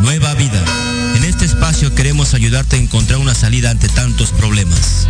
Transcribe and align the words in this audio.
Nueva 0.00 0.34
Vida. 0.34 0.62
En 1.16 1.24
este 1.24 1.44
espacio 1.44 1.94
queremos 1.94 2.34
ayudarte 2.34 2.76
a 2.76 2.78
encontrar 2.78 3.18
una 3.18 3.34
salida 3.34 3.70
ante 3.70 3.88
tantos 3.88 4.32
problemas. 4.32 5.06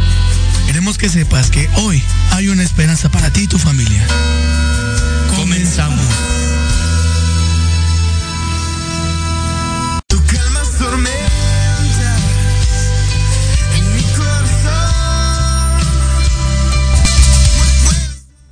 Queremos 0.67 0.99
que 0.99 1.09
sepas 1.09 1.51
que 1.51 1.69
hoy 1.77 2.03
hay 2.33 2.49
una 2.49 2.63
esperanza 2.63 3.09
para 3.09 3.33
ti 3.33 3.43
y 3.43 3.47
tu 3.47 3.59
familia. 3.59 4.05
Comenzamos. 5.37 6.40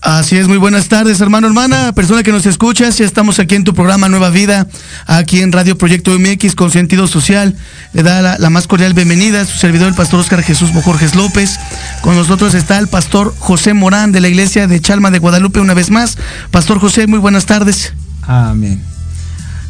Así 0.09 0.39
es, 0.39 0.49
muy 0.49 0.57
buenas 0.57 0.89
tardes, 0.89 1.21
hermano, 1.21 1.49
hermana, 1.49 1.93
persona 1.93 2.23
que 2.23 2.33
nos 2.33 2.47
escuchas. 2.47 2.97
Ya 2.97 3.05
estamos 3.05 3.39
aquí 3.41 3.57
en 3.57 3.65
tu 3.65 3.75
programa 3.75 4.09
Nueva 4.09 4.31
Vida, 4.31 4.67
aquí 5.05 5.43
en 5.43 5.53
Radio 5.53 5.77
Proyecto 5.77 6.19
MX 6.19 6.55
con 6.55 6.71
sentido 6.71 7.07
social. 7.07 7.55
Le 7.93 8.03
da 8.03 8.39
la, 8.39 8.49
más 8.49 8.67
cordial 8.67 8.95
bienvenida 8.95 9.43
a 9.43 9.45
su 9.45 9.59
servidor, 9.59 9.87
el 9.87 9.95
pastor 9.95 10.21
Oscar 10.21 10.43
Jesús 10.43 10.73
Bojorges 10.73 11.15
López. 11.15 11.61
Con 12.01 12.17
nosotros 12.17 12.55
está 12.55 12.79
el 12.79 12.89
pastor 12.89 13.35
José 13.39 13.75
Morán 13.75 14.11
de 14.11 14.23
la 14.23 14.29
iglesia 14.29 14.67
de 14.67 14.81
Chalma 14.81 15.11
de 15.11 15.19
Guadalupe, 15.19 15.61
una 15.61 15.75
vez 15.75 15.91
más. 15.91 16.17
Pastor 16.51 16.81
José, 16.81 17.07
muy 17.07 17.19
buenas 17.19 17.45
tardes. 17.45 17.93
Amén. 18.23 18.83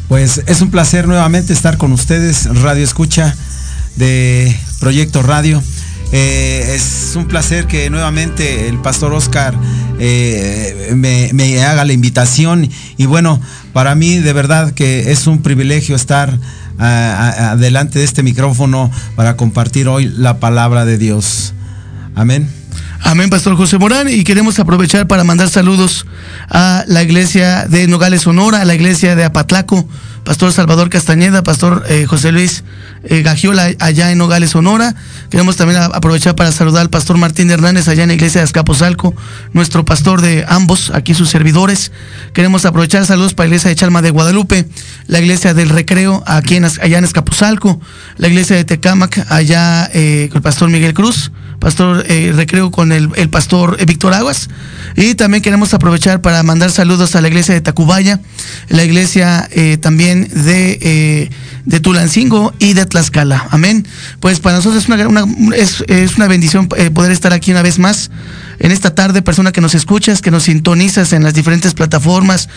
Pues 0.07 0.41
es 0.47 0.61
un 0.61 0.71
placer 0.71 1.05
nuevamente 1.05 1.51
estar 1.51 1.75
con 1.75 1.91
ustedes, 1.91 2.45
Radio 2.45 2.85
Escucha 2.85 3.35
de 3.97 4.57
Proyecto 4.79 5.21
Radio. 5.21 5.61
Eh, 6.11 6.73
es 6.75 7.13
un 7.15 7.27
placer 7.27 7.67
que 7.67 7.89
nuevamente 7.89 8.67
el 8.67 8.79
pastor 8.79 9.13
Oscar 9.13 9.55
eh, 9.99 10.91
me, 10.95 11.63
haga 11.63 11.85
la 11.85 11.93
invitación 11.93 12.69
y 12.97 13.05
bueno, 13.05 13.39
para 13.73 13.93
mí 13.95 14.17
de 14.17 14.33
verdad 14.33 14.73
que 14.73 15.11
es 15.11 15.27
un 15.27 15.41
privilegio 15.41 15.95
estar 15.95 16.37
delante 17.57 17.99
de 17.99 18.05
este 18.05 18.23
micrófono 18.23 18.89
para 19.17 19.35
compartir 19.35 19.89
hoy 19.89 20.05
la 20.05 20.39
palabra 20.39 20.85
de 20.85 20.97
Dios. 20.97 21.53
Amén. 22.15 22.58
Amén, 23.01 23.29
Pastor 23.29 23.55
José 23.55 23.77
Morán. 23.77 24.09
Y 24.09 24.23
queremos 24.23 24.59
aprovechar 24.59 25.07
para 25.07 25.23
mandar 25.23 25.49
saludos 25.49 26.05
a 26.49 26.83
la 26.87 27.01
iglesia 27.01 27.65
de 27.65 27.87
Nogales, 27.87 28.23
Sonora, 28.23 28.61
a 28.61 28.65
la 28.65 28.75
iglesia 28.75 29.15
de 29.15 29.23
Apatlaco, 29.23 29.87
Pastor 30.25 30.51
Salvador 30.51 30.89
Castañeda, 30.89 31.41
Pastor 31.41 31.85
eh, 31.89 32.05
José 32.05 32.31
Luis 32.31 32.63
eh, 33.03 33.21
Gagiola, 33.21 33.69
allá 33.79 34.11
en 34.11 34.17
Nogales, 34.17 34.51
Sonora. 34.51 34.95
Queremos 35.29 35.55
también 35.55 35.81
aprovechar 35.81 36.35
para 36.35 36.51
saludar 36.51 36.81
al 36.81 36.89
Pastor 36.89 37.17
Martín 37.17 37.49
Hernández, 37.49 37.87
allá 37.87 38.03
en 38.03 38.09
la 38.09 38.15
iglesia 38.15 38.41
de 38.41 38.45
Azcapotzalco, 38.45 39.15
nuestro 39.53 39.85
pastor 39.85 40.21
de 40.21 40.45
ambos, 40.47 40.91
aquí 40.93 41.13
sus 41.13 41.29
servidores. 41.29 41.91
Queremos 42.33 42.65
aprovechar 42.65 43.05
saludos 43.05 43.33
para 43.33 43.45
la 43.45 43.55
iglesia 43.55 43.69
de 43.69 43.75
Chalma 43.75 44.01
de 44.01 44.11
Guadalupe, 44.11 44.67
la 45.07 45.19
iglesia 45.19 45.53
del 45.53 45.69
Recreo, 45.69 46.21
aquí 46.27 46.57
allá 46.57 46.97
en 46.97 47.05
Azcapotzalco, 47.05 47.79
la 48.17 48.27
iglesia 48.27 48.55
de 48.57 48.65
Tecámac, 48.65 49.25
allá 49.29 49.89
eh, 49.93 50.27
con 50.29 50.37
el 50.37 50.43
Pastor 50.43 50.69
Miguel 50.69 50.93
Cruz 50.93 51.31
pastor 51.59 52.05
eh, 52.07 52.31
recreo 52.35 52.71
con 52.71 52.91
el, 52.91 53.09
pastor 53.29 53.77
eh, 53.79 53.85
Víctor 53.85 54.13
Aguas. 54.13 54.49
Y 54.95 55.15
también 55.15 55.43
queremos 55.43 55.73
aprovechar 55.73 56.21
para 56.21 56.41
mandar 56.43 56.71
saludos 56.71 57.15
a 57.15 57.21
la 57.21 57.27
iglesia 57.27 57.53
de 57.53 57.61
Tacubaya, 57.61 58.19
la 58.69 58.83
iglesia 58.83 59.47
eh, 59.51 59.77
también 59.77 60.27
de, 60.29 61.29
de, 61.65 61.79
Tulancingo 61.79 62.53
y 62.59 62.73
de 62.73 62.85
Tlaxcala. 62.85 63.47
Amén. 63.51 63.85
Pues 64.19 64.39
para 64.39 64.57
nosotros 64.57 64.83
es 64.83 64.89
una, 64.89 65.25
es, 65.55 65.83
es 65.87 66.17
una 66.17 66.27
bendición 66.27 66.67
poder 66.67 67.11
estar 67.11 67.33
aquí 67.33 67.51
una 67.51 67.61
vez 67.61 67.79
más 67.79 68.09
en 68.59 68.71
esta 68.71 68.93
tarde, 68.93 69.21
persona 69.21 69.53
que 69.53 69.61
nos 69.61 69.75
escuchas, 69.75 70.21
que 70.21 70.31
nos 70.31 70.43
sintonizas 70.43 71.13
en 71.13 71.23
las 71.23 71.33
diferentes 71.33 71.73
plataformas, 71.73 72.49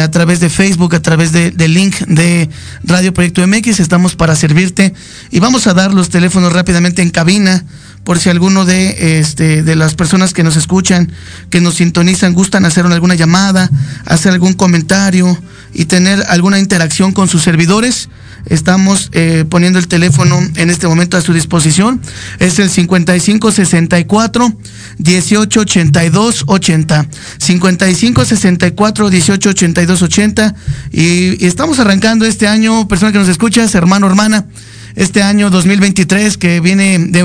a 0.00 0.10
través 0.10 0.38
de 0.38 0.48
Facebook, 0.48 0.94
a 0.94 1.02
través 1.02 1.32
del 1.32 1.74
link 1.74 1.96
de 2.06 2.48
Radio 2.84 3.12
Proyecto 3.12 3.44
MX, 3.44 3.80
estamos 3.80 4.14
para 4.14 4.36
servirte 4.36 4.94
y 5.30 5.40
vamos 5.40 5.66
a 5.66 5.74
dar 5.74 5.92
los 5.92 6.08
teléfonos 6.08 6.52
rápidamente 6.52 7.02
en 7.02 7.10
cabina 7.10 7.64
por 8.04 8.18
si 8.18 8.28
alguno 8.28 8.64
de, 8.66 9.18
este, 9.18 9.62
de 9.62 9.76
las 9.76 9.94
personas 9.94 10.34
que 10.34 10.44
nos 10.44 10.56
escuchan, 10.56 11.10
que 11.50 11.60
nos 11.60 11.76
sintonizan, 11.76 12.34
gustan 12.34 12.66
hacer 12.66 12.84
alguna 12.86 13.14
llamada, 13.14 13.70
hacer 14.04 14.32
algún 14.32 14.52
comentario 14.52 15.36
y 15.72 15.86
tener 15.86 16.22
alguna 16.28 16.58
interacción 16.58 17.12
con 17.12 17.28
sus 17.28 17.42
servidores. 17.42 18.10
Estamos 18.46 19.08
eh, 19.12 19.46
poniendo 19.48 19.78
el 19.78 19.88
teléfono 19.88 20.38
en 20.56 20.68
este 20.68 20.86
momento 20.86 21.16
a 21.16 21.22
su 21.22 21.32
disposición. 21.32 22.02
Es 22.40 22.58
el 22.58 22.68
5564 22.68 24.52
1882 24.98 26.44
80. 26.46 27.06
5564 27.38 29.08
1882 29.08 30.02
80. 30.02 30.54
Y, 30.92 31.42
y 31.42 31.46
estamos 31.46 31.78
arrancando 31.78 32.26
este 32.26 32.46
año, 32.46 32.86
persona 32.86 33.12
que 33.12 33.18
nos 33.18 33.28
escuchas, 33.28 33.74
hermano, 33.74 34.06
hermana 34.06 34.44
este 34.96 35.22
año 35.22 35.50
2023 35.50 36.36
que 36.36 36.60
viene, 36.60 36.98
de, 36.98 37.22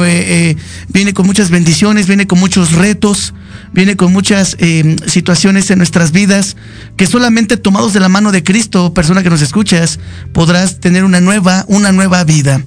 eh, 0.49 0.57
viene 0.87 1.13
con 1.13 1.27
muchas 1.27 1.51
bendiciones, 1.51 2.07
viene 2.07 2.25
con 2.25 2.39
muchos 2.39 2.73
retos, 2.73 3.33
viene 3.73 3.95
con 3.95 4.11
muchas 4.11 4.55
eh, 4.59 4.95
situaciones 5.05 5.69
en 5.69 5.77
nuestras 5.77 6.11
vidas, 6.11 6.55
que 6.97 7.05
solamente 7.05 7.57
tomados 7.57 7.93
de 7.93 7.99
la 7.99 8.09
mano 8.09 8.31
de 8.31 8.43
Cristo, 8.43 8.93
persona 8.93 9.21
que 9.21 9.29
nos 9.29 9.41
escuchas, 9.41 9.99
podrás 10.33 10.79
tener 10.79 11.03
una 11.03 11.21
nueva, 11.21 11.65
una 11.67 11.91
nueva 11.91 12.23
vida. 12.23 12.61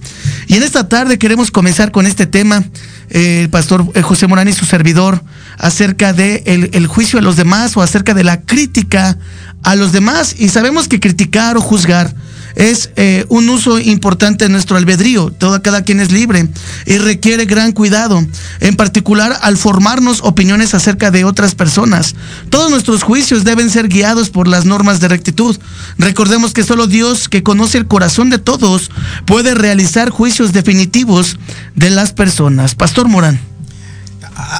Y 0.47 0.55
en 0.55 0.63
esta 0.63 0.89
tarde 0.89 1.19
queremos 1.19 1.51
comenzar 1.51 1.91
con 1.91 2.07
este 2.07 2.27
tema, 2.27 2.65
eh, 3.11 3.41
el 3.43 3.51
pastor 3.51 4.01
José 4.03 4.29
Morán 4.29 4.49
y 4.49 4.53
su 4.53 4.67
servidor, 4.67 5.25
acerca 5.59 6.13
de 6.13 6.43
el 6.73 6.87
juicio 6.87 7.19
a 7.19 7.23
los 7.23 7.37
demás 7.37 7.77
o 7.77 7.83
acerca 7.83 8.15
de 8.15 8.25
la 8.25 8.41
crítica 8.41 9.19
a 9.63 9.75
los 9.75 9.93
demás. 9.93 10.37
Y 10.39 10.49
sabemos 10.49 10.89
que 10.89 11.01
criticar 11.01 11.57
o 11.57 11.61
juzgar 11.61 12.15
es 12.55 12.91
eh, 12.97 13.25
un 13.29 13.49
uso 13.49 13.79
importante 13.79 14.45
de 14.45 14.51
nuestro 14.51 14.77
albedrío. 14.77 15.31
Todo, 15.31 15.63
cada 15.63 15.83
quien 15.83 16.01
es 16.01 16.13
libre 16.13 16.49
y 16.87 16.99
requiere 16.99 17.45
gran 17.45 17.73
cuidado, 17.73 18.25
en 18.61 18.77
particular 18.77 19.39
al 19.43 19.57
formarnos 19.57 20.21
opiniones 20.23 20.75
acerca 20.75 21.11
de 21.11 21.25
otras 21.25 21.55
personas. 21.55 22.15
Todos 22.51 22.71
nuestros 22.71 23.03
juicios 23.03 23.45
deben 23.45 23.71
ser 23.71 23.89
guiados 23.89 24.31
por 24.31 24.49
las 24.49 24.65
normas 24.65 25.01
de 25.01 25.09
rectitud. 25.09 25.59
Recordemos 25.99 26.53
que 26.53 26.65
solo 26.65 26.87
Dios, 26.87 27.29
que 27.29 27.43
conoce 27.43 27.79
el 27.79 27.87
corazón 27.87 28.31
de 28.31 28.39
todos, 28.39 28.91
puede 29.27 29.55
realizar 29.55 30.11
juicios 30.11 30.53
definitivos 30.53 31.39
de 31.75 31.91
las 31.91 32.13
personas. 32.13 32.75
Pastor 32.75 33.09
Morán. 33.09 33.41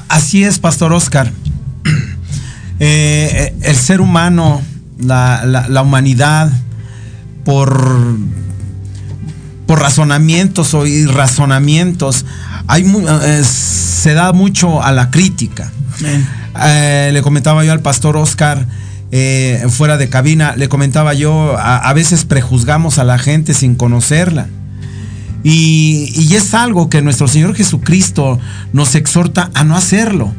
Así 0.07 0.43
es, 0.43 0.59
Pastor 0.59 0.93
Oscar. 0.93 1.31
Eh, 2.79 3.55
el 3.61 3.77
ser 3.77 4.01
humano, 4.01 4.61
la 4.97 5.81
humanidad, 5.83 6.51
por, 7.43 8.17
por 9.65 9.79
razonamientos 9.79 10.73
o 10.73 10.85
irrazonamientos, 10.85 12.25
hay, 12.67 12.83
eh, 12.83 13.43
se 13.43 14.13
da 14.13 14.33
mucho 14.33 14.81
a 14.81 14.91
la 14.91 15.11
crítica. 15.11 15.71
Eh, 16.65 17.09
le 17.13 17.21
comentaba 17.21 17.63
yo 17.63 17.71
al 17.71 17.81
pastor 17.81 18.17
Oscar, 18.17 18.65
eh, 19.11 19.65
fuera 19.69 19.97
de 19.97 20.09
cabina, 20.09 20.55
le 20.55 20.69
comentaba 20.69 21.13
yo, 21.13 21.55
a, 21.57 21.93
veces 21.93 22.25
prejuzgamos 22.25 22.97
a 22.97 23.03
la 23.03 23.17
gente 23.17 23.53
sin 23.53 23.75
conocerla. 23.75 24.47
Y, 25.43 26.13
y, 26.15 26.35
es 26.35 26.53
algo 26.53 26.89
que 26.89 27.01
nuestro 27.01 27.27
Señor 27.27 27.53
Jesucristo 27.53 28.39
nos 28.71 28.95
exhorta 28.95 29.51
a 29.53 29.65
no 29.65 29.75
hacerlo 29.75 30.33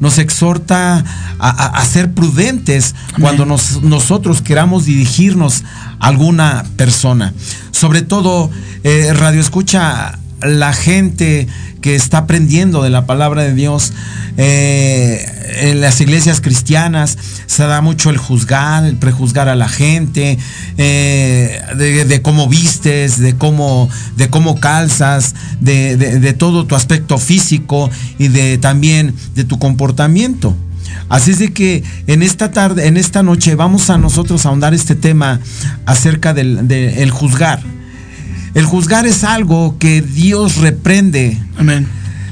nos 0.00 0.18
exhorta 0.18 1.04
a, 1.38 1.84
ser 1.84 2.12
prudentes 2.12 2.94
cuando 3.20 3.44
nosotros 3.44 4.42
queramos 4.42 4.84
dirigirnos 4.86 5.64
a 6.00 6.08
alguna 6.08 6.64
persona. 6.76 7.34
Sobre 7.70 8.02
todo, 8.02 8.50
eh, 8.84 9.12
Radio 9.14 9.40
Escucha, 9.40 10.18
la 10.42 10.72
gente 10.72 11.46
que 11.80 11.94
está 11.94 12.18
aprendiendo 12.18 12.82
de 12.82 12.90
la 12.90 13.06
palabra 13.06 13.42
de 13.42 13.54
Dios 13.54 13.92
eh, 14.36 15.24
en 15.60 15.80
las 15.80 16.00
iglesias 16.00 16.40
cristianas 16.40 17.16
se 17.46 17.62
da 17.64 17.80
mucho 17.80 18.10
el 18.10 18.18
juzgar, 18.18 18.84
el 18.84 18.96
prejuzgar 18.96 19.48
a 19.48 19.54
la 19.54 19.68
gente, 19.68 20.38
eh, 20.76 21.60
de, 21.76 22.22
cómo 22.22 22.48
vistes, 22.48 23.18
de 23.18 23.36
cómo, 23.36 23.88
de 24.16 24.28
cómo 24.28 24.60
calzas, 24.60 25.34
de, 25.60 26.34
todo 26.36 26.66
tu 26.66 26.74
aspecto 26.74 27.18
físico 27.18 27.90
y 28.18 28.28
de 28.28 28.58
también 28.58 29.14
de 29.34 29.44
tu 29.44 29.58
comportamiento. 29.58 30.56
Así 31.08 31.30
es 31.30 31.38
de 31.38 31.52
que 31.52 31.84
en 32.06 32.22
esta 32.22 32.50
tarde, 32.50 32.88
en 32.88 32.96
esta 32.96 33.22
noche, 33.22 33.54
vamos 33.54 33.90
a 33.90 33.96
nosotros 33.98 34.44
a 34.44 34.48
ahondar 34.50 34.74
este 34.74 34.96
tema 34.96 35.40
acerca 35.86 36.34
del 36.34 37.10
juzgar. 37.10 37.75
El 38.56 38.64
juzgar 38.64 39.04
es 39.06 39.22
algo 39.22 39.76
que 39.78 40.00
Dios 40.00 40.56
reprende. 40.56 41.38
Amén. 41.58 41.86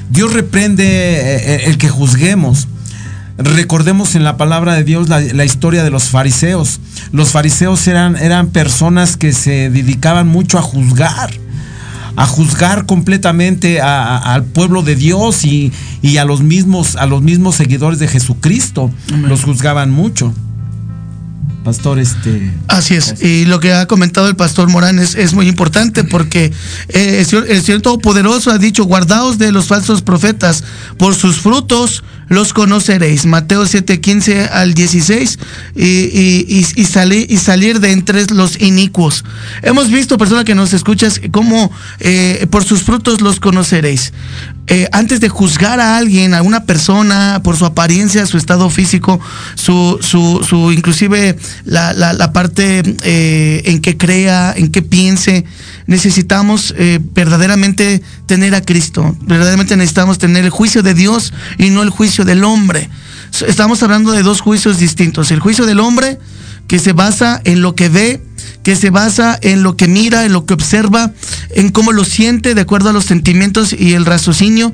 Dios 0.09 0.33
reprende 0.33 0.83
eh, 0.83 1.35
eh, 1.35 1.61
el 1.67 1.77
que 1.77 1.87
juzguemos. 1.87 2.67
Recordemos 3.37 4.15
en 4.15 4.23
la 4.23 4.35
palabra 4.35 4.73
de 4.73 4.83
Dios 4.83 5.07
la, 5.07 5.45
historia 5.45 5.83
de 5.83 5.91
los 5.91 6.05
fariseos. 6.05 6.79
Los 7.11 7.29
fariseos 7.29 7.87
eran, 7.87 8.15
eran 8.15 8.47
personas 8.47 9.17
que 9.17 9.33
se 9.33 9.69
dedicaban 9.69 10.27
mucho 10.27 10.57
a 10.57 10.63
juzgar 10.63 11.29
a 12.17 12.25
juzgar 12.25 12.85
completamente 12.85 13.81
al 13.81 14.45
pueblo 14.45 14.81
de 14.81 14.95
Dios 14.95 15.43
y, 15.43 15.71
a 16.17 16.25
los 16.25 16.41
mismos 16.41 16.95
a 16.95 17.05
los 17.07 17.21
mismos 17.21 17.55
seguidores 17.55 17.99
de 17.99 18.07
Jesucristo 18.07 18.89
los 19.27 19.43
juzgaban 19.43 19.91
mucho 19.91 20.33
pastor 21.65 21.97
este 21.97 22.53
así 22.67 22.93
es 22.93 23.21
y 23.21 23.45
lo 23.45 23.59
que 23.59 23.73
ha 23.73 23.87
comentado 23.87 24.27
el 24.27 24.35
pastor 24.35 24.69
Morán 24.69 24.99
es, 24.99 25.33
muy 25.33 25.47
importante 25.47 26.03
porque 26.03 26.53
eh, 26.89 27.17
el, 27.19 27.25
Señor, 27.25 27.47
el 27.49 27.61
Señor 27.63 27.81
Todopoderoso 27.81 28.51
ha 28.51 28.59
dicho 28.59 28.85
guardaos 28.85 29.39
de 29.39 29.51
los 29.51 29.65
falsos 29.65 30.03
profetas 30.03 30.63
por 30.97 31.15
sus 31.15 31.37
frutos 31.37 32.03
los 32.27 32.53
conoceréis. 32.53 33.25
Mateo 33.25 33.65
7, 33.65 34.01
15 34.01 34.45
al 34.45 34.73
16 34.73 35.39
y, 35.75 35.83
y, 35.85 36.65
y, 36.75 36.85
salir, 36.85 37.31
y 37.31 37.37
salir 37.37 37.79
de 37.79 37.91
entre 37.91 38.25
los 38.33 38.59
inicuos. 38.61 39.23
Hemos 39.61 39.89
visto, 39.89 40.17
persona 40.17 40.43
que 40.43 40.55
nos 40.55 40.73
escuchas, 40.73 41.21
cómo 41.31 41.71
eh, 41.99 42.47
por 42.49 42.63
sus 42.63 42.83
frutos 42.83 43.21
los 43.21 43.39
conoceréis. 43.39 44.13
Eh, 44.67 44.89
antes 44.91 45.19
de 45.19 45.29
juzgar 45.29 45.79
a 45.79 45.97
alguien, 45.97 46.33
a 46.33 46.41
una 46.41 46.63
persona, 46.63 47.41
por 47.43 47.55
su 47.55 47.65
apariencia, 47.65 48.25
su 48.25 48.37
estado 48.37 48.69
físico, 48.71 49.19
su, 49.53 49.99
su, 50.01 50.71
inclusive 50.71 51.37
la 51.65 52.31
parte 52.33 52.81
eh, 53.03 53.61
en 53.65 53.79
que 53.79 53.95
crea, 53.95 54.53
en 54.57 54.71
que 54.71 54.81
piense, 54.81 55.45
necesitamos 55.85 56.73
eh, 56.77 56.99
verdaderamente 57.13 58.01
tener 58.25 58.55
a 58.55 58.61
Cristo, 58.61 59.15
verdaderamente 59.21 59.77
necesitamos 59.77 60.17
tener 60.17 60.45
el 60.45 60.49
juicio 60.49 60.81
de 60.81 60.95
Dios 60.95 61.31
y 61.57 61.69
no 61.69 61.83
el 61.83 61.89
juicio 61.89 62.25
del 62.25 62.43
hombre. 62.43 62.89
Estamos 63.47 63.83
hablando 63.83 64.11
de 64.13 64.23
dos 64.23 64.41
juicios 64.41 64.79
distintos, 64.79 65.29
el 65.29 65.39
juicio 65.39 65.65
del 65.65 65.79
hombre 65.79 66.17
que 66.67 66.79
se 66.79 66.93
basa 66.93 67.39
en 67.43 67.61
lo 67.61 67.75
que 67.75 67.89
ve, 67.89 68.23
que 68.65 68.75
se 68.75 68.89
basa 68.89 69.37
en 69.43 69.61
lo 69.61 69.77
que 69.77 69.87
mira, 69.87 70.25
en 70.25 70.33
lo 70.33 70.47
que 70.47 70.55
observa, 70.55 71.11
en 71.51 71.69
cómo 71.69 71.91
lo 71.91 72.03
siente 72.03 72.55
de 72.55 72.61
acuerdo 72.61 72.89
a 72.89 72.93
los 72.93 73.05
sentimientos 73.05 73.71
y 73.71 73.93
el 73.93 74.07
raciocinio. 74.07 74.73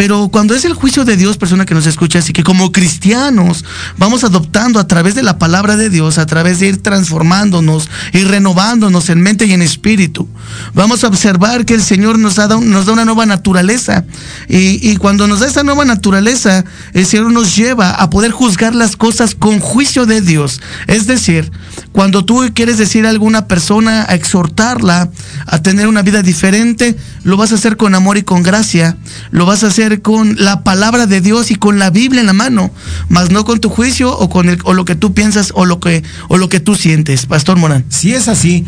Pero 0.00 0.30
cuando 0.30 0.54
es 0.54 0.64
el 0.64 0.72
juicio 0.72 1.04
de 1.04 1.18
Dios, 1.18 1.36
persona 1.36 1.66
que 1.66 1.74
nos 1.74 1.84
escucha, 1.84 2.20
así 2.20 2.32
que 2.32 2.42
como 2.42 2.72
cristianos 2.72 3.66
vamos 3.98 4.24
adoptando 4.24 4.80
a 4.80 4.86
través 4.86 5.14
de 5.14 5.22
la 5.22 5.38
palabra 5.38 5.76
de 5.76 5.90
Dios, 5.90 6.16
a 6.16 6.24
través 6.24 6.58
de 6.58 6.68
ir 6.68 6.82
transformándonos 6.82 7.90
y 8.14 8.24
renovándonos 8.24 9.10
en 9.10 9.20
mente 9.20 9.44
y 9.44 9.52
en 9.52 9.60
espíritu, 9.60 10.26
vamos 10.72 11.04
a 11.04 11.08
observar 11.08 11.66
que 11.66 11.74
el 11.74 11.82
Señor 11.82 12.18
nos, 12.18 12.36
da, 12.36 12.48
nos 12.48 12.86
da 12.86 12.94
una 12.94 13.04
nueva 13.04 13.26
naturaleza. 13.26 14.06
Y, 14.48 14.90
y 14.90 14.96
cuando 14.96 15.26
nos 15.26 15.40
da 15.40 15.48
esa 15.48 15.64
nueva 15.64 15.84
naturaleza, 15.84 16.64
el 16.94 17.04
Señor 17.04 17.30
nos 17.30 17.54
lleva 17.54 17.90
a 17.90 18.08
poder 18.08 18.30
juzgar 18.30 18.74
las 18.74 18.96
cosas 18.96 19.34
con 19.34 19.60
juicio 19.60 20.06
de 20.06 20.22
Dios. 20.22 20.62
Es 20.86 21.08
decir, 21.08 21.52
cuando 21.92 22.24
tú 22.24 22.48
quieres 22.54 22.78
decir 22.78 23.04
a 23.04 23.10
alguna 23.10 23.46
persona, 23.46 24.06
a 24.08 24.14
exhortarla 24.14 25.10
a 25.46 25.60
tener 25.60 25.88
una 25.88 26.00
vida 26.00 26.22
diferente, 26.22 26.96
lo 27.22 27.36
vas 27.36 27.52
a 27.52 27.56
hacer 27.56 27.76
con 27.76 27.94
amor 27.94 28.16
y 28.16 28.22
con 28.22 28.42
gracia. 28.42 28.96
Lo 29.30 29.44
vas 29.44 29.62
a 29.62 29.66
hacer 29.66 29.89
con 29.98 30.36
la 30.38 30.62
palabra 30.62 31.06
de 31.06 31.20
Dios 31.20 31.50
y 31.50 31.56
con 31.56 31.78
la 31.78 31.90
Biblia 31.90 32.20
en 32.20 32.26
la 32.26 32.32
mano, 32.32 32.70
más 33.08 33.30
no 33.30 33.44
con 33.44 33.60
tu 33.60 33.68
juicio 33.68 34.16
o 34.16 34.30
con 34.30 34.48
el, 34.48 34.58
o 34.64 34.72
lo 34.72 34.84
que 34.84 34.94
tú 34.94 35.12
piensas 35.12 35.52
o 35.54 35.66
lo 35.66 35.80
que 35.80 36.02
o 36.28 36.38
lo 36.38 36.48
que 36.48 36.60
tú 36.60 36.76
sientes, 36.76 37.26
Pastor 37.26 37.58
Morán. 37.58 37.84
Si 37.88 38.14
es 38.14 38.28
así, 38.28 38.64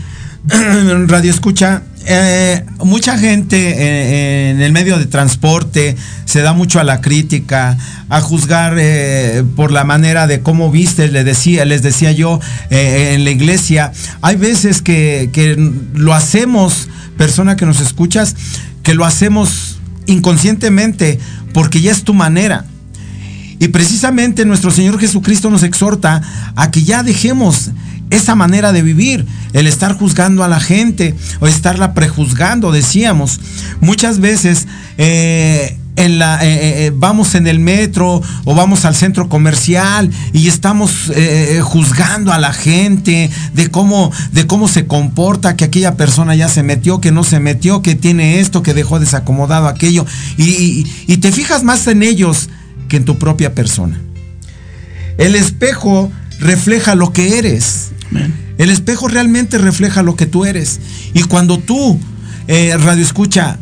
Radio 1.06 1.30
Escucha, 1.30 1.82
eh, 2.04 2.64
mucha 2.82 3.16
gente 3.16 3.56
eh, 3.56 4.50
en 4.50 4.60
el 4.60 4.72
medio 4.72 4.98
de 4.98 5.06
transporte 5.06 5.96
se 6.24 6.42
da 6.42 6.52
mucho 6.52 6.80
a 6.80 6.84
la 6.84 7.00
crítica, 7.00 7.78
a 8.08 8.20
juzgar 8.20 8.74
eh, 8.76 9.44
por 9.54 9.70
la 9.70 9.84
manera 9.84 10.26
de 10.26 10.40
cómo 10.40 10.70
viste, 10.72 11.08
les 11.08 11.24
decía, 11.24 11.64
les 11.64 11.82
decía 11.82 12.10
yo 12.10 12.40
en 12.70 13.24
la 13.24 13.30
iglesia. 13.30 13.92
Hay 14.20 14.36
veces 14.36 14.82
que, 14.82 15.30
que 15.32 15.56
lo 15.94 16.12
hacemos, 16.12 16.88
persona 17.16 17.56
que 17.56 17.66
nos 17.66 17.80
escuchas, 17.80 18.34
que 18.82 18.94
lo 18.94 19.04
hacemos 19.04 19.71
inconscientemente 20.12 21.18
porque 21.52 21.80
ya 21.80 21.92
es 21.92 22.04
tu 22.04 22.14
manera. 22.14 22.66
Y 23.58 23.68
precisamente 23.68 24.44
nuestro 24.44 24.70
Señor 24.70 24.98
Jesucristo 24.98 25.50
nos 25.50 25.62
exhorta 25.62 26.20
a 26.56 26.70
que 26.70 26.82
ya 26.82 27.02
dejemos 27.02 27.70
esa 28.10 28.34
manera 28.34 28.72
de 28.72 28.82
vivir, 28.82 29.26
el 29.52 29.66
estar 29.66 29.96
juzgando 29.96 30.44
a 30.44 30.48
la 30.48 30.60
gente 30.60 31.14
o 31.40 31.46
estarla 31.46 31.94
prejuzgando, 31.94 32.72
decíamos. 32.72 33.40
Muchas 33.80 34.18
veces 34.18 34.66
eh, 34.98 35.78
en 35.96 36.18
la, 36.18 36.44
eh, 36.44 36.86
eh, 36.86 36.92
vamos 36.94 37.34
en 37.34 37.46
el 37.46 37.58
metro 37.58 38.22
o 38.44 38.54
vamos 38.54 38.84
al 38.84 38.94
centro 38.94 39.28
comercial 39.28 40.10
y 40.32 40.48
estamos 40.48 41.12
juzgando 41.62 42.32
a 42.32 42.38
la 42.38 42.52
gente 42.52 43.30
de 43.54 43.70
cómo, 43.70 44.10
de 44.32 44.46
cómo 44.46 44.68
se 44.68 44.86
comporta, 44.86 45.56
que 45.56 45.64
aquella 45.64 45.96
persona 45.96 46.34
ya 46.34 46.48
se 46.48 46.62
metió, 46.62 47.00
que 47.00 47.12
no 47.12 47.24
se 47.24 47.40
metió, 47.40 47.82
que 47.82 47.94
tiene 47.94 48.40
esto, 48.40 48.62
que 48.62 48.74
dejó 48.74 49.00
desacomodado 49.00 49.68
aquello. 49.68 50.06
Y, 50.36 50.86
y 51.06 51.16
te 51.18 51.32
fijas 51.32 51.62
más 51.62 51.86
en 51.86 52.02
ellos 52.02 52.48
que 52.88 52.96
en 52.96 53.04
tu 53.04 53.18
propia 53.18 53.54
persona. 53.54 54.00
El 55.18 55.34
espejo 55.34 56.10
refleja 56.40 56.94
lo 56.94 57.12
que 57.12 57.38
eres. 57.38 57.90
El 58.58 58.70
espejo 58.70 59.08
realmente 59.08 59.58
refleja 59.58 60.02
lo 60.02 60.16
que 60.16 60.26
tú 60.26 60.44
eres. 60.44 60.80
Y 61.14 61.22
cuando 61.22 61.58
tú, 61.58 61.98
eh, 62.48 62.76
radio 62.76 63.02
escucha, 63.02 63.58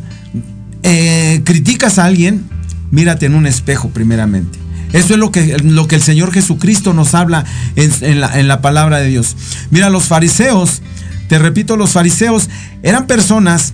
eh, 0.83 1.43
criticas 1.45 1.99
a 1.99 2.05
alguien, 2.05 2.45
mírate 2.91 3.27
en 3.27 3.35
un 3.35 3.47
espejo 3.47 3.91
primeramente. 3.91 4.59
Eso 4.93 5.15
es 5.15 5.21
lo 5.21 5.31
que, 5.31 5.57
lo 5.59 5.87
que 5.87 5.95
el 5.95 6.03
Señor 6.03 6.33
Jesucristo 6.33 6.93
nos 6.93 7.15
habla 7.15 7.45
en, 7.77 8.21
la, 8.21 8.39
en 8.39 8.49
la 8.49 8.61
palabra 8.61 8.99
de 8.99 9.09
Dios. 9.09 9.37
Mira, 9.71 9.89
los 9.89 10.05
fariseos, 10.05 10.83
te 11.29 11.39
repito, 11.39 11.77
los 11.77 11.93
fariseos 11.93 12.49
eran 12.83 13.07
personas 13.07 13.73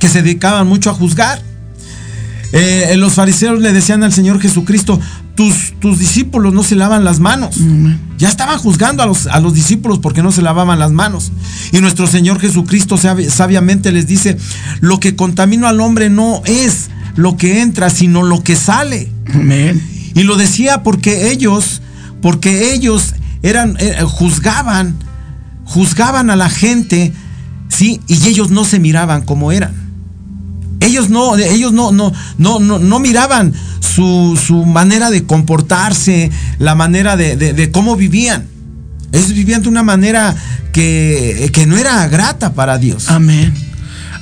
que 0.00 0.08
se 0.08 0.22
dedicaban 0.22 0.66
mucho 0.66 0.90
a 0.90 0.94
juzgar. 0.94 1.40
Eh, 2.52 2.94
los 2.96 3.12
fariseos 3.12 3.60
le 3.60 3.72
decían 3.72 4.02
al 4.02 4.12
Señor 4.12 4.40
Jesucristo, 4.40 5.00
tus, 5.80 5.98
discípulos 5.98 6.52
no 6.52 6.62
se 6.62 6.76
lavan 6.76 7.02
las 7.02 7.18
manos. 7.18 7.56
Ya 8.18 8.28
estaban 8.28 8.58
juzgando 8.58 9.02
a 9.02 9.06
los, 9.06 9.26
a 9.26 9.40
los 9.40 9.54
discípulos 9.54 9.98
porque 9.98 10.22
no 10.22 10.32
se 10.32 10.42
lavaban 10.42 10.78
las 10.78 10.92
manos. 10.92 11.32
Y 11.72 11.80
nuestro 11.80 12.06
Señor 12.06 12.38
Jesucristo 12.40 12.98
sabiamente 12.98 13.90
les 13.90 14.06
dice, 14.06 14.36
lo 14.80 15.00
que 15.00 15.16
contamina 15.16 15.70
al 15.70 15.80
hombre 15.80 16.10
no 16.10 16.42
es 16.44 16.90
lo 17.16 17.38
que 17.38 17.62
entra, 17.62 17.88
sino 17.88 18.22
lo 18.22 18.42
que 18.42 18.54
sale. 18.54 19.10
Y 20.14 20.24
lo 20.24 20.36
decía 20.36 20.82
porque 20.82 21.30
ellos, 21.30 21.80
porque 22.20 22.74
ellos 22.74 23.14
eran, 23.42 23.76
eh, 23.78 23.96
juzgaban, 24.04 24.94
juzgaban 25.64 26.28
a 26.28 26.36
la 26.36 26.50
gente, 26.50 27.14
¿sí? 27.68 28.02
Y 28.08 28.28
ellos 28.28 28.50
no 28.50 28.64
se 28.64 28.78
miraban 28.78 29.22
como 29.22 29.52
eran. 29.52 29.79
Ellos 30.80 31.10
no, 31.10 31.36
ellos 31.36 31.72
no, 31.72 31.92
no, 31.92 32.12
no, 32.38 32.58
no, 32.58 32.78
no 32.78 32.98
miraban 32.98 33.52
su, 33.80 34.40
su, 34.42 34.64
manera 34.64 35.10
de 35.10 35.24
comportarse, 35.24 36.30
la 36.58 36.74
manera 36.74 37.16
de, 37.16 37.70
cómo 37.70 37.96
vivían. 37.96 38.46
Ellos 39.12 39.34
vivían 39.34 39.62
de 39.62 39.68
una 39.68 39.82
manera 39.82 40.34
que, 40.72 41.50
que 41.52 41.66
no 41.66 41.76
era 41.76 42.06
grata 42.08 42.54
para 42.54 42.78
Dios. 42.78 43.10
Amén. 43.10 43.52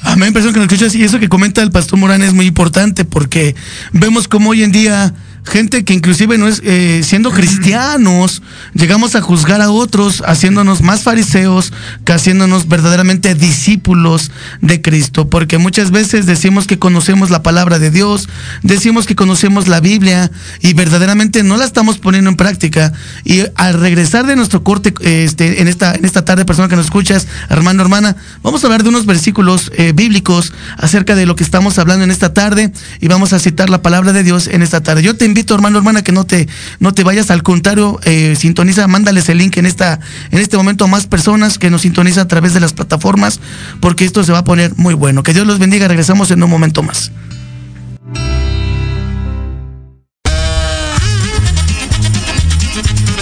Amén, 0.02 0.32
persona 0.32 0.52
que 0.52 0.60
nos 0.60 0.72
escuchas. 0.72 0.94
Y 0.94 1.04
eso 1.04 1.18
que 1.18 1.28
comenta 1.28 1.62
el 1.62 1.70
pastor 1.70 1.98
Morán 1.98 2.22
es 2.22 2.32
muy 2.32 2.46
importante 2.46 3.04
porque 3.04 3.54
vemos 3.92 4.26
cómo 4.26 4.50
hoy 4.50 4.62
en 4.62 4.72
día 4.72 5.14
gente 5.48 5.84
que 5.84 5.94
inclusive 5.94 6.38
no 6.38 6.46
es, 6.46 6.60
eh, 6.64 7.02
siendo 7.04 7.30
cristianos, 7.30 8.42
llegamos 8.74 9.16
a 9.16 9.20
juzgar 9.20 9.60
a 9.60 9.70
otros, 9.70 10.22
haciéndonos 10.26 10.82
más 10.82 11.02
fariseos 11.02 11.72
que 12.04 12.12
haciéndonos 12.12 12.68
verdaderamente 12.68 13.34
discípulos 13.34 14.30
de 14.60 14.80
Cristo, 14.80 15.28
porque 15.28 15.58
muchas 15.58 15.90
veces 15.90 16.26
decimos 16.26 16.66
que 16.66 16.78
conocemos 16.78 17.30
la 17.30 17.42
palabra 17.42 17.78
de 17.78 17.90
Dios, 17.90 18.28
decimos 18.62 19.06
que 19.06 19.16
conocemos 19.16 19.68
la 19.68 19.80
Biblia 19.80 20.30
y 20.60 20.74
verdaderamente 20.74 21.42
no 21.42 21.56
la 21.56 21.64
estamos 21.64 21.98
poniendo 21.98 22.30
en 22.30 22.36
práctica. 22.36 22.92
Y 23.24 23.42
al 23.54 23.80
regresar 23.80 24.26
de 24.26 24.36
nuestro 24.36 24.62
corte 24.62 24.94
este, 25.00 25.60
en, 25.60 25.68
esta, 25.68 25.94
en 25.94 26.04
esta 26.04 26.24
tarde, 26.24 26.44
persona 26.44 26.68
que 26.68 26.76
nos 26.76 26.86
escuchas, 26.86 27.26
hermano, 27.48 27.82
hermana, 27.82 28.16
vamos 28.42 28.62
a 28.62 28.66
hablar 28.66 28.82
de 28.82 28.90
unos 28.90 29.06
versículos 29.06 29.72
eh, 29.76 29.92
bíblicos 29.94 30.52
acerca 30.76 31.14
de 31.14 31.26
lo 31.26 31.36
que 31.36 31.44
estamos 31.44 31.78
hablando 31.78 32.04
en 32.04 32.10
esta 32.10 32.34
tarde 32.34 32.72
y 33.00 33.08
vamos 33.08 33.32
a 33.32 33.38
citar 33.38 33.70
la 33.70 33.82
palabra 33.82 34.12
de 34.12 34.22
Dios 34.22 34.46
en 34.48 34.62
esta 34.62 34.82
tarde. 34.82 35.02
Yo 35.02 35.16
te 35.16 35.24
invito, 35.24 35.37
hermano, 35.54 35.78
hermana, 35.78 36.02
que 36.02 36.12
no 36.12 36.24
te, 36.24 36.48
no 36.80 36.94
te 36.94 37.04
vayas. 37.04 37.30
Al 37.30 37.42
contrario, 37.42 38.00
eh, 38.04 38.34
sintoniza, 38.38 38.86
mándales 38.86 39.28
el 39.28 39.38
link 39.38 39.56
en, 39.56 39.66
esta, 39.66 40.00
en 40.30 40.38
este 40.38 40.56
momento 40.56 40.84
a 40.84 40.88
más 40.88 41.06
personas 41.06 41.58
que 41.58 41.70
nos 41.70 41.82
sintonizan 41.82 42.24
a 42.24 42.28
través 42.28 42.54
de 42.54 42.60
las 42.60 42.72
plataformas, 42.72 43.40
porque 43.80 44.04
esto 44.04 44.24
se 44.24 44.32
va 44.32 44.38
a 44.38 44.44
poner 44.44 44.72
muy 44.76 44.94
bueno. 44.94 45.22
Que 45.22 45.34
Dios 45.34 45.46
los 45.46 45.58
bendiga. 45.58 45.88
Regresamos 45.88 46.30
en 46.30 46.42
un 46.42 46.50
momento 46.50 46.82
más. 46.82 47.12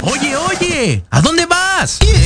Oye, 0.02 0.36
oye, 0.36 1.02
¿a 1.10 1.20
dónde 1.20 1.46
vas? 1.46 1.98
¿Quién, 2.00 2.14
yo? 2.14 2.25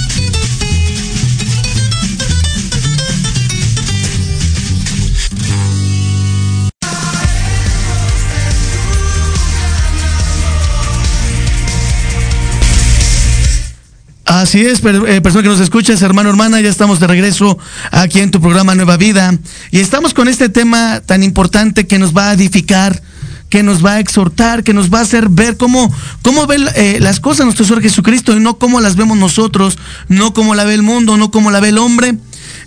Así 14.31 14.61
es, 14.61 14.79
eh, 14.79 15.19
persona 15.19 15.43
que 15.43 15.49
nos 15.49 15.59
escuchas, 15.59 16.01
hermano, 16.01 16.29
hermana, 16.29 16.61
ya 16.61 16.69
estamos 16.69 17.01
de 17.01 17.07
regreso 17.07 17.59
aquí 17.91 18.21
en 18.21 18.31
tu 18.31 18.39
programa 18.39 18.73
Nueva 18.75 18.95
Vida 18.95 19.37
y 19.71 19.79
estamos 19.79 20.13
con 20.13 20.29
este 20.29 20.47
tema 20.47 21.01
tan 21.05 21.21
importante 21.21 21.85
que 21.85 21.99
nos 21.99 22.15
va 22.15 22.29
a 22.29 22.33
edificar, 22.33 23.01
que 23.49 23.61
nos 23.61 23.85
va 23.85 23.95
a 23.95 23.99
exhortar, 23.99 24.63
que 24.63 24.73
nos 24.73 24.89
va 24.89 24.99
a 24.99 25.01
hacer 25.01 25.27
ver 25.27 25.57
cómo, 25.57 25.93
cómo 26.21 26.47
ve 26.47 26.65
eh, 26.77 26.99
las 27.01 27.19
cosas 27.19 27.45
nuestro 27.45 27.65
Señor 27.65 27.81
Jesucristo 27.81 28.31
y 28.31 28.39
no 28.39 28.57
cómo 28.57 28.79
las 28.79 28.95
vemos 28.95 29.17
nosotros, 29.17 29.77
no 30.07 30.33
cómo 30.33 30.55
la 30.55 30.63
ve 30.63 30.75
el 30.75 30.81
mundo, 30.81 31.17
no 31.17 31.29
cómo 31.29 31.51
la 31.51 31.59
ve 31.59 31.67
el 31.67 31.77
hombre. 31.77 32.17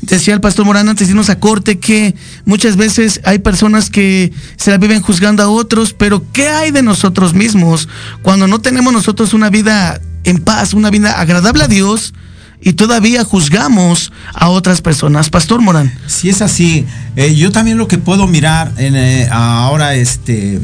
Decía 0.02 0.34
el 0.34 0.42
pastor 0.42 0.66
Morán 0.66 0.90
antes 0.90 1.06
de 1.06 1.12
irnos 1.12 1.30
a 1.30 1.40
corte 1.40 1.78
que 1.78 2.14
muchas 2.44 2.76
veces 2.76 3.22
hay 3.24 3.38
personas 3.38 3.88
que 3.88 4.34
se 4.58 4.70
la 4.70 4.76
viven 4.76 5.00
juzgando 5.00 5.42
a 5.42 5.48
otros, 5.48 5.94
pero 5.94 6.22
¿qué 6.34 6.46
hay 6.46 6.72
de 6.72 6.82
nosotros 6.82 7.32
mismos 7.32 7.88
cuando 8.20 8.46
no 8.48 8.60
tenemos 8.60 8.92
nosotros 8.92 9.32
una 9.32 9.48
vida 9.48 9.98
en 10.24 10.38
paz, 10.38 10.74
una 10.74 10.90
vida 10.90 11.20
agradable 11.20 11.64
a 11.64 11.68
Dios 11.68 12.14
y 12.60 12.72
todavía 12.74 13.24
juzgamos 13.24 14.12
a 14.32 14.48
otras 14.48 14.80
personas? 14.80 15.28
Pastor 15.30 15.60
Morán. 15.60 15.92
Si 16.06 16.28
es 16.30 16.40
así, 16.42 16.86
eh, 17.16 17.34
yo 17.34 17.52
también 17.52 17.76
lo 17.78 17.88
que 17.88 17.98
puedo 17.98 18.26
mirar 18.26 18.72
en, 18.78 18.96
eh, 18.96 19.28
ahora, 19.30 19.94
este, 19.94 20.60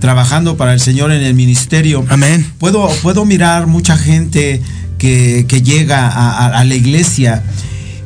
trabajando 0.00 0.56
para 0.56 0.72
el 0.72 0.80
Señor 0.80 1.12
en 1.12 1.22
el 1.22 1.34
ministerio, 1.34 2.04
Amén. 2.08 2.46
puedo, 2.58 2.88
puedo 3.02 3.24
mirar 3.24 3.66
mucha 3.66 3.96
gente 3.96 4.62
que, 4.98 5.44
que 5.48 5.62
llega 5.62 6.08
a, 6.08 6.30
a- 6.30 6.58
a 6.60 6.64
la 6.64 6.74
iglesia 6.74 7.42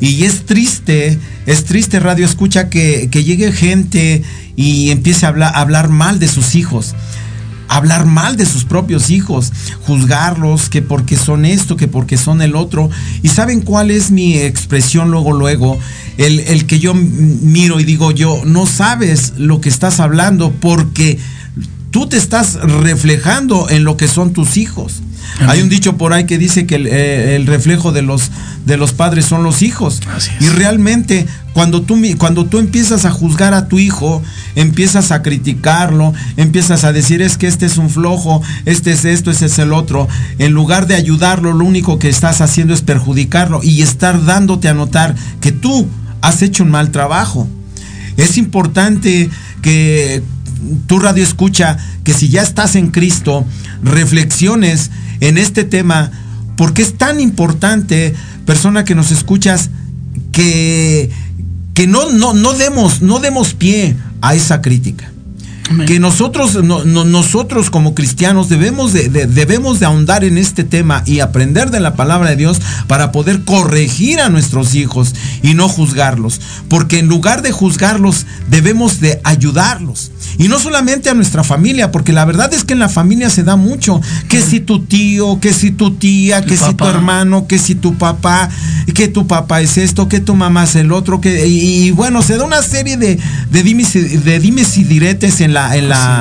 y 0.01 0.25
es 0.25 0.45
triste, 0.45 1.19
es 1.47 1.65
triste 1.65 2.01
radio 2.01 2.27
escucha 2.27 2.69
que, 2.69 3.09
que 3.11 3.25
llegue 3.25 3.51
gente 3.53 4.23
y 4.57 4.91
empiece 4.91 5.25
a 5.25 5.31
hablar, 5.31 5.53
a 5.55 5.61
hablar 5.61 5.89
mal 5.89 6.19
de 6.19 6.29
sus 6.29 6.55
hijos 6.55 6.95
hablar 7.69 8.07
mal 8.07 8.37
de 8.37 8.47
sus 8.47 8.65
propios 8.65 9.11
hijos, 9.11 9.53
juzgarlos, 9.83 10.69
que 10.69 10.83
porque 10.83 11.17
son 11.17 11.45
esto, 11.45 11.77
que 11.77 11.89
porque 11.89 12.17
son 12.17 12.43
el 12.43 12.57
otro. 12.57 12.91
¿Y 13.23 13.29
saben 13.29 13.61
cuál 13.61 13.91
es 13.91 14.11
mi 14.11 14.37
expresión 14.39 15.11
luego, 15.11 15.33
luego? 15.33 15.79
El, 16.17 16.41
el 16.41 16.67
que 16.67 16.79
yo 16.79 16.95
miro 16.95 17.81
y 17.81 17.85
digo 17.85 18.11
yo, 18.11 18.43
no 18.45 18.67
sabes 18.67 19.35
lo 19.37 19.61
que 19.61 19.69
estás 19.69 20.01
hablando 20.01 20.53
porque 20.53 21.19
tú 21.91 22.09
te 22.09 22.17
estás 22.17 22.55
reflejando 22.55 23.69
en 23.71 23.85
lo 23.85 23.97
que 23.97 24.09
son 24.09 24.33
tus 24.33 24.57
hijos. 24.57 25.03
Amén. 25.37 25.51
Hay 25.51 25.63
un 25.63 25.69
dicho 25.69 25.97
por 25.97 26.13
ahí 26.13 26.25
que 26.25 26.39
dice 26.39 26.67
que 26.67 26.77
el, 26.77 26.87
eh, 26.87 27.37
el 27.37 27.47
reflejo 27.47 27.93
de 27.93 28.03
los, 28.03 28.31
de 28.65 28.77
los 28.77 28.93
padres 28.93 29.25
son 29.25 29.43
los 29.43 29.63
hijos. 29.63 30.01
Y 30.41 30.49
realmente 30.49 31.27
cuando 31.53 31.81
tú, 31.83 31.97
cuando 32.19 32.45
tú 32.45 32.59
empiezas 32.59 33.07
a 33.07 33.11
juzgar 33.11 33.55
a 33.55 33.69
tu 33.69 33.79
hijo, 33.79 34.23
empiezas 34.57 35.11
a 35.11 35.23
criticarlo, 35.23 36.13
empiezas 36.37 36.85
a 36.85 36.93
decir 36.93 37.23
es 37.23 37.39
que 37.39 37.47
este 37.47 37.65
es 37.65 37.79
un 37.79 37.89
flojo, 37.89 38.43
este 38.67 38.93
es 38.93 39.07
esto, 39.07 39.31
este 39.31 39.47
es 39.47 39.59
el 39.59 39.73
otro, 39.73 40.07
en 40.39 40.53
lugar 40.53 40.87
de 40.87 40.97
ayudarlo, 40.97 41.55
lo 41.55 41.65
único 41.65 41.99
que 41.99 42.11
estás 42.11 42.43
haciendo 42.43 42.75
es 42.75 42.83
perjudicarlo 42.83 43.61
y 43.63 43.81
estar 43.81 44.25
dándote 44.27 44.69
a 44.69 44.75
notar 44.75 45.15
que 45.41 45.51
tú 45.51 45.89
has 46.21 46.43
hecho 46.43 46.63
un 46.63 46.71
mal 46.71 46.91
trabajo. 46.91 47.49
Es 48.19 48.37
importante 48.37 49.31
que 49.63 50.23
tu 50.87 50.99
radio 50.99 51.23
escucha 51.23 51.79
que 52.05 52.13
si 52.13 52.29
ya 52.29 52.43
estás 52.43 52.77
en 52.77 52.91
Cristo, 52.91 53.47
reflexiones 53.83 54.91
en 55.21 55.39
este 55.39 55.65
tema, 55.65 56.11
porque 56.57 56.83
es 56.83 56.97
tan 56.97 57.21
importante, 57.21 58.15
persona 58.45 58.85
que 58.85 58.95
nos 58.95 59.11
escuchas, 59.11 59.71
que, 60.33 61.11
que 61.75 61.87
no, 61.87 62.11
no, 62.11 62.35
no, 62.35 62.53
demos, 62.55 63.03
no 63.03 63.19
demos 63.21 63.55
pie 63.55 63.97
a 64.21 64.35
esa 64.35 64.61
crítica. 64.63 65.11
que 65.85 65.99
nosotros, 65.99 66.63
no- 66.63 66.85
no- 66.85 67.05
nosotros 67.05 67.71
como 67.71 67.93
cristianos 67.93 68.49
debemos 68.49 68.93
de, 68.93 69.09
de- 69.09 69.27
debemos 69.27 69.81
de 69.81 69.87
ahondar 69.87 70.23
en 70.23 70.39
este 70.39 70.63
tema 70.63 71.03
y 71.07 71.19
aprender 71.19 71.73
de 71.73 71.81
la 71.81 71.97
palabra 71.97 72.31
de 72.31 72.37
Dios 72.37 72.61
para 72.87 73.11
poder 73.11 73.43
corregir 73.43 74.21
a 74.21 74.29
nuestros 74.29 74.77
hijos 74.77 75.13
y 75.43 75.55
no 75.55 75.69
juzgarlos. 75.69 76.41
Porque 76.69 77.01
en 77.01 77.09
lugar 77.09 77.43
de 77.43 77.51
juzgarlos, 77.51 78.27
debemos 78.49 79.01
de 79.01 79.21
ayudarlos. 79.25 80.13
Y 80.39 80.49
no 80.49 80.59
solamente 80.59 81.09
a 81.09 81.15
nuestra 81.15 81.43
familia, 81.45 81.91
porque 81.91 82.13
la 82.13 82.25
verdad 82.25 82.53
es 82.53 82.63
que 82.65 82.75
en 82.75 82.79
la 82.81 82.89
familia 82.89 83.31
se 83.31 83.43
da 83.43 83.57
mucho. 83.57 84.01
Que 84.29 84.43
si 84.43 84.61
tu 84.61 84.85
tío, 84.85 85.41
que 85.41 85.53
si 85.53 85.71
tu 85.71 85.93
tía, 85.93 86.45
que 86.45 86.57
si 86.57 86.75
tu 86.75 86.85
hermano, 86.91 87.47
que 87.47 87.59
si 87.59 87.75
tu 87.75 87.95
papá, 87.97 88.49
que 88.95 89.09
tu 89.09 89.27
papá 89.27 89.61
es 89.63 89.79
esto, 89.79 90.09
que 90.09 90.21
tu 90.21 90.35
mamá 90.35 90.65
es 90.65 90.77
el 90.77 90.93
otro, 90.93 91.21
que 91.21 91.47
y, 91.47 91.85
y 91.87 91.91
bueno, 91.91 92.23
se 92.23 92.37
da 92.37 92.45
una 92.45 92.63
serie 92.63 92.97
de, 92.97 93.19
de 93.51 93.63
dimes, 93.63 93.97
y- 93.97 94.01
de 94.01 94.39
dimes 94.39 94.77
y 94.77 94.85
diretes 94.85 95.41
en 95.41 95.55
la, 95.55 95.75
en 95.77 95.89
la, 95.89 96.21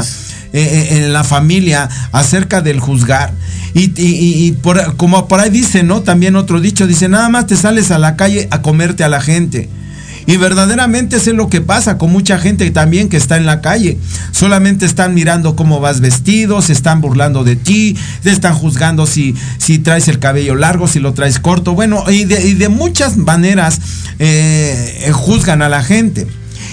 eh, 0.54 0.88
eh, 0.92 0.98
en 1.06 1.12
la 1.14 1.24
familia 1.26 1.90
acerca 2.14 2.62
del 2.62 2.80
juzgar. 2.80 3.34
Y, 3.74 3.92
y- 4.02 4.46
y 4.48 4.52
por- 4.54 4.96
como 4.96 5.28
por 5.28 5.42
ahí 5.42 5.50
dice, 5.50 5.84
¿no? 5.84 6.02
También 6.02 6.38
otro 6.38 6.62
dicho, 6.62 6.88
dice, 6.88 7.10
nada 7.10 7.28
más 7.28 7.48
te 7.48 7.58
sales 7.58 7.92
a 7.92 8.00
la 8.00 8.16
calle 8.16 8.48
a 8.52 8.62
comerte 8.62 9.04
a 9.04 9.10
la 9.10 9.20
gente. 9.20 9.70
Y 10.28 10.38
verdaderamente 10.38 11.18
es 11.18 11.28
lo 11.28 11.50
que 11.50 11.62
pasa 11.62 11.98
con 12.00 12.12
mucha 12.12 12.40
gente 12.40 12.70
también 12.72 13.10
que 13.10 13.18
está 13.18 13.38
en 13.38 13.46
la 13.46 13.62
calle. 13.62 14.00
Solamente 14.32 14.86
están 14.86 15.14
mirando 15.14 15.56
cómo 15.56 15.80
vas 15.80 16.00
vestido, 16.02 16.62
se 16.64 16.74
están 16.74 17.00
burlando 17.00 17.44
de 17.44 17.56
ti, 17.56 17.96
te 18.24 18.32
están 18.32 18.56
juzgando 18.56 19.06
si, 19.06 19.36
si 19.60 19.78
traes 19.78 20.08
el 20.08 20.18
cabello 20.18 20.56
largo, 20.56 20.88
si 20.88 21.00
lo 21.00 21.14
traes 21.14 21.40
corto. 21.40 21.74
Bueno, 21.76 22.04
y 22.10 22.26
de, 22.26 22.44
y 22.48 22.54
de 22.56 22.70
muchas 22.70 23.18
maneras 23.18 23.80
eh, 24.18 25.12
juzgan 25.14 25.62
a 25.62 25.70
la 25.70 25.84
gente. 25.84 26.26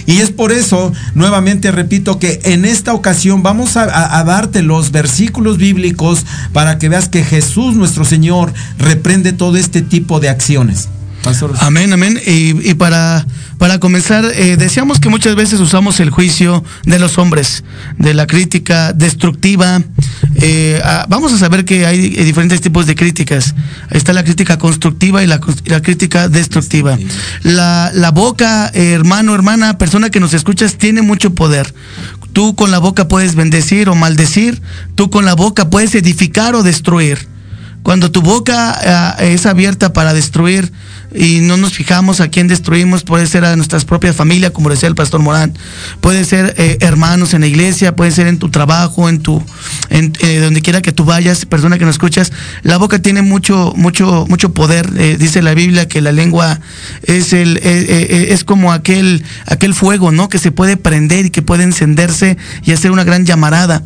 Y 0.06 0.18
es 0.18 0.30
por 0.30 0.50
eso, 0.50 0.92
nuevamente 1.14 1.70
repito, 1.70 2.18
que 2.18 2.40
en 2.44 2.64
esta 2.64 2.92
ocasión 2.94 3.42
vamos 3.42 3.76
a- 3.76 4.18
a 4.18 4.24
darte 4.24 4.62
los 4.62 4.90
versículos 4.90 5.58
bíblicos 5.58 6.24
para 6.52 6.78
que 6.78 6.88
veas 6.88 7.08
que 7.08 7.22
Jesús, 7.22 7.76
nuestro 7.76 8.04
Señor, 8.04 8.52
reprende 8.78 9.32
todo 9.32 9.56
este 9.58 9.80
tipo 9.82 10.18
de 10.18 10.28
acciones. 10.30 10.88
Amén, 11.61 11.92
amén. 11.92 12.20
Y, 12.26 12.74
para, 12.74 13.24
para 13.58 13.78
comenzar, 13.78 14.24
eh, 14.35 14.56
decíamos 14.56 14.98
que 14.98 15.08
muchas 15.08 15.37
veces 15.37 15.61
usamos 15.61 16.00
el 16.00 16.11
juicio 16.11 16.64
de 16.85 16.98
los 16.98 17.18
hombres, 17.18 17.62
de 17.98 18.12
la 18.14 18.26
crítica 18.26 18.92
destructiva. 18.92 19.82
Eh, 20.37 20.80
ah, 20.85 21.06
vamos 21.08 21.32
a 21.32 21.38
saber 21.38 21.64
que 21.64 21.87
hay 21.87 22.08
diferentes 22.08 22.61
tipos 22.61 22.87
de 22.87 22.94
críticas. 22.94 23.54
Está 23.90 24.12
la 24.12 24.24
crítica 24.24 24.58
constructiva 24.58 25.22
y 25.22 25.26
la, 25.26 25.40
la 25.66 25.80
crítica 25.80 26.28
destructiva. 26.28 26.98
La, 27.42 27.90
la 27.94 28.11
boca, 28.11 28.70
hermano, 28.74 29.35
hermana, 29.35 29.78
persona 29.78 30.11
que 30.11 30.20
nos 30.20 30.35
escuchas, 30.35 30.76
tiene 30.76 31.02
mucho 31.02 31.35
poder. 31.35 31.72
Tú 32.32 32.56
con 32.56 32.70
la 32.70 32.78
boca 32.78 33.08
puedes 33.08 33.35
bendecir 33.35 33.88
o 33.88 33.94
maldecir. 33.94 34.61
Tú 34.94 35.11
con 35.11 35.24
la 35.24 35.35
boca 35.35 35.70
puedes 35.70 35.94
edificar 35.94 36.54
o 36.54 36.62
destruir. 36.62 37.28
Cuando 37.82 38.11
tu 38.11 38.22
boca 38.22 38.72
ah, 38.85 39.16
es 39.20 39.44
abierta 39.44 39.92
para 39.92 40.14
destruir 40.14 40.72
y 41.14 41.40
no 41.40 41.57
nos 41.57 41.75
fijamos 41.75 42.20
a 42.20 42.29
quién 42.29 42.48
destruimos, 42.48 43.03
puede 43.05 43.27
ser 43.27 43.44
a 43.44 43.57
nuestras 43.57 43.85
propias 43.85 44.16
familias, 44.16 44.53
como 44.53 44.70
decía 44.70 44.88
el 44.88 44.94
pastor 44.94 45.20
Morán, 45.20 45.57
puede 46.01 46.25
ser 46.25 46.55
eh, 46.57 46.79
hermanos 46.81 47.35
en 47.35 47.42
la 47.42 47.46
iglesia, 47.46 47.94
puede 47.94 48.11
ser 48.11 48.27
en 48.27 48.38
tu 48.38 48.51
trabajo, 48.51 49.09
en 49.09 49.20
tu, 49.20 49.42
en 49.90 50.12
eh, 50.20 50.38
donde 50.38 50.62
quiera 50.62 50.83
que 50.83 50.92
tú 50.92 51.05
vayas, 51.05 51.44
persona 51.44 51.79
que 51.79 51.85
nos 51.85 51.94
escuchas, 51.94 52.33
la 52.62 52.77
boca 52.77 52.98
tiene 53.01 53.22
mucho, 53.22 53.72
mucho, 53.77 54.27
mucho 54.29 54.53
poder. 54.53 54.90
Eh, 54.96 55.16
dice 55.18 55.42
la 55.42 55.55
Biblia 55.55 55.88
que 55.88 56.01
la 56.01 56.12
lengua 56.12 56.61
es 57.03 57.33
el, 57.33 57.59
es 57.62 58.44
como 58.44 58.72
aquel, 58.72 59.25
aquel 59.46 59.75
fuego, 59.75 60.12
¿no? 60.12 60.29
Que 60.29 60.38
se 60.38 60.51
puede 60.51 60.77
prender 60.77 61.27
y 61.27 61.31
que 61.31 61.42
puede 61.42 61.64
encenderse 61.64 62.37
y 62.64 62.72
hacer 62.72 62.90
una 62.90 63.05
gran 63.05 63.27
llamarada. 63.27 63.83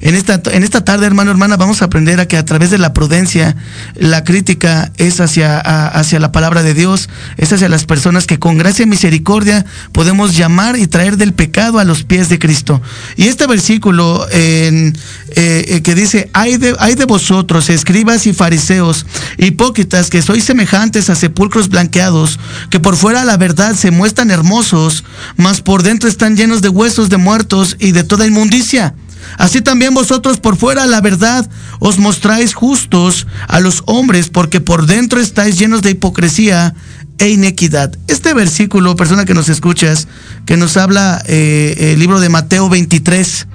En 0.00 0.14
esta, 0.14 0.40
en 0.52 0.62
esta 0.62 0.84
tarde, 0.84 1.06
hermano, 1.06 1.30
hermana, 1.30 1.56
vamos 1.56 1.82
a 1.82 1.86
aprender 1.86 2.20
a 2.20 2.26
que 2.26 2.36
a 2.36 2.44
través 2.44 2.70
de 2.70 2.78
la 2.78 2.92
prudencia, 2.92 3.56
la 3.94 4.24
crítica 4.24 4.92
es 4.96 5.20
hacia, 5.20 5.58
hacia 5.58 6.18
la 6.18 6.32
palabra 6.32 6.62
de 6.62 6.69
Dios, 6.74 7.08
es 7.36 7.52
hacia 7.52 7.68
las 7.68 7.84
personas 7.84 8.26
que 8.26 8.38
con 8.38 8.58
gracia 8.58 8.82
y 8.82 8.86
misericordia 8.86 9.64
podemos 9.92 10.36
llamar 10.36 10.78
y 10.78 10.86
traer 10.86 11.16
del 11.16 11.32
pecado 11.32 11.78
a 11.78 11.84
los 11.84 12.04
pies 12.04 12.28
de 12.28 12.38
Cristo. 12.38 12.80
Y 13.16 13.24
este 13.24 13.46
versículo 13.46 14.26
en, 14.30 14.96
eh, 15.30 15.64
eh, 15.68 15.82
que 15.82 15.94
dice, 15.94 16.30
hay 16.32 16.56
de, 16.56 16.74
hay 16.78 16.94
de 16.94 17.04
vosotros, 17.04 17.70
escribas 17.70 18.26
y 18.26 18.32
fariseos, 18.32 19.06
hipócritas, 19.38 20.10
que 20.10 20.22
sois 20.22 20.44
semejantes 20.44 21.10
a 21.10 21.14
sepulcros 21.14 21.68
blanqueados, 21.68 22.38
que 22.70 22.80
por 22.80 22.96
fuera 22.96 23.24
la 23.24 23.36
verdad 23.36 23.74
se 23.74 23.90
muestran 23.90 24.30
hermosos, 24.30 25.04
mas 25.36 25.60
por 25.60 25.82
dentro 25.82 26.08
están 26.08 26.36
llenos 26.36 26.62
de 26.62 26.68
huesos 26.68 27.08
de 27.08 27.16
muertos 27.16 27.76
y 27.78 27.92
de 27.92 28.04
toda 28.04 28.26
inmundicia. 28.26 28.94
Así 29.38 29.60
también 29.60 29.94
vosotros 29.94 30.38
por 30.38 30.56
fuera 30.56 30.86
la 30.86 31.00
verdad 31.00 31.48
os 31.78 31.98
mostráis 31.98 32.54
justos 32.54 33.26
a 33.48 33.60
los 33.60 33.82
hombres, 33.86 34.28
porque 34.28 34.60
por 34.60 34.86
dentro 34.86 35.20
estáis 35.20 35.58
llenos 35.58 35.82
de 35.82 35.90
hipocresía 35.90 36.74
e 37.18 37.28
inequidad. 37.28 37.96
Este 38.08 38.34
versículo, 38.34 38.96
persona 38.96 39.24
que 39.24 39.34
nos 39.34 39.48
escuchas, 39.48 40.08
que 40.46 40.56
nos 40.56 40.76
habla 40.76 41.22
eh, 41.26 41.92
el 41.92 41.98
libro 41.98 42.18
de 42.20 42.28
Mateo 42.28 42.68
23, 42.68 43.46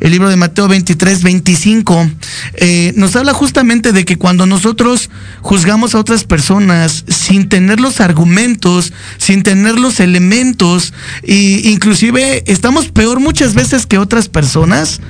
el 0.00 0.10
libro 0.10 0.28
de 0.28 0.36
Mateo 0.36 0.68
23, 0.68 1.22
25, 1.22 2.10
eh, 2.54 2.92
nos 2.96 3.16
habla 3.16 3.32
justamente 3.32 3.92
de 3.92 4.04
que 4.04 4.16
cuando 4.16 4.46
nosotros 4.46 5.10
juzgamos 5.40 5.94
a 5.94 5.98
otras 5.98 6.24
personas 6.24 7.04
sin 7.08 7.48
tener 7.48 7.80
los 7.80 8.00
argumentos, 8.00 8.92
sin 9.18 9.42
tener 9.42 9.78
los 9.78 10.00
elementos, 10.00 10.92
y 11.22 11.70
inclusive 11.70 12.44
estamos 12.46 12.88
peor 12.88 13.20
muchas 13.20 13.54
veces 13.54 13.86
que 13.86 13.98
otras 13.98 14.28
personas, 14.28 15.00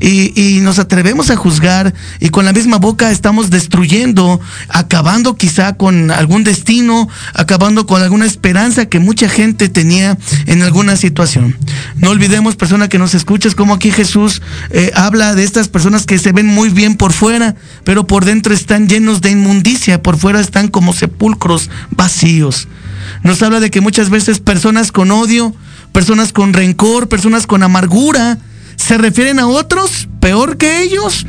y, 0.00 0.32
y 0.40 0.60
nos 0.60 0.78
atrevemos 0.78 1.30
a 1.30 1.36
juzgar, 1.36 1.92
y 2.20 2.28
con 2.28 2.44
la 2.44 2.52
misma 2.52 2.78
boca 2.78 3.10
estamos 3.10 3.50
destruyendo, 3.50 4.40
acabando 4.68 5.36
quizá 5.36 5.76
con 5.76 6.10
algún 6.10 6.44
destino, 6.44 7.08
acabando 7.34 7.86
con 7.86 8.02
alguna 8.02 8.26
esperanza 8.26 8.86
que 8.86 9.00
mucha 9.00 9.28
gente 9.28 9.68
tenía 9.68 10.16
en 10.46 10.62
alguna 10.62 10.96
situación. 10.96 11.56
No 11.96 12.10
olvidemos, 12.10 12.56
persona 12.56 12.88
que 12.88 12.98
nos 12.98 13.14
escuchas, 13.14 13.54
como 13.54 13.74
aquí 13.74 13.90
Jesús 13.90 14.13
eh, 14.70 14.90
habla 14.94 15.34
de 15.34 15.44
estas 15.44 15.68
personas 15.68 16.06
que 16.06 16.18
se 16.18 16.32
ven 16.32 16.46
muy 16.46 16.68
bien 16.68 16.96
por 16.96 17.12
fuera, 17.12 17.54
pero 17.84 18.06
por 18.06 18.24
dentro 18.24 18.54
están 18.54 18.88
llenos 18.88 19.20
de 19.20 19.30
inmundicia, 19.30 20.02
por 20.02 20.16
fuera 20.16 20.40
están 20.40 20.68
como 20.68 20.92
sepulcros 20.92 21.70
vacíos. 21.90 22.68
Nos 23.22 23.42
habla 23.42 23.60
de 23.60 23.70
que 23.70 23.80
muchas 23.80 24.10
veces 24.10 24.40
personas 24.40 24.92
con 24.92 25.10
odio, 25.10 25.54
personas 25.92 26.32
con 26.32 26.52
rencor, 26.52 27.08
personas 27.08 27.46
con 27.46 27.62
amargura, 27.62 28.38
se 28.76 28.98
refieren 28.98 29.38
a 29.38 29.46
otros 29.46 30.08
peor 30.20 30.56
que 30.56 30.82
ellos. 30.82 31.26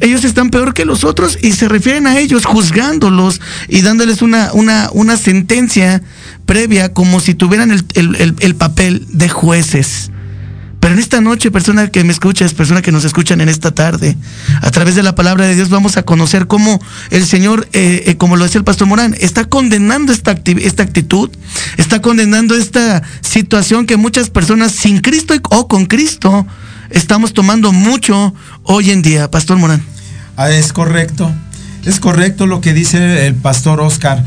Ellos 0.00 0.24
están 0.24 0.50
peor 0.50 0.74
que 0.74 0.84
los 0.84 1.04
otros 1.04 1.38
y 1.42 1.52
se 1.52 1.68
refieren 1.68 2.06
a 2.06 2.18
ellos 2.18 2.44
juzgándolos 2.46 3.40
y 3.68 3.82
dándoles 3.82 4.22
una, 4.22 4.50
una, 4.52 4.88
una 4.92 5.16
sentencia 5.16 6.02
previa 6.46 6.92
como 6.92 7.20
si 7.20 7.34
tuvieran 7.34 7.70
el- 7.70 7.84
el- 7.94 8.34
el 8.40 8.54
papel 8.56 9.06
de 9.12 9.28
jueces. 9.28 10.10
Pero 10.80 10.94
en 10.94 11.00
esta 11.00 11.20
noche, 11.20 11.50
persona 11.50 11.88
que 11.88 12.04
me 12.04 12.12
escuchas, 12.12 12.54
persona 12.54 12.82
que 12.82 12.92
nos 12.92 13.04
escuchan 13.04 13.40
en 13.40 13.48
esta 13.48 13.72
tarde, 13.72 14.16
a 14.62 14.70
través 14.70 14.94
de 14.94 15.02
la 15.02 15.14
palabra 15.14 15.46
de 15.46 15.54
Dios 15.54 15.70
vamos 15.70 15.96
a 15.96 16.02
conocer 16.04 16.46
cómo 16.46 16.80
el 17.10 17.26
Señor, 17.26 17.68
eh, 17.72 18.04
eh, 18.06 18.16
como 18.16 18.36
lo 18.36 18.44
decía 18.44 18.60
el 18.60 18.64
pastor 18.64 18.86
Morán, 18.86 19.14
está 19.18 19.44
condenando 19.44 20.12
esta, 20.12 20.40
esta 20.44 20.82
actitud, 20.82 21.30
está 21.76 22.00
condenando 22.00 22.54
esta 22.54 23.02
situación 23.22 23.86
que 23.86 23.96
muchas 23.96 24.30
personas 24.30 24.72
sin 24.72 25.00
Cristo 25.00 25.34
o 25.50 25.66
con 25.66 25.86
Cristo 25.86 26.46
estamos 26.90 27.34
tomando 27.34 27.72
mucho 27.72 28.34
hoy 28.62 28.90
en 28.90 29.02
día. 29.02 29.30
Pastor 29.30 29.58
Morán. 29.58 29.82
Ah, 30.36 30.50
es 30.50 30.72
correcto. 30.72 31.32
Es 31.84 32.00
correcto 32.00 32.46
lo 32.46 32.60
que 32.60 32.72
dice 32.72 33.26
el 33.26 33.34
pastor 33.34 33.80
Oscar. 33.80 34.24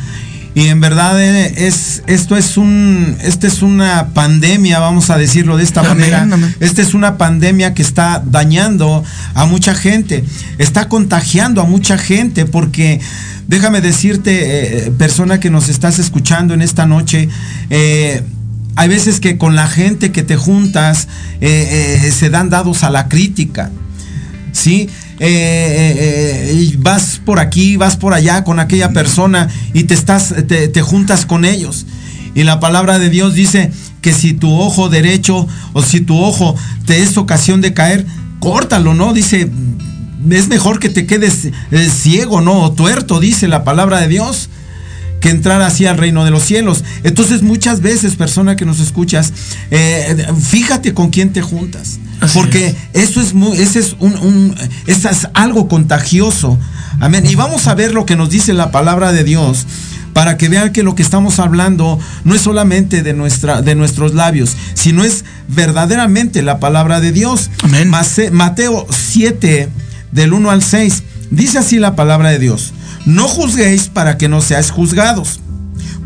Y 0.54 0.68
en 0.68 0.82
verdad 0.82 1.22
eh, 1.22 1.66
es 1.66 2.04
esto 2.08 2.36
es 2.36 2.58
un 2.58 3.16
esta 3.22 3.48
es 3.48 3.62
una 3.62 4.10
pandemia, 4.10 4.80
vamos 4.80 5.10
a 5.10 5.18
decirlo 5.18 5.58
de 5.58 5.64
esta 5.64 5.82
manera. 5.82 6.28
Esta 6.60 6.82
es 6.82 6.94
una 6.94 7.18
pandemia 7.18 7.74
que 7.74 7.82
está 7.82 8.22
dañando 8.26 9.04
a 9.34 9.46
mucha 9.46 9.74
gente, 9.74 10.26
está 10.58 10.90
contagiando 10.90 11.62
a 11.62 11.66
mucha 11.66 11.98
gente 11.98 12.46
porque 12.46 13.00
déjame 13.48 13.82
decirte, 13.82 14.88
eh, 14.88 14.92
persona 14.92 15.40
que 15.40 15.50
nos 15.50 15.70
estás 15.70 16.00
escuchando 16.00 16.54
en 16.54 16.62
esta 16.62 16.86
noche, 16.86 17.28
eh, 17.70 18.24
hay 18.76 18.88
veces 18.88 19.20
que 19.20 19.38
con 19.38 19.56
la 19.56 19.68
gente 19.68 20.12
que 20.12 20.24
te 20.24 20.38
juntas 20.38 21.08
eh, 21.42 22.00
eh, 22.04 22.12
se 22.12 22.30
dan 22.30 22.50
dados 22.50 22.84
a 22.84 22.90
la 22.90 23.10
crítica. 23.10 23.70
¿sí? 24.54 24.90
Eh, 25.24 25.28
eh, 25.28 26.52
eh, 26.52 26.76
vas 26.80 27.22
por 27.24 27.38
aquí, 27.38 27.78
vas 27.78 27.96
por 27.96 28.16
allá 28.16 28.44
con 28.44 28.60
aquella 28.60 28.90
persona 28.90 29.50
y 29.72 29.84
te 29.84 29.94
estás, 29.94 30.34
te, 30.48 30.82
juntas 30.82 31.28
con 31.28 31.46
ellos. 31.46 31.86
Y 32.34 32.42
la 32.42 32.60
palabra 32.60 32.98
de 32.98 33.12
Dios 33.12 33.36
dice 33.36 33.72
que 34.02 34.14
si 34.14 34.34
tu 34.34 34.52
ojo 34.52 34.90
derecho 34.90 35.48
o 35.74 35.84
si 35.84 36.02
tu 36.02 36.18
ojo 36.20 36.56
te 36.88 37.04
es 37.04 37.18
ocasión 37.18 37.62
de 37.62 37.76
caer, 37.76 38.08
córtalo, 38.40 38.96
¿no? 38.96 39.14
Dice, 39.14 39.48
es 40.32 40.48
mejor 40.48 40.80
que 40.80 40.90
te 40.90 41.06
quedes 41.06 41.50
ciego, 41.92 42.42
¿no? 42.42 42.60
O 42.60 42.72
tuerto, 42.72 43.20
dice 43.20 43.48
la 43.48 43.64
palabra 43.64 44.00
de 44.00 44.08
Dios. 44.08 44.50
Que 45.22 45.30
entrar 45.30 45.62
así 45.62 45.86
al 45.86 45.98
reino 45.98 46.26
de 46.26 46.32
los 46.32 46.44
cielos. 46.44 46.84
Entonces 47.04 47.42
muchas 47.44 47.80
veces, 47.82 48.16
persona 48.18 48.58
que 48.58 48.66
nos 48.66 48.80
escuchas, 48.82 49.32
eh, 49.72 50.26
fíjate 50.42 50.94
con 50.94 51.10
quién 51.12 51.32
te 51.32 51.42
juntas. 51.42 52.00
Así 52.20 52.38
porque 52.38 52.76
eso 52.94 53.22
es 53.22 53.34
muy, 53.34 53.58
ese 53.58 53.80
es 53.80 53.96
un, 54.00 54.14
un- 54.18 54.56
eso 54.88 55.10
es 55.10 55.28
algo 55.34 55.68
contagioso. 55.70 56.60
Amén. 57.00 57.26
Y 57.26 57.36
vamos 57.36 57.68
a 57.68 57.76
ver 57.76 57.94
lo 57.94 58.06
que 58.06 58.16
nos 58.16 58.30
dice 58.30 58.54
la 58.54 58.72
palabra 58.72 59.12
de 59.14 59.24
Dios 59.24 59.66
para 60.14 60.36
que 60.38 60.50
vean 60.50 60.74
que 60.74 60.84
lo 60.84 60.94
que 60.94 61.02
estamos 61.04 61.40
hablando 61.40 61.98
no 62.26 62.36
es 62.36 62.42
solamente 62.42 63.02
de, 63.02 63.14
nuestra, 63.14 63.62
de 63.62 63.76
nuestros 63.76 64.14
labios, 64.14 64.58
sino 64.74 65.04
es 65.06 65.24
verdaderamente 65.48 66.42
la 66.42 66.60
palabra 66.60 67.00
de 67.00 67.12
Dios. 67.12 67.50
Amén. 67.64 67.90
Mateo 68.34 68.86
7, 68.90 69.70
del 70.12 70.34
1 70.34 70.52
al 70.52 70.62
6, 70.64 71.04
dice 71.30 71.60
así 71.60 71.80
la 71.80 71.96
palabra 71.96 72.30
de 72.30 72.40
Dios. 72.40 72.74
No 73.12 73.28
juzguéis 73.28 73.90
para 73.90 74.18
que 74.18 74.30
no 74.30 74.40
seáis 74.40 74.72
juzgados, 74.72 75.42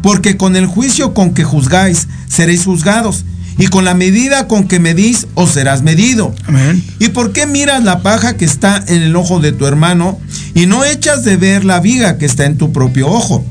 porque 0.01 0.37
con 0.37 0.55
el 0.55 0.65
juicio 0.65 1.13
con 1.13 1.35
que 1.35 1.43
juzgáis 1.43 2.07
seréis 2.27 2.65
juzgados, 2.65 3.25
y 3.59 3.67
con 3.67 3.85
la 3.85 3.93
medida 3.93 4.47
con 4.47 4.67
que 4.67 4.79
medís 4.79 5.27
os 5.35 5.51
serás 5.51 5.83
medido. 5.83 6.33
Amén. 6.47 6.83
¿Y 6.99 7.09
por 7.09 7.31
qué 7.31 7.45
miras 7.45 7.83
la 7.83 8.01
paja 8.01 8.35
que 8.35 8.45
está 8.45 8.83
en 8.87 9.03
el 9.03 9.15
ojo 9.15 9.39
de 9.39 9.51
tu 9.51 9.67
hermano 9.67 10.19
y 10.55 10.65
no 10.65 10.83
echas 10.83 11.23
de 11.23 11.37
ver 11.37 11.63
la 11.63 11.79
viga 11.79 12.17
que 12.17 12.25
está 12.25 12.45
en 12.45 12.57
tu 12.57 12.73
propio 12.73 13.07
ojo? 13.07 13.45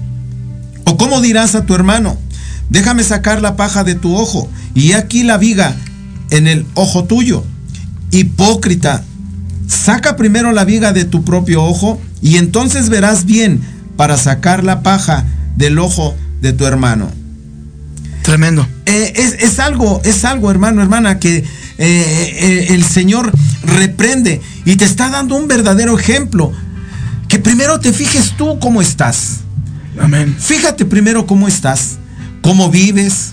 ¿O 0.84 0.96
cómo 0.96 1.20
dirás 1.20 1.54
a 1.54 1.64
tu 1.64 1.74
hermano, 1.74 2.18
déjame 2.70 3.04
sacar 3.04 3.40
la 3.40 3.56
paja 3.56 3.84
de 3.84 3.94
tu 3.94 4.16
ojo 4.16 4.50
y 4.74 4.90
he 4.90 4.94
aquí 4.96 5.22
la 5.22 5.38
viga 5.38 5.76
en 6.30 6.48
el 6.48 6.66
ojo 6.74 7.04
tuyo? 7.04 7.44
Hipócrita, 8.10 9.04
saca 9.68 10.16
primero 10.16 10.52
la 10.52 10.64
viga 10.64 10.92
de 10.92 11.04
tu 11.04 11.24
propio 11.24 11.64
ojo 11.64 12.00
y 12.22 12.36
entonces 12.36 12.88
verás 12.88 13.24
bien 13.24 13.60
para 13.96 14.16
sacar 14.16 14.64
la 14.64 14.82
paja 14.82 15.24
del 15.56 15.78
ojo 15.78 16.14
de 16.40 16.52
tu 16.52 16.66
hermano. 16.66 17.10
Tremendo. 18.22 18.66
Eh, 18.86 19.12
es, 19.16 19.34
es 19.40 19.58
algo, 19.58 20.00
es 20.04 20.24
algo, 20.24 20.50
hermano, 20.50 20.82
hermana, 20.82 21.18
que 21.18 21.36
eh, 21.36 21.44
eh, 21.78 22.66
el 22.70 22.84
Señor 22.84 23.32
reprende 23.62 24.40
y 24.64 24.76
te 24.76 24.84
está 24.84 25.10
dando 25.10 25.36
un 25.36 25.48
verdadero 25.48 25.98
ejemplo. 25.98 26.52
Que 27.28 27.38
primero 27.38 27.80
te 27.80 27.92
fijes 27.92 28.34
tú 28.36 28.58
cómo 28.60 28.80
estás. 28.80 29.40
Amén. 30.00 30.34
Fíjate 30.38 30.84
primero 30.84 31.26
cómo 31.26 31.48
estás, 31.48 31.98
cómo 32.42 32.70
vives, 32.70 33.32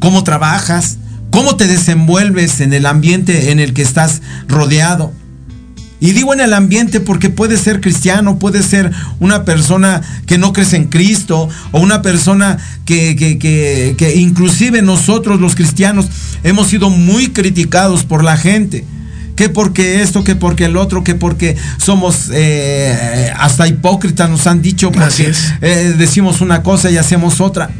cómo 0.00 0.24
trabajas, 0.24 0.98
cómo 1.30 1.56
te 1.56 1.66
desenvuelves 1.66 2.60
en 2.60 2.72
el 2.72 2.86
ambiente 2.86 3.50
en 3.50 3.60
el 3.60 3.74
que 3.74 3.82
estás 3.82 4.22
rodeado. 4.48 5.12
Y 6.04 6.12
digo 6.12 6.34
en 6.34 6.40
el 6.40 6.52
ambiente 6.52 7.00
porque 7.00 7.30
puede 7.30 7.56
ser 7.56 7.80
cristiano, 7.80 8.38
puede 8.38 8.62
ser 8.62 8.90
una 9.20 9.46
persona 9.46 10.02
que 10.26 10.36
no 10.36 10.52
crece 10.52 10.76
en 10.76 10.84
Cristo 10.88 11.48
o 11.72 11.80
una 11.80 12.02
persona 12.02 12.58
que, 12.84 13.16
que- 13.16 13.38
que- 13.38 13.94
que 13.96 14.14
inclusive 14.16 14.82
nosotros 14.82 15.40
los 15.40 15.54
cristianos 15.54 16.06
hemos 16.42 16.66
sido 16.68 16.90
muy 16.90 17.28
criticados 17.28 18.04
por 18.04 18.22
la 18.22 18.36
gente. 18.36 18.84
Que 19.34 19.48
porque 19.48 20.02
esto, 20.02 20.24
que 20.24 20.36
porque 20.36 20.66
el 20.66 20.76
otro, 20.76 21.02
que 21.02 21.14
porque 21.14 21.56
somos 21.78 22.28
eh, 22.34 23.32
hasta 23.38 23.66
hipócritas 23.66 24.28
nos 24.28 24.46
han 24.46 24.60
dicho 24.60 24.92
porque 24.92 25.32
eh, 25.62 25.94
decimos 25.96 26.42
una 26.42 26.62
cosa 26.62 26.90
y 26.90 26.98
hacemos 26.98 27.40
otra. 27.40 27.70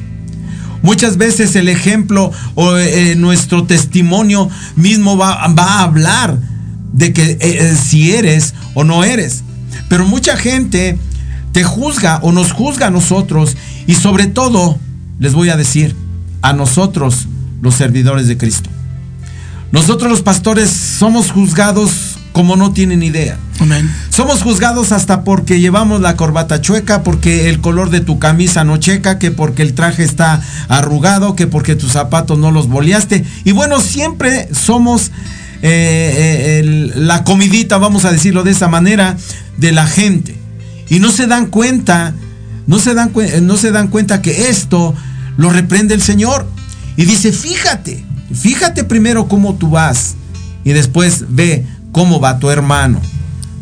Muchas 0.80 1.18
veces 1.18 1.54
el 1.56 1.68
ejemplo 1.68 2.32
o 2.54 2.78
eh, 2.78 3.16
nuestro 3.16 3.64
testimonio 3.64 4.48
mismo 4.76 5.18
va, 5.18 5.46
va 5.48 5.64
a 5.80 5.82
hablar 5.82 6.38
de 6.94 7.12
que 7.12 7.32
eh, 7.32 7.38
eh, 7.40 7.76
si 7.76 8.12
eres 8.12 8.54
o 8.72 8.84
no 8.84 9.04
eres. 9.04 9.42
Pero 9.88 10.06
mucha 10.06 10.36
gente 10.36 10.96
te 11.52 11.64
juzga 11.64 12.18
o 12.22 12.32
nos 12.32 12.52
juzga 12.52 12.86
a 12.86 12.90
nosotros 12.90 13.56
y 13.86 13.94
sobre 13.94 14.26
todo, 14.26 14.78
les 15.18 15.34
voy 15.34 15.50
a 15.50 15.56
decir, 15.56 15.94
a 16.40 16.52
nosotros 16.52 17.26
los 17.60 17.74
servidores 17.74 18.28
de 18.28 18.36
Cristo. 18.38 18.70
Nosotros 19.72 20.10
los 20.10 20.22
pastores 20.22 20.70
somos 20.70 21.32
juzgados 21.32 22.16
como 22.32 22.56
no 22.56 22.72
tienen 22.72 23.02
idea. 23.02 23.38
Amén. 23.60 23.90
Somos 24.10 24.42
juzgados 24.42 24.92
hasta 24.92 25.22
porque 25.22 25.60
llevamos 25.60 26.00
la 26.00 26.16
corbata 26.16 26.60
chueca, 26.60 27.02
porque 27.02 27.48
el 27.48 27.60
color 27.60 27.90
de 27.90 28.00
tu 28.00 28.18
camisa 28.18 28.64
no 28.64 28.76
checa, 28.76 29.18
que 29.18 29.30
porque 29.30 29.62
el 29.62 29.74
traje 29.74 30.02
está 30.02 30.42
arrugado, 30.68 31.36
que 31.36 31.46
porque 31.46 31.76
tus 31.76 31.92
zapatos 31.92 32.38
no 32.38 32.50
los 32.50 32.68
boleaste. 32.68 33.24
Y 33.44 33.52
bueno, 33.52 33.80
siempre 33.80 34.48
somos 34.52 35.12
eh, 35.62 36.62
eh, 36.62 36.92
la 36.96 37.24
comidita, 37.24 37.78
vamos 37.78 38.04
a 38.04 38.12
decirlo 38.12 38.42
de 38.42 38.52
esa 38.52 38.68
manera, 38.68 39.16
de 39.56 39.72
la 39.72 39.86
gente. 39.86 40.36
Y 40.88 40.98
no 40.98 41.10
se 41.10 41.26
dan 41.26 41.46
cuenta, 41.46 42.14
no 42.66 42.78
se 42.78 42.94
dan, 42.94 43.12
no 43.42 43.56
se 43.56 43.70
dan 43.70 43.88
cuenta 43.88 44.22
que 44.22 44.48
esto 44.48 44.94
lo 45.36 45.50
reprende 45.50 45.94
el 45.94 46.02
Señor. 46.02 46.46
Y 46.96 47.04
dice, 47.04 47.32
fíjate, 47.32 48.04
fíjate 48.32 48.84
primero 48.84 49.26
cómo 49.28 49.54
tú 49.54 49.70
vas 49.70 50.14
y 50.64 50.72
después 50.72 51.24
ve 51.28 51.66
cómo 51.92 52.20
va 52.20 52.38
tu 52.38 52.50
hermano. 52.50 53.00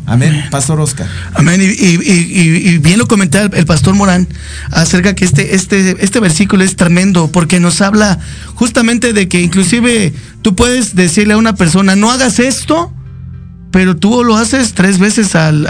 Amén, 0.05 0.43
Pastor 0.51 0.79
Oscar. 0.81 1.07
Amén. 1.33 1.61
Y, 1.61 1.65
y- 1.65 2.69
y- 2.69 2.77
bien 2.79 2.99
lo 2.99 3.07
comentaba 3.07 3.49
el, 3.57 3.65
pastor 3.65 3.95
Morán 3.95 4.27
acerca 4.71 5.15
que 5.15 5.23
este, 5.23 5.55
este, 5.55 5.95
este 6.03 6.19
versículo 6.19 6.63
es 6.63 6.75
tremendo 6.75 7.31
porque 7.31 7.59
nos 7.59 7.81
habla 7.81 8.19
justamente 8.55 9.13
de 9.13 9.29
que 9.29 9.41
inclusive 9.41 10.13
tú 10.41 10.55
puedes 10.55 10.95
decirle 10.95 11.35
a 11.35 11.37
una 11.37 11.55
persona, 11.55 11.95
no 11.95 12.11
hagas 12.11 12.39
esto, 12.39 12.93
pero 13.71 13.95
tú 13.95 14.23
lo 14.25 14.35
haces 14.35 14.73
tres 14.73 14.99
veces 14.99 15.35
al, 15.35 15.67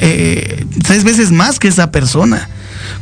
eh, 0.00 0.66
tres 0.82 1.02
veces 1.04 1.32
más 1.32 1.58
que 1.58 1.68
esa 1.68 1.90
persona. 1.90 2.48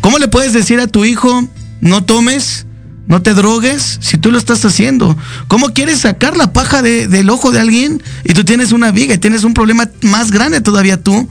¿Cómo 0.00 0.18
le 0.18 0.28
puedes 0.28 0.52
decir 0.52 0.78
a 0.80 0.86
tu 0.86 1.04
hijo, 1.04 1.48
no 1.80 2.04
tomes, 2.04 2.66
no 3.06 3.20
te 3.22 3.34
drogues, 3.34 3.98
si 4.00 4.16
tú 4.16 4.30
lo 4.30 4.38
estás 4.38 4.64
haciendo? 4.64 5.16
¿Cómo 5.48 5.70
quieres 5.74 6.00
sacar 6.00 6.36
la 6.36 6.52
paja 6.52 6.82
de- 6.82 7.08
del 7.08 7.30
ojo 7.30 7.50
de 7.50 7.60
alguien 7.60 8.02
y 8.24 8.32
tú 8.32 8.44
tienes 8.44 8.72
una 8.72 8.90
viga 8.90 9.14
y 9.14 9.18
tienes 9.18 9.44
un 9.44 9.54
problema 9.54 9.88
más 10.02 10.30
grande 10.30 10.60
todavía 10.60 11.02
tú? 11.02 11.28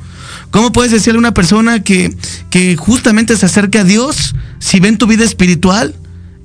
¿Cómo 0.52 0.72
puedes 0.74 0.92
decirle 0.92 1.18
a 1.18 1.20
una 1.20 1.34
persona 1.34 1.82
que, 1.82 2.16
que 2.50 2.76
justamente 2.76 3.38
se 3.38 3.46
acerque 3.46 3.80
a 3.80 3.84
Dios 3.86 4.36
si 4.60 4.80
ven 4.82 4.98
tu 4.98 5.08
vida 5.08 5.24
espiritual 5.24 5.96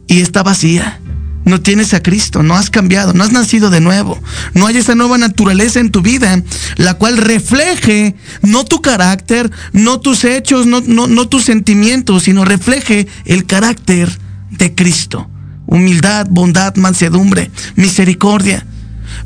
y 0.06 0.20
está 0.20 0.42
vacía? 0.44 1.00
No 1.44 1.60
tienes 1.60 1.94
a 1.94 2.02
Cristo, 2.02 2.42
no 2.42 2.56
has 2.56 2.70
cambiado, 2.70 3.12
no 3.12 3.22
has 3.22 3.30
nacido 3.30 3.70
de 3.70 3.80
nuevo. 3.80 4.20
No 4.54 4.66
hay 4.66 4.76
esa 4.78 4.96
nueva 4.96 5.16
naturaleza 5.16 5.78
en 5.78 5.90
tu 5.90 6.02
vida, 6.02 6.42
la 6.76 6.94
cual 6.94 7.16
refleje 7.18 8.16
no 8.42 8.64
tu 8.64 8.80
carácter, 8.82 9.50
no 9.72 10.00
tus 10.00 10.24
hechos, 10.24 10.66
no, 10.66 10.80
no 10.80 11.28
tus 11.28 11.44
sentimientos, 11.44 12.24
sino 12.24 12.44
refleje 12.44 13.06
el 13.26 13.44
carácter 13.46 14.08
de 14.50 14.74
Cristo. 14.74 15.28
Humildad, 15.66 16.26
bondad, 16.30 16.76
mansedumbre, 16.76 17.50
misericordia. 17.74 18.64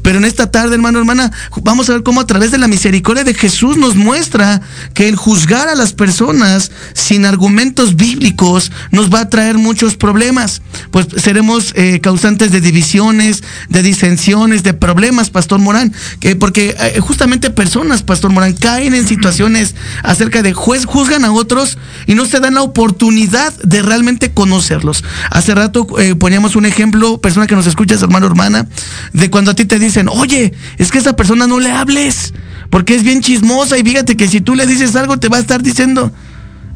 Pero 0.02 0.18
en 0.18 0.24
esta 0.24 0.50
tarde, 0.50 0.74
hermano, 0.74 0.98
hermana, 0.98 1.32
vamos 1.62 1.88
a 1.88 1.94
ver 1.94 2.02
cómo 2.02 2.20
a 2.20 2.26
través 2.26 2.50
de 2.50 2.58
la 2.58 2.68
misericordia 2.68 3.24
de 3.24 3.34
Jesús 3.34 3.76
nos 3.76 3.96
muestra 3.96 4.60
que 4.94 5.08
el 5.08 5.16
juzgar 5.16 5.68
a 5.68 5.74
las 5.74 5.92
personas 5.92 6.70
sin 6.94 7.24
argumentos 7.24 7.96
bíblicos 7.96 8.72
nos 8.90 9.12
va 9.12 9.20
a 9.20 9.28
traer 9.28 9.58
muchos 9.58 9.96
problemas. 9.96 10.62
Pues 10.90 11.06
seremos 11.16 11.72
eh, 11.76 12.00
causantes 12.00 12.52
de 12.52 12.60
divisiones, 12.60 13.42
de 13.68 13.82
disensiones, 13.82 14.62
de 14.62 14.74
problemas, 14.74 15.30
Pastor 15.30 15.58
Morán. 15.58 15.92
Que 16.20 16.36
porque 16.36 16.76
eh, 16.78 17.00
justamente 17.00 17.50
personas, 17.50 18.02
Pastor 18.02 18.30
Morán, 18.30 18.54
caen 18.54 18.94
en 18.94 19.06
situaciones 19.06 19.74
acerca 20.02 20.42
de 20.42 20.52
juez, 20.52 20.84
juzgan 20.86 21.24
a 21.24 21.32
otros 21.32 21.78
y 22.06 22.14
no 22.14 22.26
se 22.26 22.40
dan 22.40 22.54
la 22.54 22.62
oportunidad 22.62 23.52
de 23.62 23.82
realmente 23.82 24.32
conocerlos. 24.32 25.04
Hace 25.30 25.54
rato 25.54 25.86
eh, 25.98 26.14
poníamos 26.14 26.56
un 26.56 26.66
ejemplo, 26.66 27.20
persona 27.20 27.46
que 27.46 27.56
nos 27.56 27.66
escuchas, 27.66 28.02
hermano, 28.02 28.26
hermana, 28.26 28.66
de 29.12 29.30
cuando 29.30 29.50
a 29.50 29.54
ti 29.54 29.64
te 29.64 29.78
dicen, 29.80 30.08
oye, 30.08 30.52
es 30.78 30.90
que 30.90 30.98
a 30.98 31.00
esa 31.00 31.16
persona 31.16 31.46
no 31.46 31.58
le 31.58 31.72
hables, 31.72 32.32
porque 32.70 32.94
es 32.94 33.02
bien 33.02 33.20
chismosa 33.20 33.76
y 33.78 33.82
fíjate 33.82 34.16
que 34.16 34.28
si 34.28 34.40
tú 34.40 34.54
le 34.54 34.66
dices 34.66 34.94
algo 34.94 35.18
te 35.18 35.28
va 35.28 35.38
a 35.38 35.40
estar 35.40 35.62
diciendo. 35.62 36.12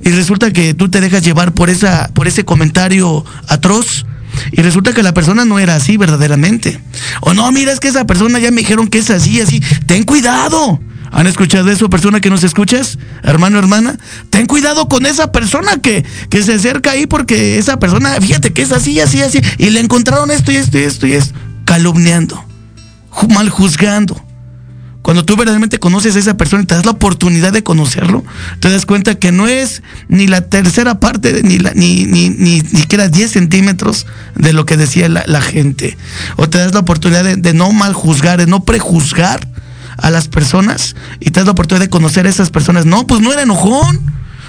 Y 0.04 0.10
resulta 0.10 0.52
que 0.52 0.74
tú 0.74 0.90
te 0.90 1.00
dejas 1.00 1.22
llevar 1.22 1.52
por, 1.52 1.70
esa, 1.70 2.10
por 2.12 2.28
ese 2.28 2.44
comentario 2.44 3.24
atroz. 3.48 4.04
Y 4.52 4.60
resulta 4.60 4.92
que 4.92 5.02
la 5.02 5.14
persona 5.14 5.44
no 5.44 5.58
era 5.58 5.76
así 5.76 5.96
verdaderamente. 5.96 6.80
O 7.20 7.32
no, 7.32 7.50
mira, 7.52 7.72
es 7.72 7.80
que 7.80 7.88
esa 7.88 8.04
persona 8.06 8.38
ya 8.38 8.50
me 8.50 8.60
dijeron 8.60 8.88
que 8.88 8.98
es 8.98 9.10
así, 9.10 9.40
así. 9.40 9.62
Ten 9.86 10.02
cuidado. 10.02 10.80
¿Han 11.10 11.28
escuchado 11.28 11.70
eso, 11.70 11.88
persona 11.88 12.20
que 12.20 12.28
nos 12.28 12.42
escuchas? 12.42 12.98
Hermano, 13.22 13.58
hermana. 13.58 13.96
Ten 14.30 14.46
cuidado 14.46 14.88
con 14.88 15.06
esa 15.06 15.30
persona 15.30 15.78
que, 15.80 16.04
que 16.28 16.42
se 16.42 16.54
acerca 16.54 16.90
ahí 16.90 17.06
porque 17.06 17.58
esa 17.58 17.78
persona, 17.78 18.20
fíjate 18.20 18.52
que 18.52 18.62
es 18.62 18.72
así, 18.72 18.98
así, 19.00 19.22
así. 19.22 19.40
Y 19.58 19.70
le 19.70 19.80
encontraron 19.80 20.30
esto 20.32 20.50
y 20.50 20.56
esto 20.56 20.76
y 20.76 20.82
esto 20.82 21.06
y 21.06 21.12
esto. 21.12 21.34
Calumniando. 21.64 22.44
Mal 23.28 23.48
juzgando. 23.48 24.20
Cuando 25.02 25.24
tú 25.24 25.36
verdaderamente 25.36 25.78
conoces 25.78 26.16
a 26.16 26.18
esa 26.18 26.36
persona 26.38 26.62
y 26.62 26.66
te 26.66 26.74
das 26.74 26.86
la 26.86 26.92
oportunidad 26.92 27.52
de 27.52 27.62
conocerlo, 27.62 28.24
te 28.60 28.70
das 28.70 28.86
cuenta 28.86 29.16
que 29.16 29.32
no 29.32 29.46
es 29.46 29.82
ni 30.08 30.26
la 30.26 30.48
tercera 30.48 30.98
parte, 30.98 31.42
ni, 31.42 31.58
la, 31.58 31.72
ni, 31.74 32.06
ni, 32.06 32.30
ni, 32.30 32.60
ni 32.60 32.80
siquiera 32.80 33.08
10 33.08 33.30
centímetros 33.30 34.06
de 34.34 34.54
lo 34.54 34.64
que 34.64 34.78
decía 34.78 35.10
la, 35.10 35.22
la 35.26 35.42
gente. 35.42 35.98
O 36.36 36.48
te 36.48 36.56
das 36.56 36.72
la 36.72 36.80
oportunidad 36.80 37.22
de, 37.22 37.36
de 37.36 37.52
no 37.52 37.70
mal 37.72 37.92
juzgar, 37.92 38.38
de 38.38 38.46
no 38.46 38.64
prejuzgar 38.64 39.46
a 39.98 40.10
las 40.10 40.28
personas 40.28 40.96
y 41.20 41.30
te 41.30 41.40
das 41.40 41.46
la 41.46 41.52
oportunidad 41.52 41.84
de 41.84 41.90
conocer 41.90 42.26
a 42.26 42.30
esas 42.30 42.50
personas. 42.50 42.86
No, 42.86 43.06
pues 43.06 43.20
no 43.20 43.30
era 43.30 43.42
enojón. 43.42 44.00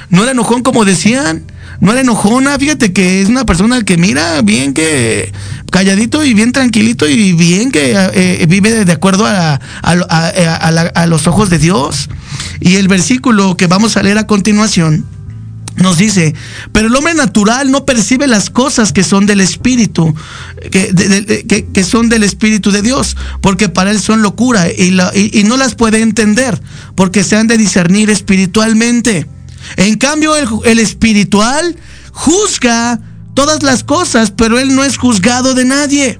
no 0.10 0.24
era 0.24 0.32
enojón 0.32 0.64
como 0.64 0.86
decían, 0.86 1.44
no 1.82 1.92
era 1.92 2.02
enojona, 2.02 2.58
fíjate 2.58 2.94
que 2.94 3.22
es 3.22 3.28
una 3.28 3.46
persona 3.46 3.84
que 3.84 3.98
mira 3.98 4.42
bien 4.42 4.74
que 4.74 5.34
calladito 5.76 6.24
y 6.24 6.34
bien 6.34 6.54
tranquilito 6.54 7.06
y 7.06 7.34
bien 7.34 7.70
que 7.70 7.92
eh, 8.14 8.46
vive 8.48 8.86
de 8.86 8.92
acuerdo 8.94 9.26
a, 9.26 9.60
a 9.82 11.06
los 11.08 11.28
ojos 11.28 11.50
de 11.50 11.58
Dios. 11.58 12.08
Y 12.62 12.76
el 12.76 12.88
versículo 12.88 13.58
que 13.58 13.68
vamos 13.68 13.98
a 13.98 14.04
leer 14.04 14.18
a 14.18 14.26
continuación 14.26 15.06
nos 15.76 15.98
dice, 15.98 16.34
pero 16.72 16.88
el 16.88 16.96
hombre 16.96 17.14
natural 17.14 17.72
no 17.72 17.84
percibe 17.84 18.26
las 18.26 18.50
cosas 18.50 18.94
que 18.94 19.04
son 19.04 19.26
del 19.26 19.42
Espíritu, 19.42 20.16
que, 20.72 21.68
que, 21.74 21.84
son 21.84 22.08
del 22.08 22.24
Espíritu 22.24 22.72
de 22.72 22.82
Dios, 22.82 23.18
porque 23.42 23.68
para 23.68 23.92
él 23.92 24.00
son 24.00 24.22
locura 24.22 24.70
y, 24.72 24.98
y, 25.14 25.44
no 25.44 25.58
las 25.58 25.76
puede 25.76 26.02
entender, 26.02 26.62
porque 26.96 27.26
se 27.26 27.36
han 27.36 27.48
de 27.48 27.58
discernir 27.58 28.10
espiritualmente. 28.10 29.28
En 29.76 29.98
cambio, 29.98 30.38
el, 30.38 30.48
el 30.64 30.80
espiritual 30.80 31.76
juzga 32.14 33.02
todas 33.36 33.62
las 33.62 33.84
cosas, 33.84 34.32
pero 34.32 34.58
él 34.58 34.76
no 34.76 34.84
es 34.84 34.98
juzgado 34.98 35.54
de 35.54 35.66
nadie. 35.66 36.20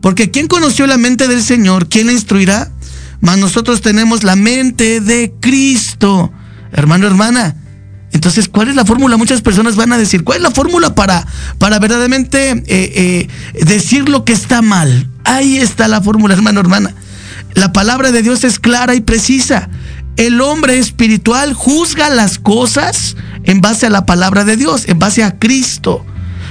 Porque 0.00 0.32
¿quién 0.32 0.48
conoció 0.48 0.88
la 0.88 0.98
mente 0.98 1.28
del 1.28 1.42
Señor? 1.42 1.88
¿Quién 1.88 2.08
la 2.08 2.12
instruirá? 2.12 2.72
Mas 3.20 3.38
nosotros 3.38 3.80
tenemos 3.80 4.24
la 4.24 4.34
mente 4.34 5.00
de 5.00 5.32
Cristo. 5.40 6.32
Hermano, 6.72 7.06
hermana, 7.06 7.56
entonces, 8.12 8.48
¿cuál 8.48 8.68
es 8.68 8.76
la 8.76 8.84
fórmula? 8.84 9.16
Muchas 9.16 9.42
personas 9.42 9.76
van 9.76 9.92
a 9.92 9.98
decir, 9.98 10.24
¿cuál 10.24 10.38
es 10.38 10.42
la 10.42 10.50
fórmula 10.50 10.94
para, 10.94 11.26
para 11.58 11.78
verdaderamente 11.78 12.50
eh, 12.50 12.64
eh, 12.66 13.28
decir 13.64 14.08
lo 14.08 14.24
que 14.24 14.32
está 14.32 14.62
mal? 14.62 15.08
Ahí 15.24 15.58
está 15.58 15.86
la 15.86 16.00
fórmula, 16.00 16.34
hermano, 16.34 16.60
hermana. 16.60 16.94
La 17.54 17.72
palabra 17.72 18.12
de 18.12 18.22
Dios 18.22 18.44
es 18.44 18.58
clara 18.58 18.94
y 18.94 19.00
precisa. 19.00 19.68
El 20.16 20.40
hombre 20.40 20.78
espiritual 20.78 21.52
juzga 21.52 22.08
las 22.08 22.38
cosas 22.38 23.16
en 23.44 23.60
base 23.60 23.86
a 23.86 23.90
la 23.90 24.06
palabra 24.06 24.44
de 24.44 24.56
Dios, 24.56 24.84
en 24.88 24.98
base 24.98 25.22
a 25.22 25.38
Cristo. 25.38 26.04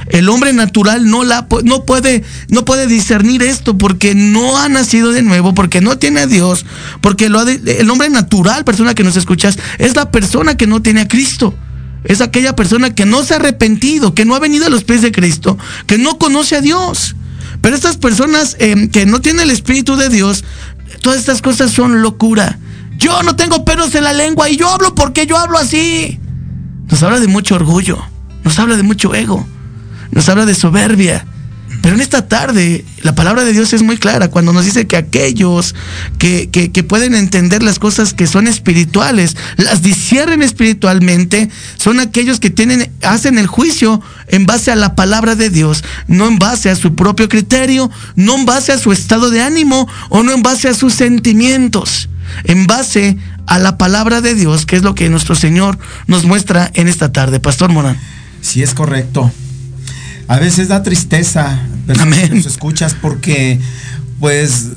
El 0.07 0.29
hombre 0.29 0.53
natural 0.53 1.09
no, 1.09 1.23
la, 1.23 1.47
no, 1.63 1.83
puede, 1.85 2.23
no 2.49 2.63
puede 2.63 2.85
discernir 2.85 3.41
esto 3.41 3.77
porque 3.77 4.13
no 4.13 4.57
ha 4.57 4.69
nacido 4.69 5.11
de 5.11 5.23
nuevo, 5.23 5.55
porque 5.55 5.81
no 5.81 5.97
tiene 5.97 6.21
a 6.21 6.27
Dios, 6.27 6.65
porque 7.01 7.27
lo 7.27 7.41
el 7.41 7.89
hombre 7.89 8.09
natural, 8.09 8.63
persona 8.65 8.93
que 8.93 9.03
nos 9.03 9.17
escuchas, 9.17 9.57
es 9.79 9.95
la 9.95 10.11
persona 10.11 10.57
que 10.57 10.67
no 10.67 10.81
tiene 10.81 11.01
a 11.01 11.07
Cristo. 11.07 11.55
Es 12.03 12.21
aquella 12.21 12.55
persona 12.55 12.93
que 12.93 13.07
no 13.07 13.23
se 13.23 13.33
ha 13.33 13.37
arrepentido, 13.37 14.13
que 14.13 14.25
no 14.25 14.35
ha 14.35 14.39
venido 14.39 14.67
a 14.67 14.69
los 14.69 14.83
pies 14.83 15.01
de 15.01 15.11
Cristo, 15.11 15.57
que 15.87 15.97
no 15.97 16.19
conoce 16.19 16.55
a 16.55 16.61
Dios. 16.61 17.15
Pero 17.61 17.75
estas 17.75 17.97
personas 17.97 18.57
em, 18.59 18.89
que 18.89 19.07
no 19.07 19.21
tienen 19.21 19.41
el 19.41 19.49
Espíritu 19.49 19.95
de 19.95 20.09
Dios, 20.09 20.43
todas 21.01 21.17
estas 21.17 21.41
cosas 21.41 21.71
son 21.71 22.03
locura. 22.03 22.59
Yo 22.97 23.23
no 23.23 23.35
tengo 23.35 23.65
pelos 23.65 23.95
en 23.95 24.03
la 24.03 24.13
lengua 24.13 24.49
y 24.49 24.55
yo 24.55 24.69
hablo 24.69 24.93
porque 24.93 25.25
yo 25.25 25.35
hablo 25.35 25.57
así. 25.57 26.19
Nos 26.91 27.01
habla 27.01 27.19
de 27.19 27.27
mucho 27.27 27.55
orgullo, 27.55 27.97
nos 28.43 28.59
habla 28.59 28.77
de 28.77 28.83
mucho 28.83 29.15
ego 29.15 29.47
nos 30.11 30.29
habla 30.29 30.45
de 30.45 30.55
soberbia. 30.55 31.25
Pero 31.81 31.95
en 31.95 32.01
esta 32.01 32.27
tarde 32.27 32.85
la 33.01 33.13
palabra 33.13 33.43
de 33.43 33.53
Dios 33.53 33.73
es 33.73 33.83
muy 33.83 33.97
clara 33.97 34.29
cuando 34.29 34.53
nos 34.53 34.65
dice 34.65 34.87
que 34.87 34.97
aquellos 34.97 35.75
que, 36.17 36.85
pueden 36.87 37.15
entender 37.15 37.61
las 37.61 37.79
cosas 37.79 38.13
que 38.13 38.27
son 38.27 38.47
espirituales, 38.47 39.37
las 39.57 39.81
disciernen 39.81 40.41
espiritualmente, 40.41 41.49
son 41.77 41.99
aquellos 41.99 42.39
que 42.39 42.49
tienen, 42.49 42.91
hacen 43.03 43.37
el 43.37 43.47
juicio 43.47 44.01
en 44.27 44.45
base 44.45 44.71
a 44.71 44.75
la 44.75 44.95
palabra 44.95 45.35
de 45.35 45.49
Dios, 45.49 45.83
no 46.07 46.27
en 46.27 46.39
base 46.39 46.69
a 46.69 46.75
su 46.75 46.95
propio 46.95 47.29
criterio, 47.29 47.91
no 48.15 48.35
en 48.35 48.45
base 48.45 48.71
a 48.71 48.79
su 48.79 48.91
estado 48.91 49.29
de 49.29 49.41
ánimo 49.41 49.87
o 50.09 50.23
no 50.23 50.31
en 50.31 50.41
base 50.41 50.67
a 50.67 50.73
sus 50.73 50.93
sentimientos, 50.93 52.09
en 52.45 52.67
base 52.67 53.17
a 53.45 53.59
la 53.59 53.77
palabra 53.77 54.21
de 54.21 54.33
Dios, 54.33 54.65
que 54.65 54.75
es 54.75 54.83
lo 54.83 54.95
que 54.95 55.09
nuestro 55.09 55.35
Señor 55.35 55.77
nos 56.07 56.25
muestra 56.25 56.71
en 56.73 56.87
esta 56.87 57.11
tarde. 57.11 57.39
Pastor 57.39 57.71
Morán. 57.71 57.99
Sí, 58.41 58.63
es 58.63 58.73
correcto 58.73 59.31
a 60.27 60.39
veces 60.39 60.67
da 60.67 60.83
tristeza, 60.83 61.59
pero 61.85 62.05
nos 62.05 62.45
escuchas 62.45 62.95
porque, 62.99 63.59
pues, 64.19 64.71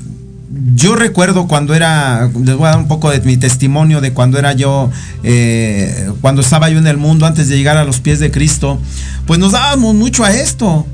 yo 0.75 0.95
recuerdo 0.95 1.47
cuando 1.47 1.73
era, 1.75 2.29
les 2.43 2.55
voy 2.55 2.67
a 2.67 2.71
dar 2.71 2.79
un 2.79 2.87
poco 2.87 3.11
de 3.11 3.21
mi 3.21 3.37
testimonio 3.37 4.01
de 4.01 4.13
cuando 4.13 4.39
era 4.39 4.53
yo, 4.53 4.89
eh, 5.23 6.09
cuando 6.21 6.41
estaba 6.41 6.69
yo 6.69 6.79
en 6.79 6.87
el 6.87 6.97
mundo 6.97 7.25
antes 7.25 7.49
de 7.49 7.57
llegar 7.57 7.77
a 7.77 7.83
los 7.83 7.99
pies 7.99 8.19
de 8.19 8.31
Cristo, 8.31 8.79
pues 9.27 9.39
nos 9.39 9.51
dábamos 9.51 9.95
mucho 9.95 10.23
a 10.23 10.31
esto. 10.31 10.85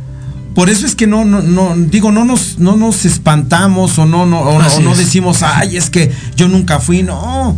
Por 0.53 0.69
eso 0.69 0.85
es 0.85 0.95
que 0.95 1.05
no, 1.05 1.25
no, 1.25 1.41
no 1.41 1.75
digo, 1.75 2.11
no 2.11 2.23
nos, 2.23 2.59
no 2.59 2.77
nos 2.77 3.05
espantamos 3.05 3.97
o 3.99 4.05
no, 4.05 4.25
no, 4.25 4.39
o 4.39 4.81
no 4.81 4.95
decimos, 4.95 5.43
ay, 5.43 5.75
es 5.75 5.89
que 5.89 6.11
yo 6.37 6.47
nunca 6.47 6.79
fui, 6.79 7.03
no 7.03 7.57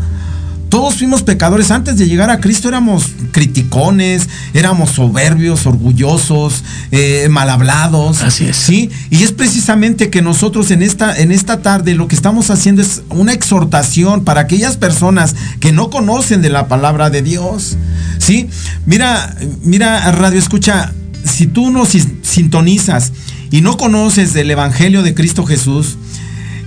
todos 0.70 0.96
fuimos 0.96 1.24
pecadores. 1.24 1.72
Antes 1.72 1.98
de 1.98 2.08
llegar 2.08 2.30
a 2.30 2.40
Cristo 2.40 2.68
éramos 2.68 3.12
criticones, 3.32 4.28
éramos 4.54 4.92
soberbios, 4.92 5.66
orgullosos, 5.66 6.64
eh, 6.92 7.28
mal 7.30 7.50
hablados. 7.50 8.24
Así 8.24 8.46
es. 8.46 8.58
¿sí? 8.58 8.90
Y 9.10 9.24
es 9.24 9.32
precisamente 9.32 10.10
que 10.10 10.22
nosotros 10.22 10.72
en 10.72 10.82
esta, 10.82 11.18
en 11.18 11.32
esta 11.32 11.62
tarde 11.62 11.96
lo 11.96 12.08
que 12.08 12.16
estamos 12.16 12.50
haciendo 12.50 12.82
es 12.82 13.04
una 13.10 13.34
exhortación 13.34 14.24
para 14.24 14.42
aquellas 14.42 14.78
personas 14.78 15.36
que 15.60 15.72
no 15.72 15.90
conocen 15.90 16.42
de 16.42 16.50
la 16.50 16.68
palabra 16.68 17.10
de 17.10 17.22
Dios. 17.22 17.78
¿sí? 18.18 18.50
Mira, 18.86 19.36
mira, 19.64 20.12
Radio 20.12 20.40
Escucha, 20.40 20.94
si 21.24 21.48
tú 21.48 21.72
nos 21.72 21.90
sintonizas 22.24 23.14
y 23.52 23.62
no 23.62 23.78
conoces 23.78 24.34
del 24.34 24.52
Evangelio 24.52 25.04
de 25.04 25.14
Cristo 25.14 25.46
Jesús, 25.46 25.98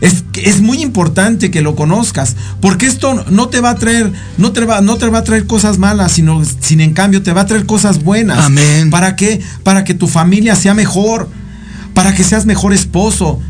es, 0.01 0.25
es 0.43 0.61
muy 0.61 0.81
importante 0.83 1.51
que 1.51 1.61
lo 1.61 1.77
conozcas, 1.77 2.37
porque 2.61 2.87
esto 2.87 3.25
no 3.31 3.49
te 3.49 3.61
va 3.61 3.71
a 3.71 3.75
traer, 3.75 4.13
no 4.39 4.53
te 4.53 4.65
va, 4.65 4.81
no 4.81 4.97
te 4.97 5.07
va 5.09 5.19
a 5.19 5.25
traer 5.25 5.47
cosas 5.47 5.79
malas, 5.79 6.13
sino, 6.13 6.43
sin 6.61 6.81
en 6.81 6.95
cambio 6.95 7.23
te 7.23 7.33
va 7.33 7.43
a 7.43 7.47
traer 7.47 7.67
cosas 7.67 8.03
buenas. 8.03 8.39
Amén. 8.39 8.91
¿Para 8.91 9.17
qué? 9.17 9.41
Para 9.63 9.85
que 9.85 9.95
tu 9.95 10.09
familia 10.09 10.57
sea 10.57 10.75
mejor, 10.75 11.29
para 11.95 12.15
que 12.15 12.25
seas 12.25 12.47
mejor 12.47 12.73
esposo, 12.73 13.41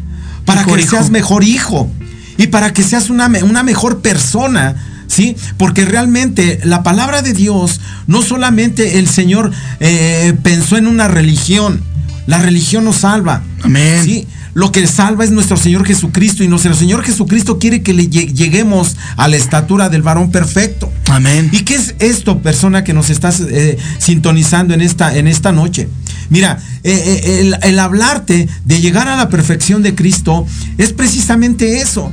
para 0.44 0.64
que 0.64 0.86
seas 0.86 1.10
mejor 1.10 1.44
hijo 1.44 1.88
y 2.36 2.48
para 2.48 2.72
que 2.72 2.82
seas 2.82 3.10
una, 3.10 3.28
una 3.42 3.62
mejor 3.62 4.00
persona. 4.00 4.86
¿Sí? 5.06 5.36
Porque 5.56 5.84
realmente 5.84 6.60
la 6.62 6.84
palabra 6.84 7.20
de 7.20 7.32
Dios, 7.32 7.80
no 8.06 8.22
solamente 8.22 9.00
el 9.00 9.08
Señor 9.08 9.50
eh, 9.80 10.34
pensó 10.44 10.76
en 10.76 10.86
una 10.86 11.08
religión, 11.08 11.82
la 12.28 12.38
religión 12.38 12.84
nos 12.84 12.98
salva. 12.98 13.42
Amén. 13.64 14.04
¿sí? 14.04 14.28
Lo 14.54 14.72
que 14.72 14.86
salva 14.86 15.24
es 15.24 15.30
nuestro 15.30 15.56
Señor 15.56 15.86
Jesucristo 15.86 16.42
y 16.42 16.48
nuestro 16.48 16.74
Señor 16.74 17.02
Jesucristo 17.04 17.58
quiere 17.58 17.82
que 17.82 17.92
le 17.92 18.08
lleguemos 18.08 18.96
a 19.16 19.28
la 19.28 19.36
estatura 19.36 19.88
del 19.88 20.02
varón 20.02 20.30
perfecto. 20.30 20.92
Amén. 21.08 21.48
¿Y 21.52 21.60
qué 21.60 21.76
es 21.76 21.94
esto, 21.98 22.40
persona 22.40 22.84
que 22.84 22.92
nos 22.92 23.10
estás 23.10 23.40
eh, 23.40 23.78
sintonizando 23.98 24.74
en 24.74 24.80
esta, 24.80 25.16
en 25.16 25.26
esta 25.26 25.52
noche? 25.52 25.88
Mira, 26.30 26.58
eh, 26.84 26.92
eh, 26.92 27.40
el, 27.40 27.56
el 27.62 27.78
hablarte 27.78 28.48
de 28.64 28.80
llegar 28.80 29.08
a 29.08 29.16
la 29.16 29.28
perfección 29.28 29.82
de 29.82 29.94
Cristo 29.94 30.46
es 30.78 30.92
precisamente 30.92 31.80
eso 31.80 32.12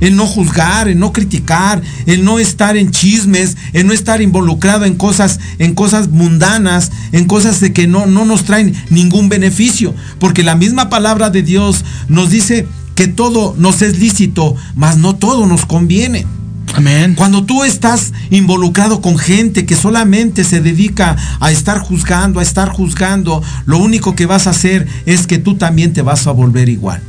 en 0.00 0.16
no 0.16 0.26
juzgar, 0.26 0.88
en 0.88 0.98
no 0.98 1.12
criticar, 1.12 1.82
en 2.06 2.24
no 2.24 2.38
estar 2.38 2.76
en 2.76 2.90
chismes, 2.90 3.56
en 3.72 3.86
no 3.86 3.92
estar 3.92 4.22
involucrado 4.22 4.84
en 4.84 4.94
cosas, 4.94 5.40
en 5.58 5.74
cosas 5.74 6.08
mundanas, 6.08 6.92
en 7.12 7.26
cosas 7.26 7.60
de 7.60 7.72
que 7.72 7.86
no, 7.86 8.06
no 8.06 8.24
nos 8.24 8.44
traen 8.44 8.74
ningún 8.90 9.28
beneficio. 9.28 9.94
Porque 10.18 10.42
la 10.42 10.54
misma 10.54 10.88
palabra 10.88 11.30
de 11.30 11.42
Dios 11.42 11.84
nos 12.08 12.30
dice 12.30 12.66
que 12.94 13.08
todo 13.08 13.54
nos 13.58 13.82
es 13.82 13.98
lícito, 13.98 14.56
mas 14.74 14.96
no 14.96 15.16
todo 15.16 15.46
nos 15.46 15.66
conviene. 15.66 16.26
Amén. 16.74 17.14
Cuando 17.14 17.44
tú 17.44 17.64
estás 17.64 18.12
involucrado 18.30 19.00
con 19.00 19.16
gente 19.16 19.64
que 19.64 19.76
solamente 19.76 20.44
se 20.44 20.60
dedica 20.60 21.16
a 21.40 21.50
estar 21.50 21.78
juzgando, 21.78 22.40
a 22.40 22.42
estar 22.42 22.68
juzgando, 22.68 23.42
lo 23.64 23.78
único 23.78 24.14
que 24.14 24.26
vas 24.26 24.46
a 24.46 24.50
hacer 24.50 24.86
es 25.06 25.26
que 25.26 25.38
tú 25.38 25.54
también 25.54 25.92
te 25.92 26.02
vas 26.02 26.26
a 26.26 26.32
volver 26.32 26.68
igual. 26.68 27.00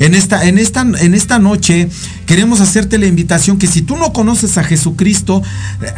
En 0.00 0.14
esta, 0.14 0.46
en 0.46 0.58
esta, 0.58 0.82
en 0.82 1.14
esta 1.14 1.38
noche 1.38 1.88
queremos 2.26 2.60
hacerte 2.60 2.98
la 2.98 3.06
invitación 3.06 3.58
que 3.58 3.66
si 3.66 3.82
tú 3.82 3.96
no 3.96 4.12
conoces 4.12 4.56
a 4.56 4.64
Jesucristo, 4.64 5.42
eh, 5.82 5.92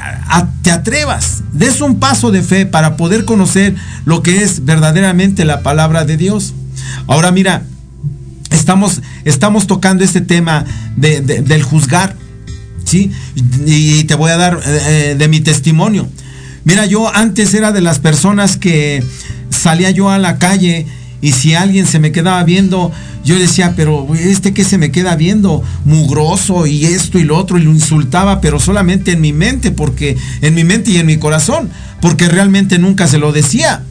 te 0.63 0.71
atrevas, 0.71 1.43
des 1.53 1.81
un 1.81 1.99
paso 1.99 2.31
de 2.31 2.43
fe 2.43 2.65
para 2.65 2.97
poder 2.97 3.25
conocer 3.25 3.75
lo 4.07 4.23
que 4.23 4.43
es 4.43 4.65
verdaderamente 4.65 5.45
la 5.45 5.63
palabra 5.63 6.05
de 6.05 6.17
Dios. 6.17 6.55
Ahora 7.07 7.31
mira, 7.31 7.63
estamos, 8.51 9.03
estamos 9.25 9.67
tocando 9.67 10.03
este 10.03 10.21
tema 10.21 10.65
del 10.97 11.63
juzgar, 11.63 12.17
¿sí? 12.85 13.13
Y 13.67 14.05
te 14.05 14.15
voy 14.15 14.31
a 14.31 14.37
dar 14.37 14.61
eh, 14.65 15.15
de 15.19 15.29
mi 15.29 15.41
testimonio. 15.41 16.09
Mira, 16.65 16.87
yo 16.87 17.15
antes 17.15 17.55
era 17.55 17.73
de 17.73 17.81
las 17.81 17.99
personas 17.99 18.57
que 18.57 19.03
salía 19.51 19.91
yo 19.91 20.11
a 20.11 20.19
la 20.19 20.39
calle 20.39 20.87
y 21.23 21.33
si 21.33 21.55
alguien 21.55 21.87
se 21.87 21.99
me 21.99 22.13
quedaba 22.13 22.43
viendo, 22.45 22.93
yo 23.25 23.39
decía, 23.39 23.75
pero 23.77 24.09
este 24.15 24.55
que 24.55 24.65
se 24.65 24.79
me 24.79 24.91
queda 24.91 25.17
viendo, 25.17 25.63
mugroso 25.85 26.67
y 26.67 26.87
esto 26.87 27.19
y 27.19 27.25
lo 27.25 27.37
otro, 27.37 27.59
y 27.59 27.63
lo 27.63 27.71
insultaba, 27.71 28.41
pero 28.41 28.59
solamente 28.59 29.13
en 29.13 29.21
mi 29.21 29.33
mente, 29.33 29.71
porque 29.71 30.17
en 30.41 30.55
mi 30.55 30.65
mente 30.65 30.93
y 30.93 30.97
en 30.97 31.07
mi 31.07 31.19
corazón, 31.19 31.71
porque 32.01 32.29
realmente 32.29 32.79
nunca 32.79 33.07
se 33.07 33.19
lo 33.19 33.33
decía. 33.33 33.83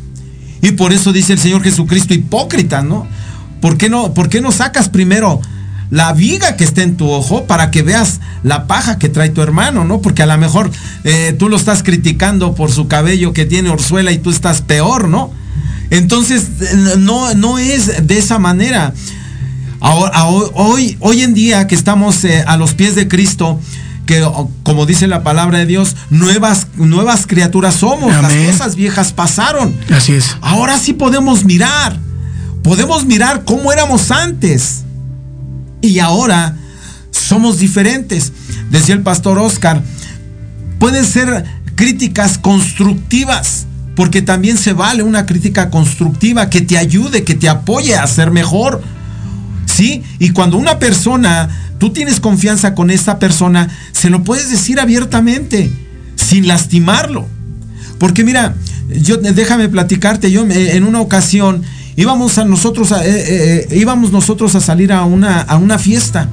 Y 0.62 0.72
por 0.72 0.92
eso 0.92 1.14
dice 1.14 1.34
el 1.34 1.40
Señor 1.40 1.64
Jesucristo, 1.64 2.14
hipócrita, 2.14 2.82
¿no? 2.82 3.08
¿Por 3.62 3.78
qué 3.78 3.90
no, 3.90 4.14
por 4.14 4.30
qué 4.30 4.42
no 4.42 4.52
sacas 4.52 4.90
primero 4.90 5.40
la 5.92 6.14
viga 6.14 6.56
que 6.56 6.64
está 6.64 6.84
en 6.84 6.98
tu 6.98 7.10
ojo 7.10 7.46
para 7.46 7.72
que 7.72 7.82
veas 7.82 8.20
la 8.44 8.68
paja 8.68 9.00
que 9.00 9.10
trae 9.10 9.30
tu 9.30 9.42
hermano, 9.42 9.86
¿no? 9.86 10.02
Porque 10.02 10.24
a 10.24 10.26
lo 10.26 10.38
mejor 10.38 10.72
eh, 11.04 11.36
tú 11.38 11.50
lo 11.50 11.58
estás 11.58 11.84
criticando 11.84 12.56
por 12.56 12.72
su 12.72 12.88
cabello 12.88 13.34
que 13.34 13.46
tiene 13.46 13.70
orzuela 13.70 14.12
y 14.12 14.18
tú 14.18 14.30
estás 14.30 14.62
peor, 14.62 15.08
¿no? 15.08 15.32
Entonces, 15.90 16.48
no, 16.98 17.34
no 17.34 17.58
es 17.58 18.08
de 18.08 18.18
esa 18.18 18.40
manera. 18.40 18.94
Ahora, 19.80 20.26
hoy, 20.26 20.98
hoy 21.00 21.22
en 21.22 21.34
día 21.34 21.68
que 21.68 21.76
estamos 21.76 22.24
eh, 22.26 22.44
a 22.46 22.58
los 22.58 22.74
pies 22.74 22.96
de 22.96 23.08
Cristo, 23.08 23.60
que 24.06 24.28
como 24.64 24.86
dice 24.86 25.08
la 25.08 25.24
palabra 25.24 25.60
de 25.60 25.66
Dios, 25.66 25.96
nuevas, 26.10 26.68
nuevas 26.76 27.28
criaturas 27.28 27.76
somos, 27.76 28.12
las 28.22 28.34
cosas 28.34 28.76
viejas 28.76 29.14
pasaron. 29.14 29.76
Así 29.96 30.14
es. 30.14 30.36
Ahora 30.42 30.78
sí 30.80 30.94
podemos 30.94 31.46
mirar, 31.46 32.00
podemos 32.64 33.06
mirar 33.06 33.44
cómo 33.46 33.72
éramos 33.72 34.12
antes. 34.12 34.84
Y 35.82 36.00
ahora 36.00 36.58
somos 37.12 37.60
diferentes. 37.60 38.34
Decía 38.70 38.96
el 38.96 39.02
pastor 39.02 39.38
Oscar, 39.38 39.82
pueden 40.80 41.06
ser 41.06 41.46
críticas 41.76 42.38
constructivas, 42.38 43.68
porque 44.00 44.22
también 44.22 44.58
se 44.58 44.72
vale 44.72 45.04
una 45.04 45.26
crítica 45.26 45.70
constructiva 45.70 46.50
que 46.50 46.62
te 46.62 46.78
ayude, 46.78 47.26
que 47.26 47.36
te 47.36 47.50
apoye 47.50 47.98
a 47.98 48.08
ser 48.08 48.32
mejor 48.32 48.82
¿Sí? 49.66 50.04
Y 50.20 50.30
cuando 50.30 50.56
una 50.56 50.80
persona, 50.80 51.50
tú 51.80 51.90
tienes 51.92 52.22
confianza 52.22 52.76
con 52.76 52.92
esa 52.92 53.20
persona, 53.20 53.68
se 53.92 54.10
lo 54.10 54.24
puedes 54.24 54.50
decir 54.50 54.80
abiertamente, 54.80 55.70
sin 56.16 56.48
lastimarlo. 56.48 57.28
Porque 57.98 58.24
mira, 58.24 58.56
yo 58.88 59.18
déjame 59.18 59.68
platicarte, 59.68 60.32
yo 60.32 60.46
en 60.50 60.86
una 60.86 61.02
ocasión 61.02 61.64
íbamos 61.98 62.38
nosotros 62.46 62.94
a, 62.94 63.06
eh, 63.06 63.68
eh, 63.70 63.76
íbamos 63.76 64.14
nosotros 64.14 64.56
a 64.56 64.62
salir 64.62 64.94
a 64.94 65.04
una, 65.04 65.42
a 65.42 65.58
una 65.58 65.78
fiesta. 65.78 66.30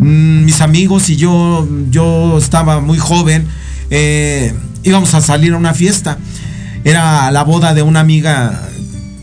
Mm, 0.00 0.44
mis 0.46 0.60
amigos 0.60 1.10
y 1.10 1.16
yo, 1.16 1.68
yo 1.92 2.38
estaba 2.38 2.80
muy 2.80 2.98
joven, 2.98 3.46
eh, 3.90 4.52
íbamos 4.82 5.14
a 5.14 5.20
salir 5.20 5.52
a 5.52 5.58
una 5.58 5.74
fiesta. 5.74 6.18
Era 6.86 7.32
la 7.32 7.42
boda 7.42 7.74
de 7.74 7.82
una 7.82 7.98
amiga 7.98 8.62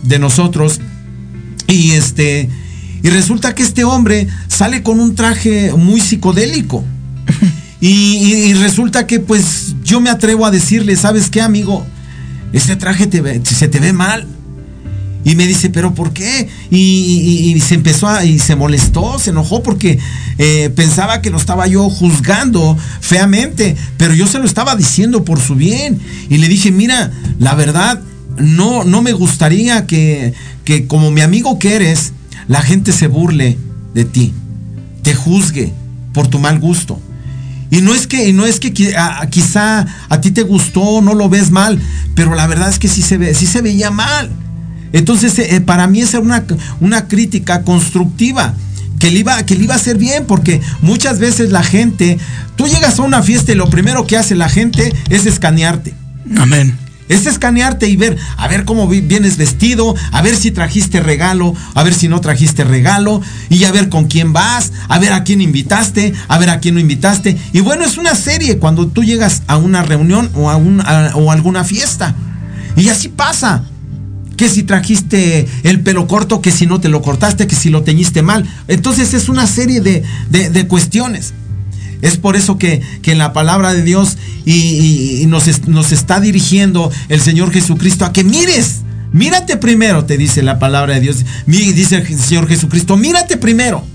de 0.03 0.19
nosotros. 0.19 0.81
Y 1.65 1.91
este, 1.91 2.49
y 3.01 3.09
resulta 3.09 3.55
que 3.55 3.63
este 3.63 3.85
hombre 3.85 4.27
sale 4.49 4.83
con 4.83 4.99
un 4.99 5.15
traje 5.15 5.71
muy 5.71 6.01
psicodélico. 6.01 6.83
Y, 7.85 8.53
resulta 8.53 9.07
que 9.07 9.19
pues 9.19 9.75
yo 9.83 9.99
me 9.99 10.09
atrevo 10.09 10.45
a 10.45 10.51
decirle, 10.51 10.95
¿sabes 10.95 11.29
qué, 11.29 11.41
amigo? 11.41 11.85
Este 12.53 12.77
traje 12.77 13.07
te 13.07 13.43
se 13.43 13.67
te 13.67 13.79
ve 13.81 13.91
mal. 13.91 14.25
Y 15.25 15.35
me 15.35 15.47
dice, 15.47 15.69
¿pero 15.69 15.93
por 15.93 16.13
qué? 16.13 16.47
Y, 16.69 17.59
se 17.65 17.75
empezó 17.75 18.07
a, 18.07 18.25
y 18.25 18.39
se 18.39 18.55
molestó, 18.55 19.17
se 19.19 19.29
enojó 19.29 19.63
porque 19.63 19.99
eh, 20.37 20.69
pensaba 20.75 21.21
que 21.21 21.29
lo 21.29 21.37
estaba 21.37 21.67
yo 21.67 21.89
juzgando 21.89 22.77
feamente, 22.99 23.75
pero 23.97 24.13
yo 24.13 24.27
se 24.27 24.39
lo 24.39 24.45
estaba 24.45 24.75
diciendo 24.75 25.23
por 25.23 25.39
su 25.39 25.55
bien. 25.55 25.99
Y 26.29 26.37
le 26.37 26.47
dije, 26.47 26.71
mira, 26.71 27.11
la 27.39 27.55
verdad, 27.55 28.01
no, 28.37 28.83
no 28.83 29.01
me 29.01 29.13
gustaría 29.13 29.87
que, 29.87 30.33
que 30.65 30.87
como 30.87 31.11
mi 31.11 31.21
amigo 31.21 31.59
que 31.59 31.75
eres, 31.75 32.13
la 32.47 32.61
gente 32.61 32.91
se 32.91 33.07
burle 33.07 33.57
de 33.93 34.05
ti, 34.05 34.33
te 35.03 35.13
juzgue 35.13 35.71
por 36.13 36.27
tu 36.27 36.39
mal 36.39 36.59
gusto. 36.59 36.99
Y 37.73 37.81
no 37.81 37.95
es 37.95 38.05
que, 38.05 38.31
no 38.33 38.45
es 38.45 38.59
que 38.59 38.71
quizá 38.71 39.87
a 40.07 40.21
ti 40.21 40.29
te 40.29 40.43
gustó, 40.43 41.01
no 41.01 41.15
lo 41.15 41.27
ves 41.27 41.49
mal, 41.49 41.81
pero 42.13 42.35
la 42.35 42.45
verdad 42.45 42.69
es 42.69 42.77
que 42.77 42.87
sí 42.87 43.01
se, 43.01 43.17
ve, 43.17 43.33
sí 43.33 43.47
se 43.47 43.63
veía 43.63 43.89
mal. 43.89 44.29
Entonces, 44.93 45.37
eh, 45.39 45.59
para 45.59 45.87
mí 45.87 46.01
esa 46.01 46.19
una, 46.19 46.45
una 46.79 47.07
crítica 47.07 47.63
constructiva 47.63 48.53
que 48.99 49.11
le, 49.11 49.19
iba, 49.19 49.43
que 49.45 49.55
le 49.55 49.65
iba 49.65 49.73
a 49.73 49.77
hacer 49.77 49.97
bien, 49.97 50.25
porque 50.25 50.61
muchas 50.81 51.19
veces 51.19 51.51
la 51.51 51.63
gente, 51.63 52.17
tú 52.55 52.67
llegas 52.67 52.99
a 52.99 53.01
una 53.01 53.21
fiesta 53.21 53.51
y 53.51 53.55
lo 53.55 53.69
primero 53.69 54.07
que 54.07 54.15
hace 54.15 54.35
la 54.35 54.47
gente 54.47 54.93
es 55.09 55.25
escanearte. 55.25 55.93
Amén. 56.37 56.77
Es 57.09 57.25
escanearte 57.25 57.89
y 57.89 57.97
ver, 57.97 58.17
a 58.37 58.47
ver 58.47 58.63
cómo 58.63 58.87
vienes 58.87 59.35
vestido, 59.35 59.93
a 60.11 60.21
ver 60.21 60.37
si 60.37 60.51
trajiste 60.51 61.01
regalo, 61.01 61.53
a 61.73 61.83
ver 61.83 61.93
si 61.93 62.07
no 62.07 62.21
trajiste 62.21 62.63
regalo, 62.63 63.21
y 63.49 63.65
a 63.65 63.71
ver 63.73 63.89
con 63.89 64.05
quién 64.05 64.31
vas, 64.31 64.71
a 64.87 64.99
ver 64.99 65.11
a 65.11 65.25
quién 65.25 65.41
invitaste, 65.41 66.13
a 66.29 66.37
ver 66.37 66.49
a 66.49 66.59
quién 66.59 66.75
no 66.75 66.79
invitaste. 66.79 67.37
Y 67.51 67.59
bueno, 67.59 67.83
es 67.83 67.97
una 67.97 68.15
serie 68.15 68.57
cuando 68.57 68.87
tú 68.87 69.03
llegas 69.03 69.43
a 69.47 69.57
una 69.57 69.81
reunión 69.81 70.29
o 70.33 70.49
a, 70.49 70.55
o 70.55 71.31
alguna 71.31 71.65
fiesta. 71.65 72.15
Y 72.77 72.87
así 72.87 73.09
pasa. 73.09 73.63
Que 74.37 74.49
si 74.49 74.63
trajiste 74.63 75.47
el 75.63 75.81
pelo 75.81 76.07
corto, 76.07 76.41
que 76.41 76.51
si 76.51 76.65
no 76.65 76.79
te 76.79 76.89
lo 76.89 77.01
cortaste, 77.01 77.47
que 77.47 77.55
si 77.55 77.69
lo 77.69 77.83
teñiste 77.83 78.21
mal. 78.21 78.45
Entonces 78.67 79.13
es 79.13 79.29
una 79.29 79.47
serie 79.47 79.81
de, 79.81 80.03
de 80.29 80.67
cuestiones. 80.67 81.33
Es 82.03 82.17
por 82.17 82.35
eso 82.35 82.57
que, 82.57 82.81
en 83.01 83.17
la 83.17 83.31
palabra 83.31 83.73
de 83.73 83.81
Dios 83.81 84.17
y, 84.43 85.23
nos, 85.27 85.67
nos 85.69 85.93
está 85.93 86.19
dirigiendo 86.19 86.91
el 87.07 87.21
Señor 87.21 87.51
Jesucristo 87.53 88.03
a 88.03 88.11
que 88.11 88.25
mires. 88.25 88.81
Mírate 89.13 89.55
primero, 89.55 90.03
te 90.03 90.17
dice 90.17 90.43
la 90.43 90.59
palabra 90.59 90.95
de 90.95 90.99
Dios. 90.99 91.23
Dice 91.47 91.95
el 92.05 92.19
Señor 92.19 92.49
Jesucristo, 92.49 92.97
mírate 92.97 93.37
primero. 93.37 93.85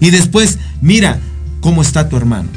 Y 0.00 0.08
después, 0.08 0.58
mira 0.80 1.20
cómo 1.60 1.82
está 1.82 2.08
tu 2.08 2.16
hermano. 2.16 2.48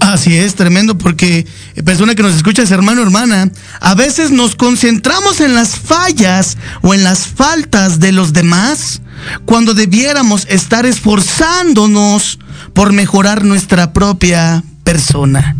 Así 0.00 0.36
es, 0.36 0.54
tremendo, 0.54 0.98
porque 0.98 1.46
persona 1.82 2.14
que 2.14 2.22
nos 2.22 2.34
escuchas, 2.34 2.70
hermano, 2.70 3.02
hermana, 3.02 3.50
a 3.80 3.94
veces 3.94 4.30
nos 4.30 4.54
concentramos 4.54 5.40
en 5.40 5.54
las 5.54 5.76
fallas 5.76 6.56
o 6.82 6.94
en 6.94 7.02
las 7.02 7.26
faltas 7.26 7.98
de 7.98 8.12
los 8.12 8.32
demás, 8.32 9.00
cuando 9.44 9.74
debiéramos 9.74 10.46
estar 10.48 10.86
esforzándonos 10.86 12.38
por 12.72 12.92
mejorar 12.92 13.44
nuestra 13.44 13.92
propia 13.92 14.62
persona. 14.84 15.56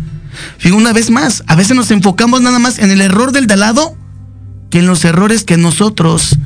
Fíjate, 0.57 0.77
una 0.77 0.93
vez 0.93 1.09
más, 1.09 1.43
a 1.47 1.55
veces 1.55 1.75
nos 1.75 1.91
enfocamos 1.91 2.41
nada 2.41 2.59
más 2.59 2.79
en 2.79 2.91
el 2.91 3.01
error 3.01 3.31
del 3.31 3.47
de 3.47 3.57
lado 3.57 3.97
que 4.69 4.79
en 4.79 4.87
los 4.87 5.03
errores 5.05 5.43
que 5.43 5.57
nosotros 5.57 6.37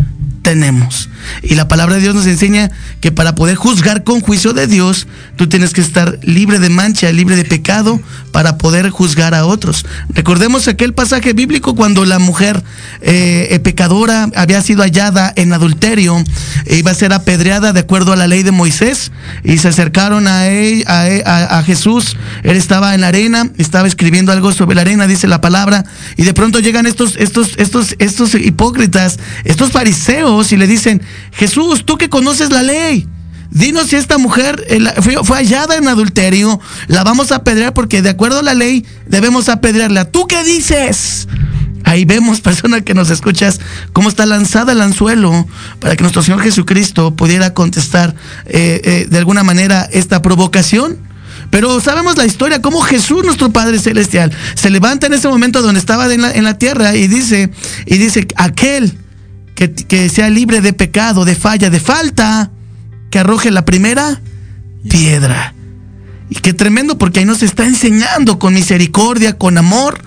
tenemos. 0.49 1.09
Y 1.43 1.53
la 1.53 1.67
palabra 1.67 1.95
de 1.95 2.01
Dios 2.01 2.15
nos 2.15 2.25
enseña 2.25 2.71
que 3.01 3.11
para 3.11 3.35
poder 3.35 3.55
juzgar 3.55 4.03
con 4.03 4.19
juicio 4.19 4.51
de 4.51 4.65
Dios, 4.65 5.05
tú 5.35 5.47
tienes 5.47 5.73
que 5.73 5.81
estar 5.81 6.17
libre 6.23 6.57
de 6.57 6.69
mancha, 6.69 7.11
libre 7.11 7.35
de 7.35 7.45
pecado, 7.45 8.01
para 8.31 8.57
poder 8.57 8.89
juzgar 8.89 9.35
a 9.35 9.45
otros. 9.45 9.85
Recordemos 10.09 10.67
aquel 10.67 10.95
pasaje 10.95 11.33
bíblico 11.33 11.75
cuando 11.75 12.03
la 12.03 12.17
mujer 12.17 12.63
eh, 13.01 13.49
eh, 13.51 13.59
pecadora 13.59 14.27
había 14.35 14.59
sido 14.63 14.81
hallada 14.81 15.31
en 15.35 15.53
adulterio, 15.53 16.23
iba 16.65 16.89
a 16.89 16.95
ser 16.95 17.13
apedreada 17.13 17.71
de 17.71 17.81
acuerdo 17.81 18.11
a 18.11 18.15
la 18.15 18.27
ley 18.27 18.41
de 18.41 18.51
Moisés, 18.51 19.11
y 19.43 19.59
se 19.59 19.67
acercaron 19.67 20.27
a, 20.27 20.47
él, 20.47 20.83
a, 20.87 21.61
Jesús, 21.63 22.17
él 22.41 22.57
estaba 22.57 22.95
en 22.95 23.01
la 23.01 23.09
arena, 23.09 23.51
estaba 23.59 23.87
escribiendo 23.87 24.31
algo 24.31 24.51
sobre 24.51 24.75
la 24.75 24.81
arena, 24.81 25.05
dice 25.05 25.27
la 25.27 25.41
palabra, 25.41 25.85
y 26.17 26.23
de 26.23 26.33
pronto 26.33 26.59
llegan 26.59 26.87
estos, 26.87 27.17
estos, 27.17 27.51
estos, 27.57 27.95
estos 27.99 28.33
hipócritas, 28.33 29.19
estos 29.43 29.71
fariseos, 29.71 30.38
y 30.51 30.57
le 30.57 30.67
dicen, 30.67 31.01
Jesús, 31.31 31.85
tú 31.85 31.97
que 31.97 32.09
conoces 32.09 32.51
la 32.51 32.63
ley, 32.63 33.07
dinos 33.51 33.87
si 33.87 33.95
esta 33.95 34.17
mujer 34.17 34.65
eh, 34.69 34.79
fue, 35.01 35.37
hallada 35.37 35.75
en 35.75 35.87
adulterio, 35.87 36.59
la 36.87 37.03
vamos 37.03 37.31
a 37.31 37.37
apedrear 37.37 37.73
porque 37.73 38.01
de 38.01 38.09
acuerdo 38.09 38.39
a 38.39 38.43
la 38.43 38.53
ley 38.53 38.85
debemos 39.07 39.49
apedrearla. 39.49 40.05
¿Tú 40.05 40.27
qué 40.27 40.43
dices? 40.43 41.27
Ahí 41.83 42.05
vemos, 42.05 42.41
persona 42.41 42.81
que 42.81 42.93
nos 42.93 43.09
escuchas, 43.09 43.59
cómo 43.93 44.09
está 44.09 44.25
lanzada 44.25 44.71
el 44.71 44.81
anzuelo 44.81 45.47
para 45.79 45.95
que 45.95 46.03
nuestro 46.03 46.21
Señor 46.21 46.41
Jesucristo 46.41 47.15
pudiera 47.15 47.53
contestar 47.53 48.15
eh, 48.45 48.81
eh, 48.83 49.07
de 49.09 49.17
alguna 49.17 49.43
manera 49.43 49.87
esta 49.91 50.21
provocación. 50.21 50.97
Pero 51.49 51.79
sabemos 51.79 52.15
la 52.15 52.25
historia, 52.25 52.61
cómo 52.61 52.79
Jesús, 52.81 53.23
nuestro 53.25 53.51
Padre 53.51 53.79
Celestial, 53.79 54.31
se 54.53 54.69
levanta 54.69 55.07
en 55.07 55.13
ese 55.13 55.27
momento 55.27 55.63
donde 55.63 55.79
estaba 55.79 56.13
en 56.13 56.21
la, 56.21 56.31
en 56.31 56.43
la 56.43 56.59
tierra 56.59 56.95
y 56.95 57.07
dice, 57.07 57.49
y 57.87 57.97
dice, 57.97 58.27
aquel 58.35 58.95
que, 59.67 60.09
sea 60.09 60.29
libre 60.29 60.61
de 60.61 60.71
pecado, 60.71 61.25
de 61.25 61.35
falla, 61.35 61.69
de 61.69 61.79
falta, 61.79 62.51
que 63.11 63.19
arroje 63.19 63.51
la 63.51 63.65
primera 63.65 64.21
piedra. 64.89 65.53
Y 66.29 66.35
qué 66.35 66.53
tremendo, 66.53 66.97
porque 66.97 67.19
ahí 67.19 67.25
nos 67.25 67.43
está 67.43 67.65
enseñando 67.65 68.39
con 68.39 68.53
misericordia, 68.53 69.37
con 69.37 69.57
amor, 69.57 69.99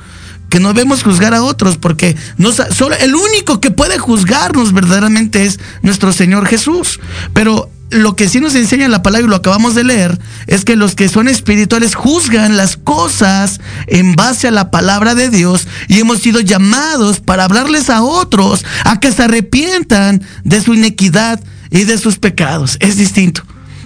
que 0.48 0.60
no 0.60 0.68
debemos 0.68 1.02
juzgar 1.02 1.34
a 1.34 1.42
otros, 1.42 1.76
porque 1.76 2.16
no, 2.38 2.52
solo 2.52 2.94
el 2.96 3.14
único 3.14 3.60
que 3.60 3.70
puede 3.70 3.98
juzgarnos 3.98 4.72
verdaderamente 4.72 5.44
es 5.44 5.58
nuestro 5.82 6.12
Señor 6.12 6.46
Jesús. 6.46 7.00
Pero 7.34 7.70
lo 7.92 8.16
que 8.16 8.28
sí 8.28 8.40
nos 8.40 8.54
enseña 8.54 8.88
la 8.88 9.02
palabra 9.02 9.26
y 9.26 9.30
lo 9.30 9.36
acabamos 9.36 9.74
de 9.74 9.84
leer 9.84 10.18
es 10.46 10.64
que 10.64 10.76
los 10.76 10.94
que 10.94 11.08
son 11.08 11.28
espirituales 11.28 11.94
juzgan 11.94 12.56
las 12.56 12.76
cosas 12.76 13.60
en 13.86 14.16
base 14.16 14.48
a 14.48 14.50
la 14.50 14.70
palabra 14.70 15.14
de 15.14 15.28
Dios 15.28 15.68
y 15.88 16.00
hemos 16.00 16.20
sido 16.20 16.40
llamados 16.40 17.20
para 17.20 17.44
hablarles 17.44 17.90
a 17.90 18.02
otros 18.02 18.64
a 18.84 18.98
que 18.98 19.12
se 19.12 19.24
arrepientan 19.24 20.22
de 20.44 20.60
su 20.60 20.74
inequidad 20.74 21.40
y 21.70 21.84
de 21.84 21.98
sus 21.98 22.18
pecados. 22.18 22.76
Es 22.80 22.96
distinto. 22.96 23.42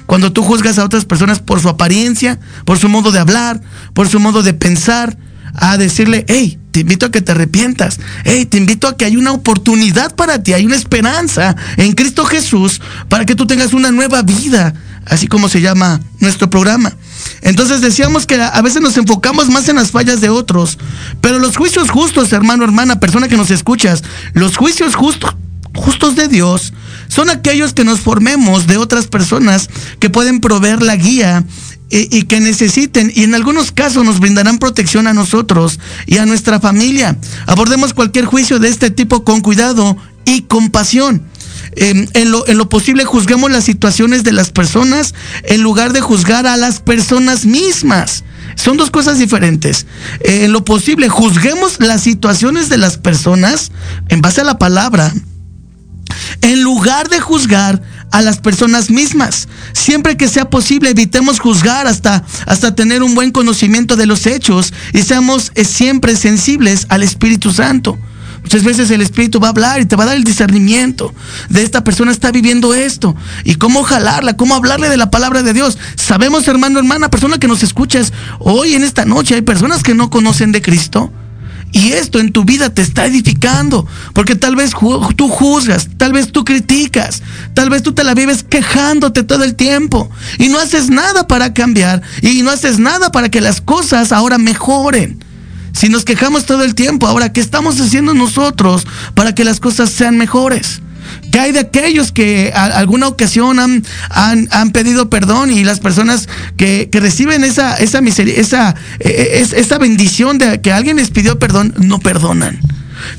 Cuando 0.07 0.33
tú 0.33 0.43
juzgas 0.43 0.79
a 0.79 0.85
otras 0.85 1.05
personas 1.05 1.41
por 1.41 1.61
su 1.61 1.69
apariencia, 1.69 2.39
por 2.65 2.79
su 2.79 2.89
modo 2.89 3.11
de 3.11 3.19
hablar, 3.19 3.61
por 3.93 4.09
su 4.09 4.21
modo 4.21 4.43
de 4.43 4.55
pensar, 4.55 5.19
a 5.55 5.77
decirle, 5.79 6.25
hey, 6.29 6.59
te 6.77 6.81
invito 6.81 7.07
a 7.07 7.11
que 7.11 7.23
te 7.23 7.33
arrepientas, 7.33 7.99
hey, 8.25 8.45
te 8.45 8.59
invito 8.59 8.87
a 8.87 8.99
que 8.99 9.07
hay 9.07 9.17
una 9.17 9.33
oportunidad 9.33 10.15
para 10.15 10.43
ti, 10.43 10.53
hay 10.53 10.67
una 10.67 10.77
esperanza 10.77 11.57
en 11.79 11.93
Cristo 11.93 12.27
Jesús 12.27 12.83
para 13.09 13.25
que 13.25 13.35
tú 13.35 13.47
tengas 13.47 13.73
una 13.73 13.91
nueva 13.91 14.21
vida. 14.21 14.75
así 15.07 15.27
como 15.27 15.49
se 15.49 15.63
llama 15.63 16.01
nuestro 16.19 16.51
programa. 16.51 16.95
Entonces 17.41 17.81
decíamos 17.81 18.27
que 18.27 18.35
a 18.35 18.61
veces 18.61 18.83
nos 18.83 18.99
enfocamos 18.99 19.49
más 19.49 19.69
en 19.71 19.77
las 19.77 19.91
fallas 19.91 20.21
de 20.21 20.29
otros, 20.29 20.79
pero 21.23 21.39
los 21.39 21.57
juicios 21.57 21.91
justos, 21.91 22.33
hermano, 22.35 22.65
hermana, 22.65 23.01
persona 23.01 23.29
que 23.29 23.39
nos 23.39 23.51
escuchas, 23.51 24.03
los 24.35 24.59
juicios 24.59 24.97
justos 24.97 25.35
justos 25.75 26.17
de 26.17 26.27
Dios 26.29 26.73
son 27.09 27.31
aquellos 27.31 27.73
que 27.73 27.85
nos 27.85 28.01
formemos 28.01 28.67
de 28.67 28.79
otras 28.79 29.07
personas 29.07 29.69
que 30.01 30.11
pueden 30.11 30.41
proveer 30.41 30.83
la 30.83 30.97
guía 30.97 31.45
y, 31.89 32.23
que 32.23 32.41
necesiten 32.41 33.13
y 33.15 33.23
en 33.23 33.35
algunos 33.35 33.71
casos 33.71 34.05
nos 34.05 34.19
brindarán 34.19 34.59
protección 34.59 35.07
a 35.07 35.15
nosotros 35.15 35.79
y 36.07 36.19
a 36.19 36.27
nuestra 36.27 36.61
familia. 36.61 37.17
Abordemos 37.47 37.95
cualquier 37.95 38.25
juicio 38.25 38.59
de 38.59 38.69
este 38.69 38.91
tipo 38.91 39.25
con 39.25 39.41
cuidado 39.41 39.97
y 40.25 40.43
compasión. 40.43 41.23
Eh, 41.77 42.09
en, 42.15 42.31
lo, 42.31 42.47
en, 42.49 42.59
lo, 42.59 42.69
posible 42.69 43.05
juzguemos 43.05 43.51
las 43.51 43.65
situaciones 43.65 44.25
de 44.25 44.33
las 44.33 44.51
personas 44.51 45.15
en 45.45 45.63
lugar 45.63 45.93
de 45.93 46.01
juzgar 46.01 46.47
a 46.47 46.57
las 46.57 46.81
personas 46.81 47.45
mismas. 47.45 48.25
Son 48.57 48.77
dos 48.77 48.91
cosas 48.91 49.19
diferentes. 49.19 49.87
Eh, 50.21 50.45
en 50.45 50.53
lo 50.53 50.65
posible 50.65 51.09
juzguemos 51.09 51.79
las 51.79 52.03
situaciones 52.03 52.69
de 52.69 52.79
las 52.79 52.97
personas 52.97 53.71
en 54.09 54.23
base 54.23 54.41
a 54.41 54.45
la 54.45 54.59
palabra 54.59 55.13
en 56.41 56.63
lugar 56.63 57.09
de 57.09 57.21
juzgar 57.21 57.83
a 58.11 58.23
las 58.23 58.39
personas 58.39 58.91
mismas. 58.91 59.49
Siempre 59.73 60.17
que 60.17 60.29
sea 60.29 60.51
posible, 60.51 60.91
evitemos 60.91 61.41
juzgar 61.41 61.87
hasta, 61.87 62.25
hasta 62.47 62.75
tener 62.75 63.03
un 63.03 63.15
buen 63.15 63.31
conocimiento 63.31 63.97
de 63.97 64.07
los 64.07 64.27
hechos 64.27 64.73
y 64.93 65.03
seamos 65.03 65.53
eh, 65.55 65.65
siempre 65.65 66.17
sensibles 66.17 66.87
al 66.89 67.03
Espíritu 67.03 67.53
Santo. 67.53 67.99
Muchas 68.43 68.63
veces 68.63 68.91
el 68.93 69.01
Espíritu 69.01 69.41
va 69.41 69.49
a 69.49 69.51
hablar 69.51 69.81
y 69.81 69.87
te 69.87 69.97
va 69.97 70.05
a 70.05 70.07
dar 70.07 70.17
el 70.17 70.23
discernimiento 70.23 71.13
de 71.49 71.65
esta 71.65 71.83
persona 71.83 72.13
está 72.13 72.31
viviendo 72.31 72.75
esto 72.75 73.17
y 73.43 73.57
cómo 73.57 73.83
jalarla, 73.83 74.37
cómo 74.37 74.55
hablarle 74.55 74.89
de 74.89 74.97
la 74.97 75.11
palabra 75.11 75.43
de 75.43 75.53
Dios. 75.53 75.79
Sabemos, 75.97 76.47
hermano, 76.47 76.79
hermana, 76.79 77.11
persona 77.11 77.39
que 77.39 77.49
nos 77.49 77.65
escuchas 77.65 78.13
hoy 78.39 78.75
en 78.75 78.85
esta 78.85 79.05
noche, 79.05 79.35
hay 79.35 79.43
personas 79.43 79.83
que 79.83 79.95
no 79.97 80.11
conocen 80.11 80.53
de 80.53 80.63
Cristo. 80.63 81.11
Y 81.77 81.93
esto 81.93 82.21
en 82.21 82.33
tu 82.33 82.45
vida 82.45 82.71
te 82.71 82.81
está 82.81 83.05
edificando, 83.05 83.87
porque 84.15 84.35
tal 84.35 84.57
vez 84.57 84.71
tú 85.15 85.29
juzgas, 85.29 85.91
tal 85.99 86.15
vez 86.15 86.33
tú 86.33 86.43
criticas, 86.43 87.23
tal 87.53 87.69
vez 87.69 87.83
tú 87.83 87.93
te 87.93 88.03
la 88.03 88.15
vives 88.15 88.43
quejándote 88.43 89.25
todo 89.25 89.45
el 89.45 89.57
tiempo 89.57 90.09
y 90.39 90.49
no 90.49 90.59
haces 90.59 90.89
nada 90.89 91.29
para 91.29 91.53
cambiar 91.53 92.01
y 92.23 92.41
no 92.41 92.51
haces 92.51 92.79
nada 92.79 93.13
para 93.13 93.29
que 93.29 93.43
las 93.43 93.61
cosas 93.61 94.11
ahora 94.11 94.39
mejoren. 94.39 95.23
Si 95.75 95.91
nos 95.91 96.07
quejamos 96.07 96.47
todo 96.47 96.65
el 96.65 96.75
tiempo, 96.75 97.09
ahora, 97.09 97.35
¿qué 97.35 97.43
estamos 97.43 97.79
haciendo 97.79 98.15
nosotros 98.15 98.87
para 99.15 99.35
que 99.35 99.45
las 99.45 99.61
cosas 99.61 99.91
sean 99.91 100.17
mejores? 100.17 100.81
¿Qué 101.37 101.41
hay 101.41 101.53
de 101.53 101.59
aquellos 101.59 102.13
que 102.13 102.51
a 102.55 102.65
alguna 102.65 103.09
ocasión 103.09 103.59
han, 103.59 103.85
han, 104.09 104.49
han, 104.53 104.71
pedido 104.71 105.11
perdón 105.11 105.53
y 105.53 105.65
las 105.65 105.81
personas 105.81 106.31
que, 106.57 106.89
que 106.91 106.99
reciben 106.99 107.45
esa, 107.45 107.77
esa, 107.77 107.99
esa, 107.99 108.75
esa 109.01 109.77
bendición 109.77 110.39
de 110.39 110.63
que 110.63 110.73
alguien 110.73 110.97
les 110.97 111.11
pidió 111.11 111.39
perdón 111.39 111.75
no 111.77 111.99
perdonan? 111.99 112.59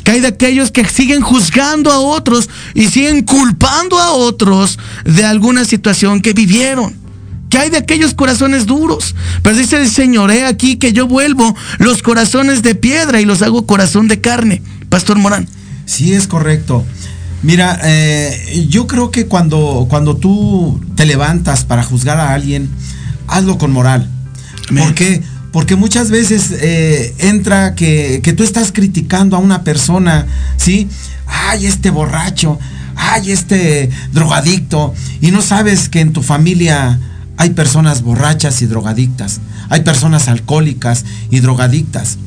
¿Qué 0.03 0.13
hay 0.13 0.21
de 0.21 0.29
aquellos 0.29 0.71
que 0.71 0.83
siguen 0.85 1.21
juzgando 1.21 1.91
a 1.91 1.99
otros 1.99 2.49
y 2.73 2.87
siguen 2.87 3.21
culpando 3.21 3.99
a 3.99 4.13
otros 4.13 4.79
de 5.05 5.23
alguna 5.23 5.63
situación 5.63 6.19
que 6.19 6.33
vivieron? 6.33 6.95
¿Qué 7.51 7.59
hay 7.59 7.69
de 7.69 7.77
aquellos 7.77 8.15
corazones 8.15 8.65
duros? 8.65 9.13
Pero 9.43 9.55
dice 9.55 9.77
el 9.77 9.91
Señor, 9.91 10.31
he 10.31 10.43
aquí 10.43 10.77
que 10.77 10.91
yo 10.91 11.05
vuelvo 11.05 11.55
los 11.77 12.01
corazones 12.01 12.63
de 12.63 12.73
piedra 12.73 13.21
y 13.21 13.25
los 13.25 13.43
hago 13.43 13.67
corazón 13.67 14.07
de 14.07 14.21
carne. 14.21 14.63
Pastor 14.89 15.19
Morán. 15.19 15.47
Sí, 15.85 16.13
es 16.13 16.25
correcto. 16.25 16.83
Mira, 17.43 17.79
eh, 17.83 18.65
yo 18.69 18.87
creo 18.87 19.11
que 19.11 19.27
cuando, 19.27 19.85
cuando 19.89 20.17
tú 20.17 20.81
te 20.95 21.05
levantas 21.05 21.65
para 21.65 21.83
juzgar 21.83 22.19
a 22.19 22.33
alguien, 22.33 22.69
hazlo 23.27 23.57
con 23.57 23.71
moral. 23.71 24.09
¿Por 24.75 24.93
qué? 24.95 25.21
Porque 25.51 25.75
muchas 25.75 26.09
veces 26.09 26.51
eh, 26.51 27.15
entra 27.19 27.75
que, 27.75 28.21
que, 28.23 28.33
tú 28.33 28.43
estás 28.43 28.71
criticando 28.71 29.37
a 29.37 29.39
una 29.39 29.63
persona, 29.63 30.27
¿sí? 30.57 30.89
Ay, 31.25 31.67
este 31.67 31.89
borracho, 31.89 32.59
ay, 32.95 33.31
este 33.31 33.89
drogadicto, 34.11 34.93
y 35.21 35.31
no 35.31 35.41
sabes 35.41 35.89
que 35.89 36.01
en 36.01 36.13
tu 36.13 36.21
familia 36.21 36.99
hay 37.37 37.51
personas 37.51 38.01
borrachas 38.01 38.61
y 38.61 38.65
drogadictas, 38.65 39.39
hay 39.69 39.81
personas 39.81 40.27
alcohólicas 40.27 41.05
y 41.29 41.39
drogadictas, 41.39 42.17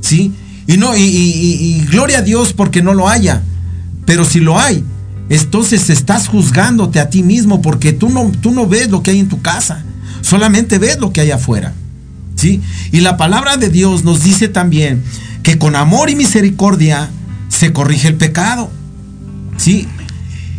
¿sí? 0.00 0.32
Y 0.66 0.76
no, 0.76 0.96
y, 0.96 1.02
y, 1.02 1.82
y 1.82 1.84
gloria 1.86 2.18
a 2.18 2.22
Dios 2.22 2.52
porque 2.52 2.82
no 2.82 2.94
lo 2.94 3.08
haya. 3.08 3.42
Pero 4.10 4.24
si 4.24 4.40
lo 4.40 4.58
hay, 4.58 4.84
entonces 5.28 5.88
estás 5.88 6.26
juzgándote 6.26 6.98
a 6.98 7.10
ti 7.10 7.22
mismo 7.22 7.62
porque 7.62 7.92
tú 7.92 8.08
no, 8.08 8.32
tú 8.40 8.50
no 8.50 8.66
ves 8.66 8.90
lo 8.90 9.04
que 9.04 9.12
hay 9.12 9.20
en 9.20 9.28
tu 9.28 9.40
casa, 9.40 9.84
solamente 10.20 10.80
ves 10.80 10.98
lo 10.98 11.12
que 11.12 11.20
hay 11.20 11.30
afuera. 11.30 11.74
¿sí? 12.34 12.60
Y 12.90 13.02
la 13.02 13.16
palabra 13.16 13.56
de 13.56 13.68
Dios 13.68 14.02
nos 14.02 14.24
dice 14.24 14.48
también 14.48 15.04
que 15.44 15.58
con 15.58 15.76
amor 15.76 16.10
y 16.10 16.16
misericordia 16.16 17.08
se 17.48 17.72
corrige 17.72 18.08
el 18.08 18.16
pecado. 18.16 18.68
¿sí? 19.56 19.86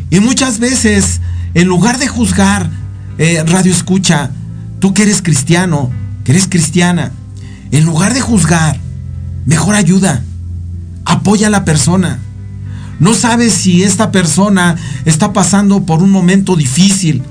Y 0.09 0.21
muchas 0.21 0.59
veces, 0.59 1.19
en 1.53 1.67
lugar 1.67 1.99
de 1.99 2.07
juzgar, 2.07 2.69
eh, 3.17 3.43
radio 3.45 3.73
escucha, 3.73 4.31
tú 4.79 4.93
que 4.93 5.03
eres 5.03 5.21
cristiano, 5.21 5.91
que 6.23 6.31
eres 6.31 6.47
cristiana, 6.47 7.11
en 7.73 7.83
lugar 7.83 8.13
de 8.13 8.21
juzgar, 8.21 8.79
mejor 9.45 9.75
ayuda, 9.75 10.23
apoya 11.03 11.47
a 11.47 11.49
la 11.49 11.65
persona 11.65 12.21
no 13.01 13.13
sabes 13.13 13.51
si 13.53 13.83
esta 13.83 14.11
persona 14.11 14.77
está 15.05 15.33
pasando 15.33 15.85
por 15.85 16.01
un 16.01 16.11
momento 16.11 16.55
difícil, 16.55 17.21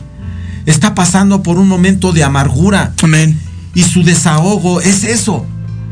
está 0.66 0.94
pasando 0.94 1.42
por 1.42 1.58
un 1.58 1.66
momento 1.68 2.12
de 2.12 2.22
amargura. 2.24 2.92
Amén. 3.02 3.38
Y 3.74 3.82
su 3.84 4.02
desahogo 4.02 4.80
es 4.82 5.04
eso, 5.04 5.46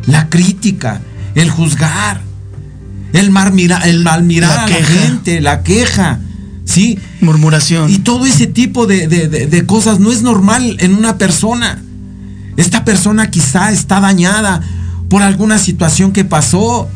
la 0.07 0.29
crítica, 0.29 1.01
el 1.35 1.49
juzgar, 1.51 2.21
el 3.13 3.31
mal 3.31 3.53
mirar, 3.53 3.87
el 3.89 4.03
mal 4.03 4.25
mirar 4.25 4.55
La 4.57 4.65
a 4.65 4.69
la 4.69 4.85
gente, 4.85 5.41
la 5.41 5.63
queja, 5.63 6.19
¿sí? 6.65 6.99
Murmuración. 7.21 7.89
Y 7.89 7.99
todo 7.99 8.27
ese 8.27 8.47
tipo 8.49 8.87
de, 8.87 9.07
de- 9.09 9.29
de- 9.29 9.47
de 9.47 9.67
cosas 9.67 10.01
no 10.01 10.11
es 10.13 10.23
normal 10.23 10.77
en 10.81 10.95
una 10.95 11.17
persona. 11.19 11.83
Esta 12.57 12.85
persona 12.85 13.31
quizá 13.31 13.71
está 13.71 14.01
dañada 14.01 14.61
por 15.09 15.23
alguna 15.23 15.59
situación 15.59 16.13
que 16.13 16.25
pasó. 16.25 16.89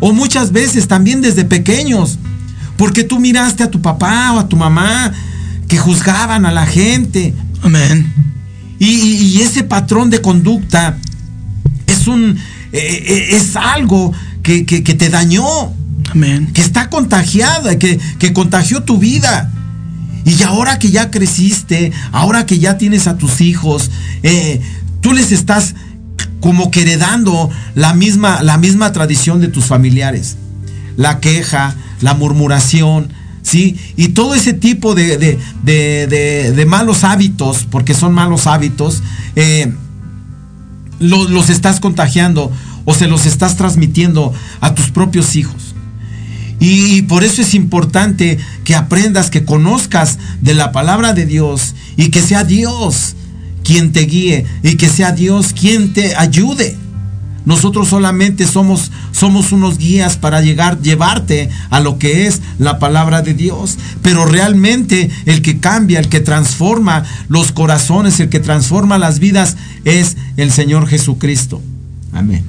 O 0.00 0.12
muchas 0.12 0.52
veces 0.52 0.88
también 0.88 1.20
desde 1.20 1.44
pequeños. 1.44 2.18
Porque 2.76 3.04
tú 3.04 3.20
miraste 3.20 3.62
a 3.62 3.70
tu 3.70 3.80
papá 3.80 4.32
o 4.32 4.38
a 4.40 4.48
tu 4.48 4.56
mamá 4.56 5.12
que 5.68 5.78
juzgaban 5.78 6.44
a 6.46 6.52
la 6.52 6.66
gente. 6.66 7.34
Amén. 7.62 8.12
Y, 8.78 9.40
ese 9.40 9.62
patrón 9.62 10.10
de 10.10 10.20
conducta 10.20 10.98
es 11.86 12.06
un 12.06 12.36
eh, 12.72 13.04
eh, 13.06 13.28
es 13.36 13.54
algo 13.56 14.12
que, 14.42 14.66
que- 14.66 14.82
que 14.82 14.94
te 14.94 15.08
dañó. 15.08 15.44
Amén. 16.10 16.50
Que 16.52 16.60
está 16.60 16.90
contagiada, 16.90 17.78
que, 17.78 17.98
que 18.18 18.32
contagió 18.32 18.82
tu 18.82 18.98
vida. 18.98 19.50
Y 20.26 20.42
ahora 20.42 20.78
que 20.78 20.90
ya 20.90 21.10
creciste, 21.10 21.92
ahora 22.10 22.46
que 22.46 22.58
ya 22.58 22.76
tienes 22.78 23.06
a 23.06 23.16
tus 23.16 23.40
hijos, 23.40 23.90
eh, 24.22 24.60
tú 25.00 25.12
les 25.12 25.32
estás 25.32 25.74
como 26.44 26.70
que 26.70 26.82
heredando 26.82 27.48
la 27.74 27.94
misma, 27.94 28.42
la 28.42 28.58
misma 28.58 28.92
tradición 28.92 29.40
de 29.40 29.48
tus 29.48 29.64
familiares. 29.64 30.36
La 30.98 31.18
queja, 31.18 31.74
la 32.02 32.12
murmuración, 32.12 33.08
¿sí? 33.40 33.78
Y 33.96 34.08
todo 34.08 34.34
ese 34.34 34.52
tipo 34.52 34.94
de, 34.94 35.16
de- 35.16 35.38
de- 35.62 36.52
de- 36.54 36.66
malos 36.66 37.02
hábitos, 37.02 37.66
porque 37.70 37.94
son 37.94 38.12
malos 38.12 38.46
hábitos, 38.46 39.02
eh, 39.36 39.72
lo- 40.98 41.30
los 41.30 41.48
estás 41.48 41.80
contagiando 41.80 42.52
o 42.84 42.92
se 42.92 43.08
los 43.08 43.24
estás 43.24 43.56
transmitiendo 43.56 44.34
a 44.60 44.74
tus 44.74 44.90
propios 44.90 45.36
hijos. 45.36 45.74
Y 46.60 47.00
por 47.02 47.24
eso 47.24 47.40
es 47.40 47.54
importante 47.54 48.38
que 48.64 48.74
aprendas, 48.74 49.30
que 49.30 49.46
conozcas 49.46 50.18
de 50.42 50.52
la 50.52 50.72
palabra 50.72 51.14
de 51.14 51.24
Dios 51.24 51.74
y 51.96 52.10
que 52.10 52.20
sea 52.20 52.44
Dios 52.44 53.16
quien 53.64 53.92
te 53.92 54.00
guíe 54.00 54.46
y 54.62 54.76
que 54.76 54.88
sea 54.88 55.12
Dios 55.12 55.52
quien 55.52 55.92
te 55.92 56.14
ayude. 56.14 56.76
Nosotros 57.44 57.88
solamente 57.88 58.46
somos, 58.46 58.90
somos 59.12 59.52
unos 59.52 59.76
guías 59.76 60.16
para 60.16 60.40
llegar, 60.40 60.80
llevarte 60.80 61.50
a 61.68 61.80
lo 61.80 61.98
que 61.98 62.26
es 62.26 62.40
la 62.58 62.78
palabra 62.78 63.20
de 63.20 63.34
Dios. 63.34 63.76
Pero 64.02 64.24
realmente 64.24 65.10
el 65.26 65.42
que 65.42 65.58
cambia, 65.58 65.98
el 65.98 66.08
que 66.08 66.20
transforma 66.20 67.04
los 67.28 67.52
corazones, 67.52 68.18
el 68.20 68.30
que 68.30 68.40
transforma 68.40 68.96
las 68.96 69.18
vidas 69.18 69.56
es 69.84 70.16
el 70.36 70.52
Señor 70.52 70.86
Jesucristo. 70.86 71.60
Amén. 72.12 72.44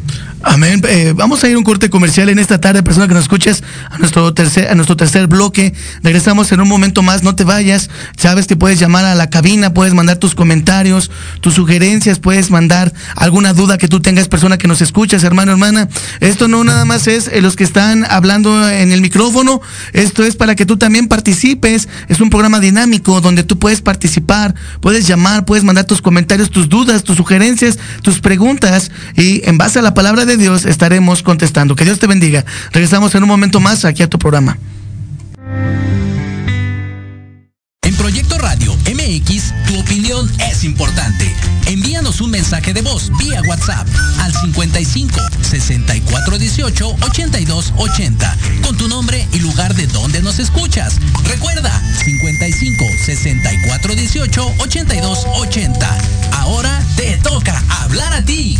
Amén. 0.47 0.79
Eh, 0.87 1.13
vamos 1.15 1.43
a 1.43 1.49
ir 1.49 1.55
a 1.55 1.57
un 1.57 1.63
corte 1.63 1.89
comercial 1.89 2.29
en 2.29 2.37
esta 2.37 2.61
tarde, 2.61 2.83
persona 2.83 3.07
que 3.07 3.15
nos 3.15 3.23
escuches, 3.23 3.63
a 3.89 3.97
nuestro 3.97 4.31
tercer, 4.35 4.69
a 4.69 4.75
nuestro 4.75 4.95
tercer 4.95 5.25
bloque. 5.25 5.73
Regresamos 6.03 6.51
en 6.51 6.61
un 6.61 6.67
momento 6.67 7.01
más, 7.01 7.23
no 7.23 7.35
te 7.35 7.43
vayas. 7.43 7.89
Sabes 8.15 8.45
que 8.45 8.55
puedes 8.55 8.79
llamar 8.79 9.05
a 9.05 9.15
la 9.15 9.31
cabina, 9.31 9.73
puedes 9.73 9.95
mandar 9.95 10.17
tus 10.17 10.35
comentarios, 10.35 11.09
tus 11.41 11.55
sugerencias, 11.55 12.19
puedes 12.19 12.51
mandar 12.51 12.93
alguna 13.15 13.53
duda 13.53 13.79
que 13.79 13.87
tú 13.87 14.01
tengas, 14.01 14.27
persona 14.27 14.59
que 14.59 14.67
nos 14.67 14.83
escuchas, 14.83 15.23
hermano, 15.23 15.51
hermana. 15.51 15.89
Esto 16.19 16.47
no 16.47 16.63
nada 16.63 16.85
más 16.85 17.07
es 17.07 17.27
eh, 17.27 17.41
los 17.41 17.55
que 17.55 17.63
están 17.63 18.05
hablando 18.07 18.69
en 18.69 18.91
el 18.91 19.01
micrófono, 19.01 19.61
esto 19.93 20.23
es 20.23 20.35
para 20.35 20.53
que 20.53 20.67
tú 20.67 20.77
también 20.77 21.07
participes. 21.07 21.89
Es 22.07 22.21
un 22.21 22.29
programa 22.29 22.59
dinámico 22.59 23.19
donde 23.19 23.43
tú 23.43 23.57
puedes 23.57 23.81
participar, 23.81 24.53
puedes 24.79 25.07
llamar, 25.07 25.43
puedes 25.45 25.63
mandar 25.63 25.85
tus 25.85 26.03
comentarios, 26.03 26.51
tus 26.51 26.69
dudas, 26.69 27.03
tus 27.03 27.17
sugerencias, 27.17 27.79
tus 28.03 28.19
preguntas 28.19 28.91
y 29.17 29.41
en 29.49 29.57
base 29.57 29.79
a 29.79 29.81
la 29.81 29.95
palabra 29.95 30.25
de 30.25 30.34
Dios 30.37 30.65
estaremos 30.65 31.23
contestando. 31.23 31.75
Que 31.75 31.85
Dios 31.85 31.99
te 31.99 32.07
bendiga. 32.07 32.45
Regresamos 32.71 33.15
en 33.15 33.23
un 33.23 33.29
momento 33.29 33.59
más 33.59 33.85
aquí 33.85 34.03
a 34.03 34.09
tu 34.09 34.17
programa. 34.19 34.57
En 37.85 37.95
Proyecto 37.97 38.39
Radio 38.39 38.75
MX, 38.91 39.53
tu 39.67 39.79
opinión 39.79 40.27
es 40.49 40.63
importante. 40.63 41.31
Envíanos 41.67 42.19
un 42.19 42.31
mensaje 42.31 42.73
de 42.73 42.81
voz 42.81 43.11
vía 43.19 43.41
WhatsApp 43.47 43.87
al 44.19 44.33
55 44.33 45.19
64 45.41 46.37
18 46.39 46.95
82 47.01 47.73
80 47.77 48.37
con 48.63 48.75
tu 48.75 48.87
nombre 48.87 49.27
y 49.33 49.39
lugar 49.39 49.75
de 49.75 49.85
donde 49.85 50.23
nos 50.23 50.39
escuchas. 50.39 50.95
Recuerda 51.27 51.71
55 52.03 52.85
64 53.05 53.95
18 53.95 54.55
82 54.57 55.27
80. 55.35 55.97
Ahora 56.31 56.83
te 56.95 57.17
toca 57.17 57.63
hablar 57.83 58.13
a 58.13 58.25
ti. 58.25 58.59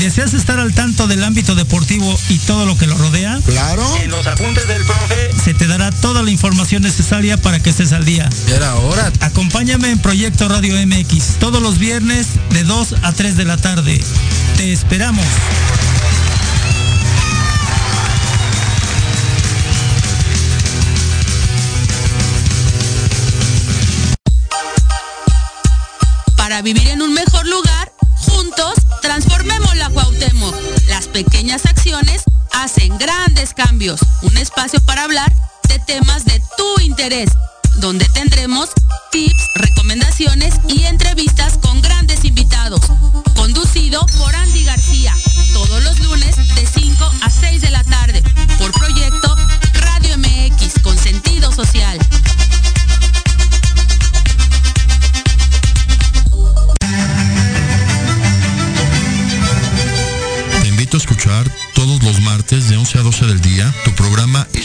¿Deseas 0.00 0.32
estar 0.32 0.58
al 0.58 0.72
tanto 0.72 1.06
del 1.06 1.22
ámbito 1.22 1.54
deportivo 1.54 2.18
y 2.30 2.38
todo 2.38 2.64
lo 2.64 2.74
que 2.78 2.86
lo 2.86 2.96
rodea? 2.96 3.38
Claro. 3.44 3.84
En 4.02 4.10
los 4.10 4.26
apuntes 4.26 4.66
del 4.66 4.82
profe. 4.86 5.30
Se 5.44 5.52
te 5.52 5.66
dará 5.66 5.90
toda 5.92 6.22
la 6.22 6.30
información 6.30 6.82
necesaria 6.82 7.36
para 7.36 7.60
que 7.60 7.68
estés 7.68 7.92
al 7.92 8.06
día. 8.06 8.26
Era 8.48 8.76
hora. 8.76 9.12
Acompáñame 9.20 9.90
en 9.90 9.98
Proyecto 9.98 10.48
Radio 10.48 10.74
MX 10.86 11.38
todos 11.38 11.60
los 11.60 11.78
viernes 11.78 12.28
de 12.48 12.64
2 12.64 12.94
a 13.02 13.12
3 13.12 13.36
de 13.36 13.44
la 13.44 13.58
tarde. 13.58 14.02
Te 14.56 14.72
esperamos. 14.72 15.26
Para 26.36 26.62
vivir 26.62 26.88
en 26.88 27.02
un 27.02 27.12
mejor 27.12 27.46
lugar, 27.46 27.92
juntos 28.16 28.72
transformemos 29.02 29.30
la 29.30 29.39
Las 30.88 31.08
pequeñas 31.08 31.64
acciones 31.64 32.24
hacen 32.52 32.98
grandes 32.98 33.54
cambios. 33.54 34.00
Un 34.20 34.36
espacio 34.36 34.78
para 34.80 35.04
hablar 35.04 35.32
de 35.66 35.78
temas 35.78 36.26
de 36.26 36.42
tu 36.58 36.82
interés, 36.82 37.30
donde 37.76 38.04
tendremos 38.12 38.68
tips, 39.10 39.42
recomendaciones 39.54 40.56
y 40.68 40.84
entrevistas 40.84 41.56
con 41.56 41.80
grandes 41.80 42.26
invitados. 42.26 42.82
Conducido 43.34 44.04
por 44.18 44.36
Andy 44.36 44.59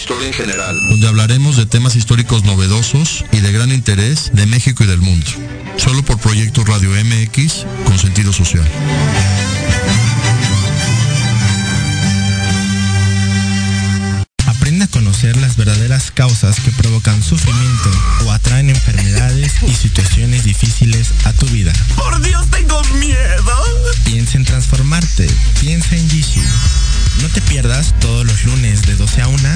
Historia 0.05 0.27
en 0.27 0.33
General, 0.35 0.79
donde 0.89 1.07
hablaremos 1.07 1.57
de 1.57 1.65
temas 1.65 1.95
históricos 1.95 2.43
novedosos 2.43 3.25
y 3.31 3.39
de 3.39 3.51
gran 3.51 3.71
interés 3.71 4.29
de 4.33 4.45
México 4.45 4.83
y 4.83 4.85
del 4.85 4.99
mundo. 4.99 5.25
Solo 5.77 6.03
por 6.03 6.19
Proyecto 6.19 6.63
Radio 6.63 6.91
MX 6.91 7.65
con 7.85 7.97
sentido 7.97 8.31
social. 8.31 8.63
Aprende 14.45 14.85
a 14.85 14.87
conocer 14.89 15.37
las 15.37 15.57
verdaderas 15.57 16.11
causas 16.11 16.59
que 16.59 16.69
provocan 16.73 17.23
sufrimiento 17.23 17.89
o 18.27 18.31
atraen 18.31 18.69
enfermedades 18.69 19.53
y 19.63 19.73
situaciones 19.73 20.43
difíciles 20.43 21.13
a 21.23 21.33
tu 21.33 21.47
vida. 21.47 21.73
Por 21.95 22.21
Dios, 22.21 22.45
tengo 22.51 22.79
miedo. 22.99 23.63
Piensa 24.03 24.37
en 24.37 24.45
transformarte. 24.45 25.27
Piensa 25.59 25.95
en 25.95 26.07
Jishu. 26.07 26.41
No 27.23 27.29
te 27.29 27.41
pierdas 27.41 27.95
todos 28.01 28.23
los 28.23 28.43
lunes 28.43 28.83
de 28.83 28.95
12 28.95 29.21
a 29.23 29.27
1 29.29 29.49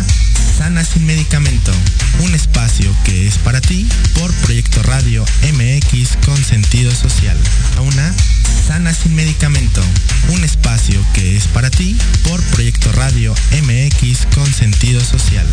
Sana 0.58 0.84
sin 0.84 1.06
medicamento. 1.06 1.72
Un 2.20 2.36
espacio 2.36 2.94
que 3.06 3.28
es 3.28 3.38
para 3.38 3.62
ti 3.62 3.88
por 4.14 4.34
Proyecto 4.34 4.84
Radio 4.84 5.26
MX 5.54 6.18
con 6.26 6.38
sentido 6.44 6.92
social. 6.92 7.38
Una 7.82 8.14
Sana 8.68 8.94
sin 8.94 9.16
medicamento. 9.16 9.82
Un 10.30 10.44
espacio 10.44 11.04
que 11.14 11.38
es 11.38 11.48
para 11.48 11.70
ti 11.70 11.98
por 12.24 12.42
Proyecto 12.44 12.92
Radio 12.92 13.34
MX 13.62 14.28
con 14.36 14.46
sentido 14.54 15.02
social. 15.02 15.48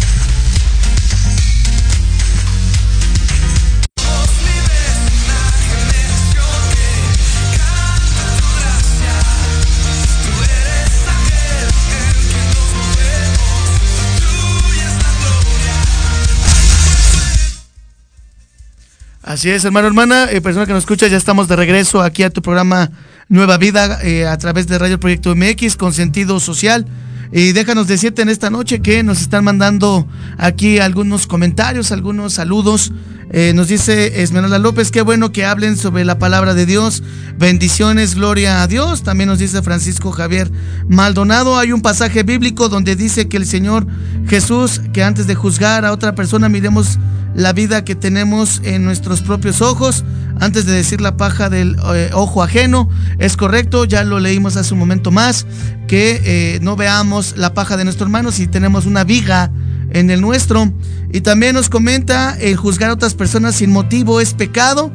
Así 19.37 19.51
es, 19.51 19.67
hermano, 19.67 19.87
hermana, 19.87 20.31
eh, 20.31 20.41
persona 20.41 20.65
que 20.65 20.73
nos 20.73 20.85
escucha, 20.85 21.09
ya 21.09 21.19
estamos 21.19 21.47
de 21.47 21.57
regreso 21.57 22.01
aquí 22.01 22.23
a 22.23 22.31
tu 22.31 22.41
programa 22.41 22.91
Nueva 23.29 23.59
Vida 23.59 23.99
eh, 24.03 24.27
a 24.27 24.39
través 24.39 24.67
de 24.67 24.79
Radio 24.79 24.99
Proyecto 24.99 25.37
MX 25.37 25.77
con 25.77 25.93
sentido 25.93 26.41
social. 26.41 26.87
Y 27.33 27.53
déjanos 27.53 27.87
decirte 27.87 28.23
en 28.23 28.31
esta 28.31 28.49
noche 28.49 28.81
que 28.81 29.03
nos 29.03 29.21
están 29.21 29.45
mandando 29.45 30.09
aquí 30.39 30.79
algunos 30.79 31.27
comentarios, 31.27 31.93
algunos 31.93 32.33
saludos. 32.33 32.95
Eh, 33.31 33.53
nos 33.55 33.69
dice 33.69 34.23
Esmeralda 34.23 34.59
López, 34.59 34.91
qué 34.91 35.03
bueno 35.03 35.33
que 35.33 35.45
hablen 35.45 35.77
sobre 35.77 36.07
la 36.07 36.19
palabra 36.19 36.55
de 36.55 36.65
Dios. 36.65 37.03
Bendiciones, 37.37 38.15
gloria 38.15 38.63
a 38.63 38.67
Dios. 38.67 39.03
También 39.03 39.29
nos 39.29 39.39
dice 39.39 39.61
Francisco 39.61 40.13
Javier 40.13 40.51
Maldonado. 40.89 41.59
Hay 41.59 41.73
un 41.73 41.83
pasaje 41.83 42.23
bíblico 42.23 42.71
donde 42.71 42.97
dice 42.97 43.29
que 43.29 43.37
el 43.37 43.45
Señor 43.45 43.87
Jesús, 44.29 44.81
que 44.95 45.05
antes 45.05 45.27
de 45.27 45.35
juzgar 45.35 45.85
a 45.85 45.93
otra 45.93 46.15
persona, 46.15 46.49
miremos 46.49 46.99
la 47.37 47.53
vida 47.53 47.85
que 47.85 47.95
tenemos 47.95 48.63
en 48.65 48.83
nuestros 48.83 49.21
propios 49.21 49.61
ojos 49.61 50.05
antes 50.41 50.65
de 50.65 50.73
decir 50.73 51.03
la 51.03 51.17
paja 51.19 51.51
del 51.51 51.77
eh, 51.95 52.11
ojo 52.15 52.43
ajeno. 52.43 52.89
Es 53.19 53.37
correcto, 53.37 53.85
ya 53.85 54.05
lo 54.05 54.19
leímos 54.19 54.57
hace 54.57 54.73
un 54.73 54.81
momento 54.81 55.11
más, 55.11 55.47
que 55.87 56.21
eh, 56.25 56.59
no 56.63 56.77
veamos 56.77 57.35
la 57.37 57.53
paja 57.53 57.77
de 57.77 57.85
nuestro 57.85 58.07
hermano 58.07 58.33
si 58.33 58.47
tenemos 58.47 58.87
una 58.87 59.05
viga 59.05 59.51
en 59.91 60.11
el 60.11 60.23
nuestro. 60.23 60.73
Y 61.13 61.21
también 61.21 61.55
nos 61.55 61.69
comenta, 61.69 62.37
el 62.41 62.57
juzgar 62.57 62.91
a 62.91 62.95
otras 62.95 63.15
personas 63.15 63.57
sin 63.57 63.71
motivo 63.71 64.21
es 64.21 64.35
pecado. 64.35 64.91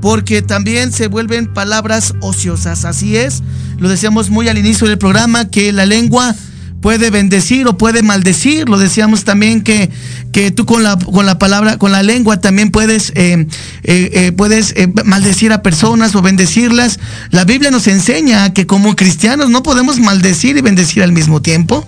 Porque 0.00 0.40
también 0.40 0.92
se 0.92 1.08
vuelven 1.08 1.52
palabras 1.52 2.14
ociosas. 2.22 2.86
Así 2.86 3.18
es. 3.18 3.42
Lo 3.76 3.86
decíamos 3.90 4.30
muy 4.30 4.48
al 4.48 4.56
inicio 4.56 4.88
del 4.88 4.96
programa 4.96 5.50
que 5.50 5.72
la 5.72 5.84
lengua 5.84 6.34
puede 6.80 7.10
bendecir 7.10 7.66
o 7.68 7.76
puede 7.76 8.02
maldecir. 8.02 8.68
Lo 8.68 8.78
decíamos 8.78 9.24
también 9.24 9.62
que, 9.62 9.90
que 10.32 10.50
tú 10.50 10.66
con 10.66 10.82
la, 10.82 10.96
con 10.96 11.26
la 11.26 11.38
palabra, 11.38 11.78
con 11.78 11.92
la 11.92 12.02
lengua 12.02 12.40
también 12.40 12.70
puedes, 12.70 13.12
eh, 13.14 13.46
eh, 13.84 14.10
eh, 14.12 14.32
puedes 14.32 14.74
maldecir 15.04 15.52
a 15.52 15.62
personas 15.62 16.14
o 16.14 16.22
bendecirlas. 16.22 16.98
La 17.30 17.44
Biblia 17.44 17.70
nos 17.70 17.86
enseña 17.86 18.52
que 18.52 18.66
como 18.66 18.96
cristianos 18.96 19.50
no 19.50 19.62
podemos 19.62 19.98
maldecir 20.00 20.56
y 20.56 20.60
bendecir 20.60 21.02
al 21.02 21.12
mismo 21.12 21.42
tiempo. 21.42 21.86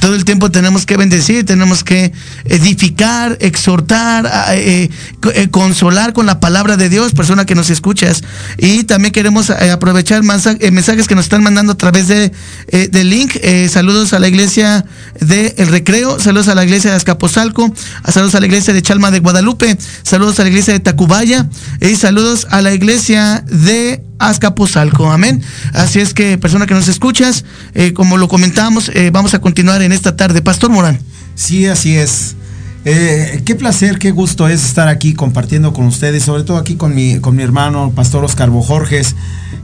Todo 0.00 0.14
el 0.14 0.24
tiempo 0.24 0.50
tenemos 0.50 0.86
que 0.86 0.96
bendecir, 0.96 1.44
tenemos 1.44 1.84
que 1.84 2.12
edificar, 2.44 3.36
exhortar, 3.40 4.30
eh, 4.54 4.90
eh, 5.34 5.48
consolar 5.50 6.12
con 6.12 6.26
la 6.26 6.40
palabra 6.40 6.76
de 6.76 6.88
Dios, 6.88 7.12
persona 7.12 7.44
que 7.44 7.54
nos 7.54 7.70
escuchas. 7.70 8.22
Y 8.58 8.84
también 8.84 9.12
queremos 9.12 9.50
aprovechar 9.50 10.22
mensajes 10.22 11.06
que 11.06 11.14
nos 11.14 11.26
están 11.26 11.42
mandando 11.42 11.72
a 11.72 11.76
través 11.76 12.08
de, 12.08 12.32
del 12.90 13.10
link. 13.10 13.36
saludos 13.68 14.12
a 14.12 14.18
la 14.18 14.28
iglesia 14.28 14.84
de 15.20 15.54
El 15.58 15.68
Recreo, 15.68 16.18
saludos 16.18 16.48
a 16.48 16.54
la 16.54 16.64
iglesia 16.64 16.90
de 16.90 16.96
Azcapotzalco, 16.96 17.72
saludos 18.08 18.34
a 18.34 18.40
la 18.40 18.46
iglesia 18.46 18.72
de 18.72 18.82
Chalma 18.82 19.10
de 19.10 19.20
Guadalupe, 19.20 19.76
saludos 20.02 20.40
a 20.40 20.42
la 20.42 20.48
iglesia 20.48 20.72
de 20.72 20.80
Tacubaya 20.80 21.48
y 21.80 21.96
saludos 21.96 22.46
a 22.50 22.62
la 22.62 22.72
iglesia 22.72 23.44
de 23.46 24.02
Azcapotzalco. 24.20 25.10
Amén. 25.10 25.42
Así 25.72 25.98
es 25.98 26.14
que, 26.14 26.38
persona 26.38 26.66
que 26.66 26.74
nos 26.74 26.88
escuchas, 26.88 27.44
eh, 27.74 27.92
como 27.92 28.18
lo 28.18 28.28
comentamos, 28.28 28.90
eh, 28.94 29.10
vamos 29.10 29.34
a 29.34 29.40
continuar 29.40 29.82
en 29.82 29.89
esta 29.92 30.16
tarde. 30.16 30.42
Pastor 30.42 30.70
Morán. 30.70 30.98
Sí, 31.34 31.66
así 31.66 31.96
es. 31.96 32.36
Eh, 32.86 33.42
qué 33.44 33.54
placer, 33.54 33.98
qué 33.98 34.10
gusto 34.10 34.48
es 34.48 34.64
estar 34.64 34.88
aquí 34.88 35.12
compartiendo 35.12 35.74
con 35.74 35.84
ustedes, 35.84 36.22
sobre 36.22 36.44
todo 36.44 36.56
aquí 36.56 36.76
con 36.76 36.94
mi, 36.94 37.20
con 37.20 37.36
mi 37.36 37.42
hermano, 37.42 37.92
Pastor 37.94 38.24
Oscar 38.24 38.48
Bojorges. 38.48 39.16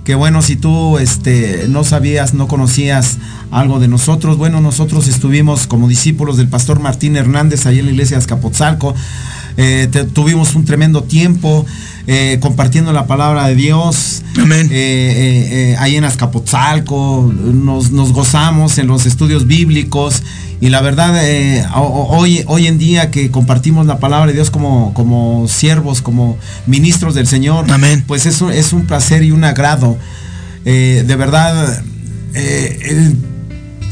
Que 0.04 0.14
bueno, 0.14 0.42
si 0.42 0.56
tú 0.56 0.98
este, 0.98 1.66
no 1.68 1.82
sabías, 1.82 2.34
no 2.34 2.46
conocías 2.46 3.16
algo 3.50 3.80
de 3.80 3.88
nosotros, 3.88 4.36
bueno, 4.36 4.60
nosotros 4.60 5.08
estuvimos 5.08 5.66
como 5.66 5.88
discípulos 5.88 6.36
del 6.36 6.48
Pastor 6.48 6.78
Martín 6.78 7.16
Hernández 7.16 7.66
ahí 7.66 7.78
en 7.78 7.86
la 7.86 7.92
iglesia 7.92 8.16
de 8.16 8.22
Azcapotzalco. 8.22 8.94
Tuvimos 10.12 10.54
un 10.54 10.64
tremendo 10.64 11.02
tiempo. 11.02 11.66
Eh, 12.09 12.38
compartiendo 12.40 12.92
la 12.92 13.07
palabra 13.07 13.48
de 13.48 13.57
Dios. 13.57 14.22
Amén. 14.38 14.68
Eh, 14.70 15.72
eh, 15.72 15.76
ahí 15.80 15.96
en 15.96 16.04
Azcapotzalco, 16.04 17.32
nos, 17.34 17.90
gozamos 17.90 18.78
en 18.78 18.86
los 18.86 19.07
estudios 19.07 19.48
bíblicos. 19.48 20.22
Y 20.61 20.68
la 20.70 20.80
verdad, 20.80 21.14
hoy, 21.74 22.44
hoy 22.46 22.66
en 22.66 22.78
día 22.78 23.11
que 23.11 23.30
compartimos 23.30 23.86
la 23.86 23.98
palabra 23.98 24.28
de 24.28 24.34
Dios 24.34 24.50
como, 24.50 24.94
como 24.94 25.48
siervos, 25.48 26.00
como 26.00 26.38
ministros 26.66 27.14
del 27.14 27.26
Señor, 27.26 27.70
Amén. 27.70 28.04
pues 28.07 28.24
eso 28.24 28.50
es 28.50 28.72
un 28.72 28.86
placer 28.86 29.22
y 29.22 29.32
un 29.32 29.44
agrado. 29.44 29.98
de 30.64 31.16
verdad, 31.16 31.82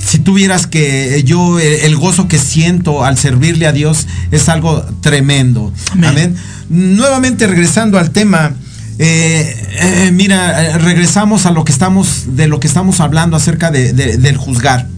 si 0.07 0.19
tuvieras 0.19 0.67
que 0.67 1.23
yo 1.25 1.59
el, 1.59 1.97
gozo 1.97 2.29
que 2.29 2.39
siento 2.39 3.05
al 3.05 3.19
servirle 3.19 3.67
a 3.67 3.73
Dios 3.73 4.07
es 4.31 4.49
algo 4.49 4.85
tremendo. 5.01 5.73
Amén 6.03 6.37
nuevamente 6.69 7.47
regresando 7.47 7.99
al 7.99 8.11
tema, 8.11 8.55
eh, 8.99 9.57
eh, 9.81 10.11
mira, 10.13 10.79
regresamos 10.79 11.47
a 11.47 11.51
lo 11.51 11.65
que 11.65 11.73
estamos, 11.73 12.37
de 12.37 12.49
lo 12.49 12.61
que 12.61 12.67
estamos 12.67 13.01
hablando 13.01 13.37
acerca 13.37 13.71
del 13.71 14.37
juzgar. 14.37 14.89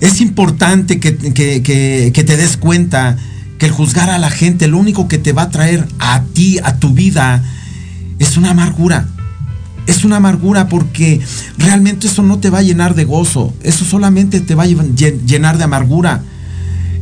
Es 0.00 0.20
importante 0.20 1.00
que, 1.00 1.12
te 1.12 2.36
des 2.36 2.56
cuenta 2.56 3.16
que 3.58 3.66
el 3.66 3.72
juzgar 3.72 4.10
a 4.10 4.18
la 4.18 4.30
gente, 4.30 4.68
lo 4.68 4.78
único 4.78 5.08
que 5.08 5.18
te 5.18 5.32
va 5.32 5.42
a 5.42 5.50
traer 5.50 5.86
a 5.98 6.22
ti, 6.34 6.58
a 6.62 6.76
tu 6.76 6.92
vida, 6.92 7.42
es 8.18 8.36
una 8.36 8.50
amargura. 8.50 9.08
Es 9.86 10.04
una 10.04 10.16
amargura 10.16 10.68
porque 10.68 11.20
realmente 11.58 12.06
eso 12.06 12.22
no 12.22 12.38
te 12.38 12.50
va 12.50 12.58
a 12.58 12.62
llenar 12.62 12.94
de 12.94 13.04
gozo. 13.04 13.52
Eso 13.62 13.84
solamente 13.84 14.40
te 14.40 14.54
va 14.54 14.64
a 14.64 14.66
llenar 14.66 15.58
de 15.58 15.64
amargura 15.64 16.22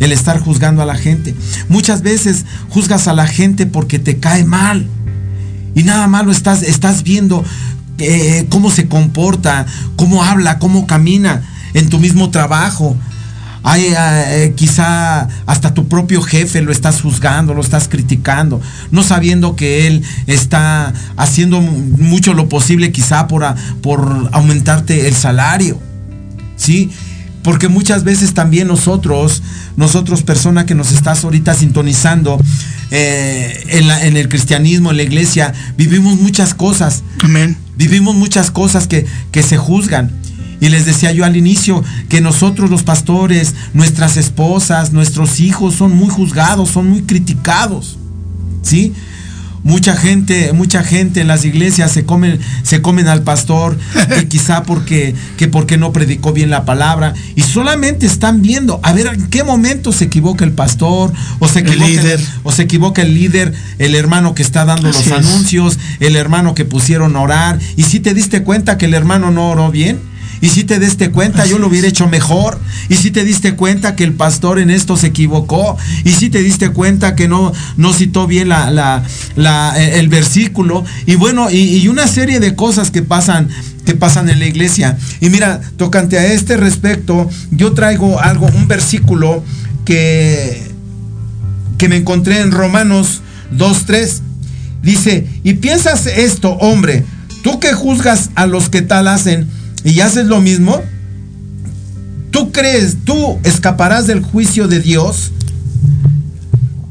el 0.01 0.13
estar 0.13 0.41
juzgando 0.41 0.83
a 0.83 0.87
la 0.87 0.97
gente. 0.97 1.35
Muchas 1.69 2.03
veces 2.03 2.45
juzgas 2.69 3.07
a 3.07 3.13
la 3.13 3.27
gente 3.27 3.67
porque 3.67 3.99
te 3.99 4.19
cae 4.19 4.45
mal. 4.45 4.87
Y 5.75 5.85
nada 5.85 6.07
malo 6.09 6.33
estás, 6.33 6.63
estás 6.63 7.03
viendo 7.03 7.45
eh, 7.99 8.47
cómo 8.49 8.71
se 8.71 8.89
comporta, 8.89 9.67
cómo 9.97 10.25
habla, 10.25 10.59
cómo 10.59 10.87
camina 10.87 11.43
en 11.75 11.89
tu 11.89 11.99
mismo 11.99 12.31
trabajo. 12.31 12.97
Hay, 13.65 13.93
eh, 13.97 14.53
quizá 14.57 15.29
hasta 15.47 15.73
tu 15.73 15.87
propio 15.87 16.21
jefe 16.23 16.63
lo 16.63 16.73
estás 16.73 17.01
juzgando, 17.01 17.55
lo 17.55 17.61
estás 17.61 17.89
criticando, 17.89 18.61
no 18.91 19.03
sabiendo 19.03 19.55
que 19.55 19.87
él 19.87 20.03
está 20.27 20.93
haciendo 21.17 21.61
mucho 21.61 22.35
lo 22.35 22.49
posible 22.49 22.91
quizá 22.91 23.29
por, 23.29 23.45
por 23.81 24.29
aumentarte 24.33 25.07
el 25.09 25.15
salario. 25.15 25.79
¿Sí? 26.57 26.91
Porque 27.43 27.69
muchas 27.69 28.05
veces 28.05 28.35
también 28.35 28.69
nosotros, 28.69 29.43
nosotros 29.77 30.23
persona 30.23 30.65
que 30.65 30.75
nos 30.75 30.93
estás 30.93 31.25
ahorita 31.25 31.55
sintonizando 31.55 32.41
eh, 32.91 33.65
en, 33.69 34.17
el 34.17 34.29
cristianismo, 34.29 34.91
en 34.91 34.99
la 34.99 35.03
iglesia, 35.03 35.53
vivimos 35.77 36.21
muchas 36.21 36.55
cosas. 36.55 37.03
Amén. 37.21 37.57
Vivimos 37.77 38.15
muchas 38.15 38.51
cosas 38.51 38.87
que, 38.87 39.07
que 39.33 39.43
se 39.43 39.57
juzgan. 39.57 40.13
Y 40.63 40.69
les 40.69 40.87
decía 40.87 41.11
yo 41.11 41.25
al 41.25 41.37
inicio 41.37 41.83
que 42.09 42.21
nosotros 42.21 42.71
los 42.71 42.85
pastores, 42.85 43.53
nuestras 43.75 44.17
esposas, 44.17 44.93
nuestros 44.93 45.41
hijos 45.41 45.75
son 45.75 45.91
muy 45.91 46.09
juzgados, 46.09 46.71
son 46.71 46.89
muy 46.89 47.03
criticados. 47.03 47.99
¿Sí? 48.63 48.93
Mucha 49.65 49.97
gente, 49.97 50.53
mucha 50.53 50.85
gente 50.85 51.21
en 51.21 51.27
las 51.27 51.45
iglesias 51.45 51.91
se 51.91 52.05
comen, 52.05 52.39
se 52.63 52.81
comen 52.81 53.09
al 53.09 53.23
pastor, 53.23 53.77
y 54.21 54.27
quizá 54.29 54.63
porque, 54.63 55.17
que 55.37 55.49
porque 55.49 55.79
no 55.79 55.93
predicó 55.93 56.33
bien 56.33 56.51
la 56.51 56.65
palabra, 56.65 57.13
y 57.35 57.43
solamente 57.43 58.07
están 58.07 58.41
viendo, 58.41 58.79
a 58.85 58.93
ver 58.93 59.09
en 59.09 59.27
qué 59.31 59.43
momento 59.43 59.91
se 59.93 60.05
equivoca 60.05 60.45
el 60.45 60.53
pastor, 60.53 61.13
o 61.41 61.49
se 61.49 61.61
equivoca 61.61 61.87
el, 61.87 61.91
líder. 61.91 62.21
o 62.45 62.53
se 62.53 62.63
equivoca 62.63 63.03
el 63.03 63.15
líder, 63.15 63.53
el 63.79 63.97
hermano 63.97 64.35
que 64.35 64.43
está 64.43 64.65
dando 64.65 64.89
los 64.89 65.11
anuncios, 65.11 65.79
el 65.99 66.15
hermano 66.15 66.55
que 66.55 66.65
pusieron 66.65 67.17
a 67.17 67.21
orar, 67.21 67.59
y 67.77 67.83
si 67.83 67.99
te 67.99 68.15
diste 68.15 68.45
cuenta 68.45 68.79
que 68.79 68.87
el 68.87 68.95
hermano 68.95 69.33
no 69.33 69.51
oró 69.51 69.73
bien, 69.73 70.12
y 70.43 70.49
si 70.49 70.65
te 70.65 70.81
diste 70.81 71.13
cuenta, 71.13 71.47
yo 71.47 71.61
lo 71.61 71.69
hubiera 71.69 71.87
hecho 71.87 72.09
mejor. 72.09 72.59
Y 72.89 72.97
si 72.97 73.13
te 73.13 73.25
diste 73.25 73.55
cuenta 73.55 73.95
que 73.95 74.03
el 74.03 74.13
pastor 74.13 74.59
en 74.59 74.71
esto 74.71 74.97
se 74.97 75.07
equivocó. 75.07 75.79
Y 76.05 76.11
si 76.11 76.31
te 76.31 76.43
diste 76.43 76.71
cuenta 76.71 77.15
que 77.15 77.29
no, 77.29 77.53
no 77.77 77.93
citó 77.93 78.27
bien 78.27 78.49
la, 78.49 79.05
eh, 79.37 79.93
el 80.01 80.09
versículo. 80.09 80.85
Y 81.07 81.15
bueno, 81.15 81.49
y, 81.49 81.87
una 81.87 82.09
serie 82.09 82.41
de 82.41 82.57
cosas 82.57 82.91
que 82.91 83.03
pasan 83.03 83.49
que 83.87 83.95
pasan 83.95 84.29
en 84.29 84.41
la 84.41 84.47
iglesia. 84.47 84.99
Y 85.21 85.31
mira, 85.31 85.61
tocante 85.77 86.19
a 86.19 86.27
este 86.27 86.57
respecto, 86.57 87.31
yo 87.53 87.73
traigo 87.73 88.21
algo, 88.21 88.47
un 88.47 88.67
versículo 88.67 89.45
que, 89.85 90.73
que 91.79 91.89
me 91.89 91.97
encontré 91.97 92.41
en 92.41 92.51
Romanos 92.51 93.21
2.3. 93.57 94.21
Dice, 94.83 95.29
y 95.45 95.55
piensas 95.55 96.07
esto, 96.07 96.55
hombre, 96.55 97.05
tú 97.45 97.61
que 97.61 97.73
juzgas 97.73 98.31
a 98.35 98.47
los 98.47 98.69
que 98.69 98.83
tal 98.83 99.07
hacen, 99.07 99.49
y 99.85 100.01
haces 100.01 100.27
lo 100.27 100.41
mismo, 100.41 100.81
¿tú 102.31 102.53
crees, 102.53 102.99
tú 103.05 103.39
escaparás 103.43 104.07
del 104.07 104.23
juicio 104.23 104.69
de 104.69 104.81
Dios? 104.81 105.33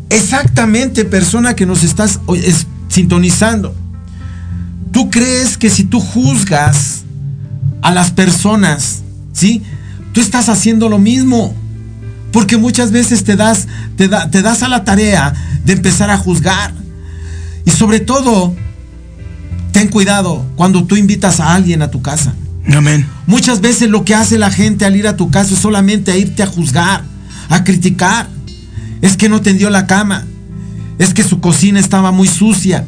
Exactamente, 0.09 1.05
persona 1.05 1.55
que 1.55 1.65
nos 1.65 1.83
estás 1.83 2.19
sintonizando. 2.89 3.73
¿Tú 4.91 5.09
crees 5.09 5.57
que 5.57 5.69
si 5.69 5.85
tú 5.85 6.01
juzgas 6.01 7.03
a 7.81 7.91
las 7.91 8.11
personas, 8.11 9.03
¿sí? 9.31 9.63
Tú 10.11 10.19
estás 10.19 10.49
haciendo 10.49 10.89
lo 10.89 10.99
mismo. 10.99 11.55
Porque 12.33 12.57
muchas 12.57 12.91
veces 12.91 13.23
te 13.23 13.35
das, 13.35 13.67
te, 13.95 14.09
te 14.09 14.41
das 14.41 14.63
a 14.63 14.67
la 14.67 14.83
tarea 14.83 15.33
de 15.65 15.73
empezar 15.73 16.09
a 16.09 16.17
juzgar. 16.17 16.73
Y 17.65 17.71
sobre 17.71 17.99
todo, 17.99 18.53
ten 19.71 19.87
cuidado 19.87 20.45
cuando 20.55 20.83
tú 20.85 20.95
invitas 20.95 21.39
a 21.39 21.53
alguien 21.53 21.81
a 21.81 21.91
tu 21.91 22.01
casa. 22.01 22.33
Amén. 22.73 23.07
Muchas 23.27 23.61
veces 23.61 23.89
lo 23.89 24.05
que 24.05 24.15
hace 24.15 24.37
la 24.37 24.51
gente 24.51 24.85
al 24.85 24.95
ir 24.95 25.07
a 25.07 25.15
tu 25.15 25.31
casa 25.31 25.53
es 25.53 25.59
solamente 25.59 26.11
a 26.11 26.17
irte 26.17 26.43
a 26.43 26.47
juzgar, 26.47 27.03
a 27.49 27.63
criticar. 27.63 28.29
Es 29.01 29.17
que 29.17 29.29
no 29.29 29.41
tendió 29.41 29.69
la 29.69 29.87
cama. 29.87 30.25
Es 30.99 31.13
que 31.13 31.23
su 31.23 31.39
cocina 31.39 31.79
estaba 31.79 32.11
muy 32.11 32.27
sucia. 32.27 32.85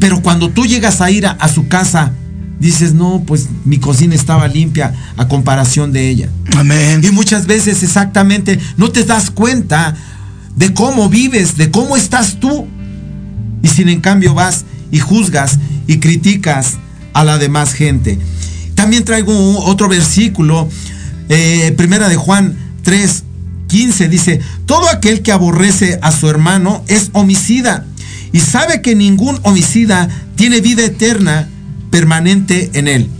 Pero 0.00 0.22
cuando 0.22 0.50
tú 0.50 0.64
llegas 0.66 1.00
a 1.00 1.10
ir 1.10 1.26
a, 1.26 1.48
su 1.48 1.68
casa, 1.68 2.12
dices, 2.58 2.94
no, 2.94 3.22
pues 3.26 3.48
mi 3.64 3.78
cocina 3.78 4.14
estaba 4.14 4.48
limpia 4.48 4.94
a 5.16 5.28
comparación 5.28 5.92
de 5.92 6.08
ella. 6.08 6.28
Amén. 6.56 7.02
Y 7.04 7.10
muchas 7.10 7.46
veces 7.46 7.82
exactamente 7.82 8.58
no 8.76 8.90
te 8.90 9.04
das 9.04 9.30
cuenta 9.30 9.94
de 10.56 10.72
cómo 10.72 11.08
vives, 11.08 11.56
de 11.56 11.70
cómo 11.70 11.96
estás 11.96 12.40
tú. 12.40 12.66
Y 13.62 13.68
sin 13.68 13.88
en 13.88 14.00
cambio 14.00 14.34
vas 14.34 14.64
y 14.90 15.00
juzgas 15.00 15.58
y 15.86 15.98
criticas 15.98 16.78
a 17.12 17.24
la 17.24 17.38
demás 17.38 17.74
gente. 17.74 18.18
También 18.78 19.02
traigo 19.02 19.34
otro 19.64 19.88
versículo, 19.88 20.68
eh, 21.28 21.74
primera 21.76 22.08
de 22.08 22.14
Juan 22.14 22.56
3, 22.84 23.24
15, 23.66 24.08
dice, 24.08 24.40
todo 24.66 24.88
aquel 24.88 25.22
que 25.22 25.32
aborrece 25.32 25.98
a 26.00 26.12
su 26.12 26.30
hermano 26.30 26.84
es 26.86 27.10
homicida 27.12 27.84
y 28.32 28.38
sabe 28.38 28.80
que 28.80 28.94
ningún 28.94 29.40
homicida 29.42 30.08
tiene 30.36 30.60
vida 30.60 30.84
eterna 30.84 31.48
permanente 31.90 32.70
en 32.74 32.86
él. 32.86 33.10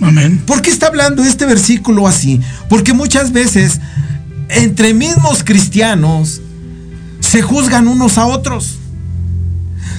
Amén. 0.00 0.42
¿Por 0.46 0.62
qué 0.62 0.70
está 0.70 0.86
hablando 0.86 1.22
este 1.22 1.44
versículo 1.44 2.08
así? 2.08 2.40
Porque 2.70 2.94
muchas 2.94 3.32
veces 3.32 3.80
entre 4.48 4.94
mismos 4.94 5.44
cristianos 5.44 6.40
se 7.20 7.42
juzgan 7.42 7.86
unos 7.86 8.16
a 8.16 8.24
otros. 8.24 8.78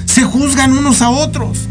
Se 0.05 0.24
juzgan 0.24 0.74
unos 0.74 1.03
a 1.03 1.11
otros. 1.11 1.68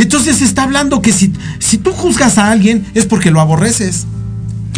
Entonces 0.00 0.40
está 0.40 0.62
hablando 0.62 1.02
que 1.02 1.12
si, 1.12 1.30
si 1.58 1.76
tú 1.76 1.92
juzgas 1.92 2.38
a 2.38 2.50
alguien 2.50 2.86
es 2.94 3.04
porque 3.04 3.30
lo 3.30 3.38
aborreces. 3.38 4.06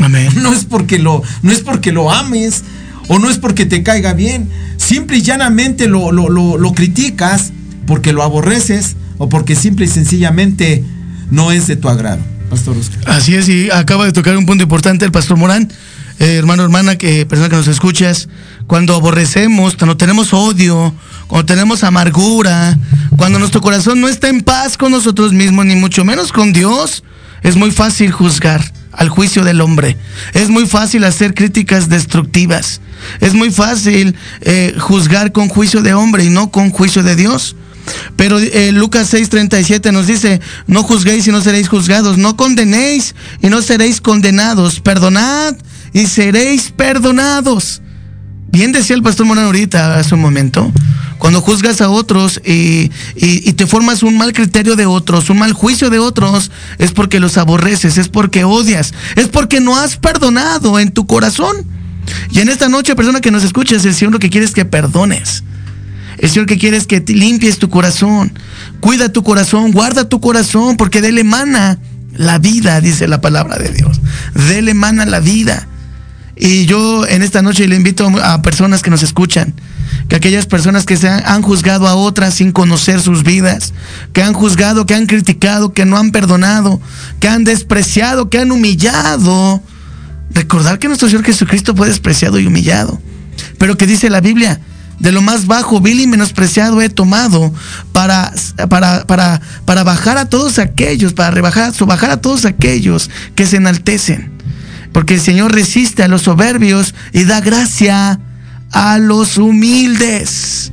Amén. 0.02 0.28
No 0.42 0.52
es 0.52 0.64
porque 0.64 0.98
lo, 0.98 1.22
no 1.42 1.52
es 1.52 1.60
porque 1.60 1.92
lo 1.92 2.10
ames 2.10 2.64
o 3.06 3.20
no 3.20 3.30
es 3.30 3.38
porque 3.38 3.64
te 3.64 3.84
caiga 3.84 4.14
bien. 4.14 4.48
Simple 4.78 5.18
y 5.18 5.22
llanamente 5.22 5.86
lo, 5.86 6.10
lo, 6.10 6.28
lo, 6.28 6.58
lo 6.58 6.74
criticas 6.74 7.52
porque 7.86 8.12
lo 8.12 8.24
aborreces 8.24 8.96
o 9.18 9.28
porque 9.28 9.54
simple 9.54 9.84
y 9.84 9.88
sencillamente 9.88 10.84
no 11.30 11.52
es 11.52 11.68
de 11.68 11.76
tu 11.76 11.88
agrado. 11.88 12.20
Pastor 12.50 12.76
Oscar. 12.76 13.08
Así 13.08 13.36
es, 13.36 13.48
y 13.48 13.70
acaba 13.70 14.04
de 14.04 14.12
tocar 14.12 14.36
un 14.36 14.44
punto 14.44 14.64
importante 14.64 15.04
el 15.04 15.12
Pastor 15.12 15.36
Morán. 15.36 15.72
Eh, 16.18 16.34
hermano, 16.34 16.64
hermana, 16.64 16.98
que 16.98 17.26
persona 17.26 17.48
que 17.48 17.56
nos 17.56 17.68
escuchas, 17.68 18.28
cuando 18.66 18.96
aborrecemos, 18.96 19.76
cuando 19.76 19.96
tenemos 19.96 20.32
odio, 20.32 20.92
cuando 21.32 21.46
tenemos 21.46 21.82
amargura, 21.82 22.78
cuando 23.16 23.38
nuestro 23.38 23.62
corazón 23.62 24.02
no 24.02 24.08
está 24.08 24.28
en 24.28 24.42
paz 24.42 24.76
con 24.76 24.92
nosotros 24.92 25.32
mismos, 25.32 25.64
ni 25.64 25.74
mucho 25.74 26.04
menos 26.04 26.30
con 26.30 26.52
Dios, 26.52 27.04
es 27.42 27.56
muy 27.56 27.70
fácil 27.70 28.12
juzgar 28.12 28.70
al 28.92 29.08
juicio 29.08 29.42
del 29.42 29.62
hombre. 29.62 29.96
Es 30.34 30.50
muy 30.50 30.66
fácil 30.66 31.04
hacer 31.04 31.32
críticas 31.32 31.88
destructivas. 31.88 32.82
Es 33.20 33.32
muy 33.32 33.50
fácil 33.50 34.14
eh, 34.42 34.74
juzgar 34.78 35.32
con 35.32 35.48
juicio 35.48 35.80
de 35.80 35.94
hombre 35.94 36.22
y 36.22 36.28
no 36.28 36.50
con 36.50 36.68
juicio 36.68 37.02
de 37.02 37.16
Dios. 37.16 37.56
Pero 38.16 38.38
eh, 38.38 38.70
Lucas 38.70 39.14
6:37 39.14 39.90
nos 39.90 40.08
dice, 40.08 40.42
no 40.66 40.82
juzguéis 40.82 41.26
y 41.28 41.30
no 41.30 41.40
seréis 41.40 41.66
juzgados, 41.66 42.18
no 42.18 42.36
condenéis 42.36 43.14
y 43.40 43.48
no 43.48 43.62
seréis 43.62 44.02
condenados, 44.02 44.80
perdonad 44.80 45.56
y 45.94 46.08
seréis 46.08 46.70
perdonados. 46.76 47.80
Bien 48.52 48.70
decía 48.70 48.94
el 48.96 49.02
pastor 49.02 49.24
Morán 49.24 49.46
ahorita 49.46 49.98
hace 49.98 50.14
un 50.14 50.20
momento, 50.20 50.70
cuando 51.22 51.40
juzgas 51.40 51.80
a 51.80 51.88
otros 51.88 52.40
y, 52.44 52.90
y, 53.14 53.52
te 53.52 53.68
formas 53.68 54.02
un 54.02 54.18
mal 54.18 54.32
criterio 54.32 54.74
de 54.74 54.86
otros, 54.86 55.30
un 55.30 55.38
mal 55.38 55.52
juicio 55.52 55.88
de 55.88 56.00
otros, 56.00 56.50
es 56.78 56.90
porque 56.90 57.20
los 57.20 57.38
aborreces, 57.38 57.96
es 57.96 58.08
porque 58.08 58.42
odias, 58.42 58.92
es 59.14 59.28
porque 59.28 59.60
no 59.60 59.76
has 59.76 59.98
perdonado 59.98 60.80
en 60.80 60.90
tu 60.90 61.06
corazón. 61.06 61.64
Y 62.32 62.40
en 62.40 62.48
esta 62.48 62.68
noche, 62.68 62.96
persona 62.96 63.20
que 63.20 63.30
nos 63.30 63.44
escuchas, 63.44 63.84
el 63.84 63.94
Señor 63.94 64.14
lo 64.14 64.18
que 64.18 64.30
quiere 64.30 64.44
es 64.44 64.50
que 64.50 64.64
perdones. 64.64 65.44
El 66.18 66.28
Señor 66.28 66.46
que 66.46 66.58
quiere 66.58 66.76
es 66.76 66.88
que 66.88 67.04
limpies 67.06 67.60
tu 67.60 67.70
corazón. 67.70 68.36
Cuida 68.80 69.12
tu 69.12 69.22
corazón, 69.22 69.70
guarda 69.70 70.08
tu 70.08 70.20
corazón, 70.20 70.76
porque 70.76 71.00
de 71.00 71.10
él 71.10 71.18
emana 71.18 71.78
la 72.16 72.40
vida, 72.40 72.80
dice 72.80 73.06
la 73.06 73.20
palabra 73.20 73.58
de 73.58 73.70
Dios. 73.70 74.00
De 74.34 74.58
él 74.58 74.68
emana 74.68 75.06
la 75.06 75.20
vida. 75.20 75.68
Y 76.34 76.66
yo 76.66 77.06
en 77.06 77.22
esta 77.22 77.42
noche 77.42 77.68
le 77.68 77.76
invito 77.76 78.10
a 78.24 78.42
personas 78.42 78.82
que 78.82 78.90
nos 78.90 79.04
escuchan, 79.04 79.54
que 80.12 80.16
aquellas 80.16 80.44
personas 80.44 80.84
que 80.84 80.98
se 80.98 81.08
han, 81.08 81.40
juzgado 81.40 81.88
a 81.88 81.94
otras 81.94 82.34
sin 82.34 82.52
conocer 82.52 83.00
sus 83.00 83.22
vidas, 83.22 83.72
que 84.12 84.22
han 84.22 84.34
juzgado, 84.34 84.84
que 84.84 84.94
han 84.94 85.06
criticado, 85.06 85.72
que 85.72 85.86
no 85.86 85.96
han 85.96 86.10
perdonado, 86.10 86.82
que 87.18 87.28
han 87.28 87.44
despreciado, 87.44 88.28
que 88.28 88.38
han 88.38 88.52
humillado. 88.52 89.62
Recordar 90.34 90.78
que 90.78 90.88
nuestro 90.88 91.08
Señor 91.08 91.24
Jesucristo 91.24 91.74
fue 91.74 91.88
despreciado 91.88 92.38
y 92.38 92.46
humillado. 92.46 93.00
Pero 93.56 93.78
que 93.78 93.86
dice 93.86 94.10
la 94.10 94.20
Biblia, 94.20 94.60
de 94.98 95.12
lo 95.12 95.22
más 95.22 95.46
bajo, 95.46 95.80
vil 95.80 96.00
y 96.00 96.06
menospreciado 96.06 96.82
he 96.82 96.90
tomado 96.90 97.50
para, 97.92 98.34
para, 98.68 99.06
para, 99.06 99.40
para 99.64 99.82
bajar 99.82 100.18
a 100.18 100.28
todos 100.28 100.58
aquellos, 100.58 101.14
para 101.14 101.30
rebajar, 101.30 101.72
bajar 101.86 102.10
a 102.10 102.20
todos 102.20 102.44
aquellos 102.44 103.08
que 103.34 103.46
se 103.46 103.56
enaltecen. 103.56 104.30
Porque 104.92 105.14
el 105.14 105.22
Señor 105.22 105.54
resiste 105.54 106.02
a 106.02 106.08
los 106.08 106.20
soberbios 106.20 106.94
y 107.14 107.24
da 107.24 107.40
gracia 107.40 108.20
a 108.72 108.98
los 108.98 109.38
humildes. 109.38 110.72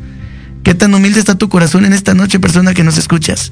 ¿Qué 0.64 0.74
tan 0.76 0.93
humilde 0.93 1.20
está 1.20 1.36
tu 1.36 1.50
corazón 1.50 1.86
en 1.86 1.93
esta 1.93 2.14
noche, 2.14 2.39
persona 2.39 2.74
que 2.74 2.84
nos 2.84 2.97
escuchas? 2.97 3.52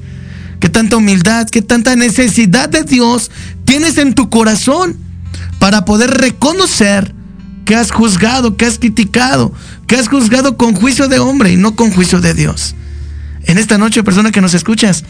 ¿Qué 0.60 0.68
tanta 0.68 0.96
humildad, 0.96 1.48
qué 1.48 1.62
tanta 1.62 1.94
necesidad 1.94 2.68
de 2.68 2.82
Dios 2.82 3.30
tienes 3.64 3.98
en 3.98 4.14
tu 4.14 4.28
corazón 4.28 4.96
para 5.58 5.84
poder 5.84 6.10
reconocer 6.10 7.14
que 7.64 7.76
has 7.76 7.90
juzgado, 7.90 8.56
que 8.56 8.66
has 8.66 8.78
criticado, 8.78 9.52
que 9.86 9.96
has 9.96 10.08
juzgado 10.08 10.56
con 10.56 10.74
juicio 10.74 11.08
de 11.08 11.18
hombre 11.18 11.52
y 11.52 11.56
no 11.56 11.76
con 11.76 11.92
juicio 11.92 12.20
de 12.20 12.34
Dios? 12.34 12.74
En 13.44 13.56
esta 13.56 13.78
noche, 13.78 14.02
persona 14.02 14.30
que 14.30 14.40
nos 14.40 14.54
escuchas, 14.54 15.04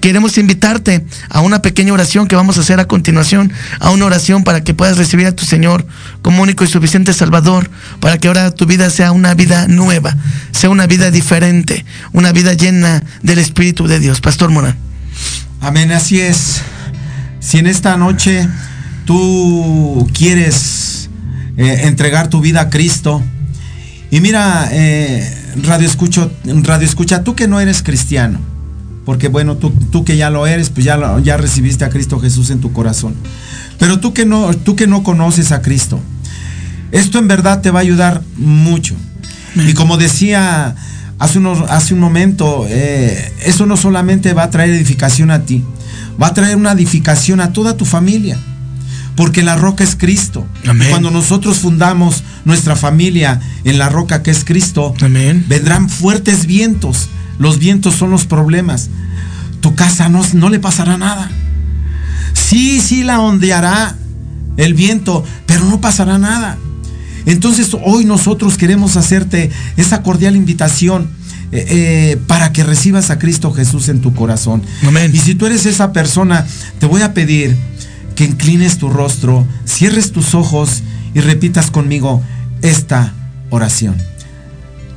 queremos 0.00 0.38
invitarte 0.38 1.04
a 1.28 1.40
una 1.40 1.62
pequeña 1.62 1.92
oración 1.92 2.26
que 2.26 2.36
vamos 2.36 2.56
a 2.56 2.62
hacer 2.62 2.80
a 2.80 2.86
continuación, 2.86 3.52
a 3.78 3.90
una 3.90 4.06
oración 4.06 4.42
para 4.42 4.64
que 4.64 4.74
puedas 4.74 4.98
recibir 4.98 5.26
a 5.26 5.32
tu 5.32 5.44
Señor 5.44 5.86
como 6.22 6.42
único 6.42 6.64
y 6.64 6.66
suficiente 6.66 7.12
Salvador, 7.12 7.70
para 8.00 8.18
que 8.18 8.28
ahora 8.28 8.50
tu 8.50 8.66
vida 8.66 8.90
sea 8.90 9.12
una 9.12 9.34
vida 9.34 9.68
nueva, 9.68 10.16
sea 10.50 10.70
una 10.70 10.86
vida 10.86 11.10
diferente, 11.10 11.84
una 12.12 12.32
vida 12.32 12.54
llena 12.54 13.02
del 13.22 13.38
Espíritu 13.38 13.86
de 13.86 14.00
Dios. 14.00 14.20
Pastor 14.20 14.50
Morán. 14.50 14.76
Amén, 15.60 15.92
así 15.92 16.20
es. 16.20 16.62
Si 17.40 17.58
en 17.58 17.66
esta 17.66 17.96
noche 17.96 18.48
tú 19.04 20.08
quieres 20.14 21.10
eh, 21.56 21.82
entregar 21.84 22.28
tu 22.28 22.40
vida 22.40 22.62
a 22.62 22.70
Cristo, 22.70 23.22
y 24.14 24.20
mira, 24.20 24.68
eh, 24.70 25.28
radio, 25.64 25.88
escucho, 25.88 26.30
radio 26.44 26.86
escucha, 26.86 27.24
tú 27.24 27.34
que 27.34 27.48
no 27.48 27.58
eres 27.58 27.82
cristiano, 27.82 28.38
porque 29.04 29.26
bueno, 29.26 29.56
tú, 29.56 29.70
tú 29.90 30.04
que 30.04 30.16
ya 30.16 30.30
lo 30.30 30.46
eres, 30.46 30.70
pues 30.70 30.84
ya, 30.84 30.96
lo, 30.96 31.18
ya 31.18 31.36
recibiste 31.36 31.84
a 31.84 31.90
Cristo 31.90 32.20
Jesús 32.20 32.50
en 32.50 32.60
tu 32.60 32.72
corazón. 32.72 33.16
Pero 33.76 33.98
tú 33.98 34.14
que, 34.14 34.24
no, 34.24 34.54
tú 34.54 34.76
que 34.76 34.86
no 34.86 35.02
conoces 35.02 35.50
a 35.50 35.62
Cristo, 35.62 35.98
esto 36.92 37.18
en 37.18 37.26
verdad 37.26 37.60
te 37.60 37.72
va 37.72 37.80
a 37.80 37.82
ayudar 37.82 38.22
mucho. 38.36 38.94
Y 39.56 39.74
como 39.74 39.96
decía 39.96 40.76
hace, 41.18 41.40
unos, 41.40 41.68
hace 41.68 41.92
un 41.92 41.98
momento, 41.98 42.66
eh, 42.68 43.32
eso 43.44 43.66
no 43.66 43.76
solamente 43.76 44.32
va 44.32 44.44
a 44.44 44.50
traer 44.50 44.70
edificación 44.70 45.32
a 45.32 45.44
ti, 45.44 45.64
va 46.22 46.28
a 46.28 46.34
traer 46.34 46.54
una 46.54 46.70
edificación 46.70 47.40
a 47.40 47.52
toda 47.52 47.76
tu 47.76 47.84
familia 47.84 48.38
porque 49.16 49.42
la 49.42 49.56
roca 49.56 49.84
es 49.84 49.96
Cristo. 49.96 50.46
Amén. 50.66 50.90
Cuando 50.90 51.10
nosotros 51.10 51.58
fundamos 51.58 52.24
nuestra 52.44 52.76
familia 52.76 53.40
en 53.64 53.78
la 53.78 53.88
roca 53.88 54.22
que 54.22 54.30
es 54.30 54.44
Cristo, 54.44 54.94
Amén. 55.00 55.44
vendrán 55.48 55.88
fuertes 55.88 56.46
vientos. 56.46 57.08
Los 57.38 57.58
vientos 57.58 57.94
son 57.94 58.10
los 58.10 58.26
problemas. 58.26 58.90
Tu 59.60 59.74
casa 59.74 60.08
no, 60.08 60.22
no 60.34 60.50
le 60.50 60.60
pasará 60.60 60.96
nada. 60.96 61.30
Sí, 62.32 62.80
sí 62.80 63.02
la 63.02 63.20
ondeará 63.20 63.96
el 64.56 64.74
viento, 64.74 65.24
pero 65.46 65.64
no 65.64 65.80
pasará 65.80 66.18
nada. 66.18 66.58
Entonces 67.26 67.74
hoy 67.84 68.04
nosotros 68.04 68.58
queremos 68.58 68.96
hacerte 68.96 69.50
esa 69.76 70.02
cordial 70.02 70.36
invitación. 70.36 71.10
Eh, 71.52 71.66
eh, 71.68 72.20
para 72.26 72.52
que 72.52 72.64
recibas 72.64 73.10
a 73.10 73.18
Cristo 73.20 73.52
Jesús 73.52 73.88
en 73.88 74.00
tu 74.00 74.12
corazón. 74.12 74.62
Amén. 74.84 75.12
Y 75.14 75.18
si 75.18 75.36
tú 75.36 75.46
eres 75.46 75.66
esa 75.66 75.92
persona, 75.92 76.44
te 76.80 76.86
voy 76.86 77.02
a 77.02 77.14
pedir 77.14 77.56
que 78.14 78.24
inclines 78.24 78.78
tu 78.78 78.88
rostro, 78.88 79.46
cierres 79.64 80.12
tus 80.12 80.34
ojos 80.34 80.82
y 81.14 81.20
repitas 81.20 81.70
conmigo 81.70 82.22
esta 82.62 83.12
oración. 83.50 83.96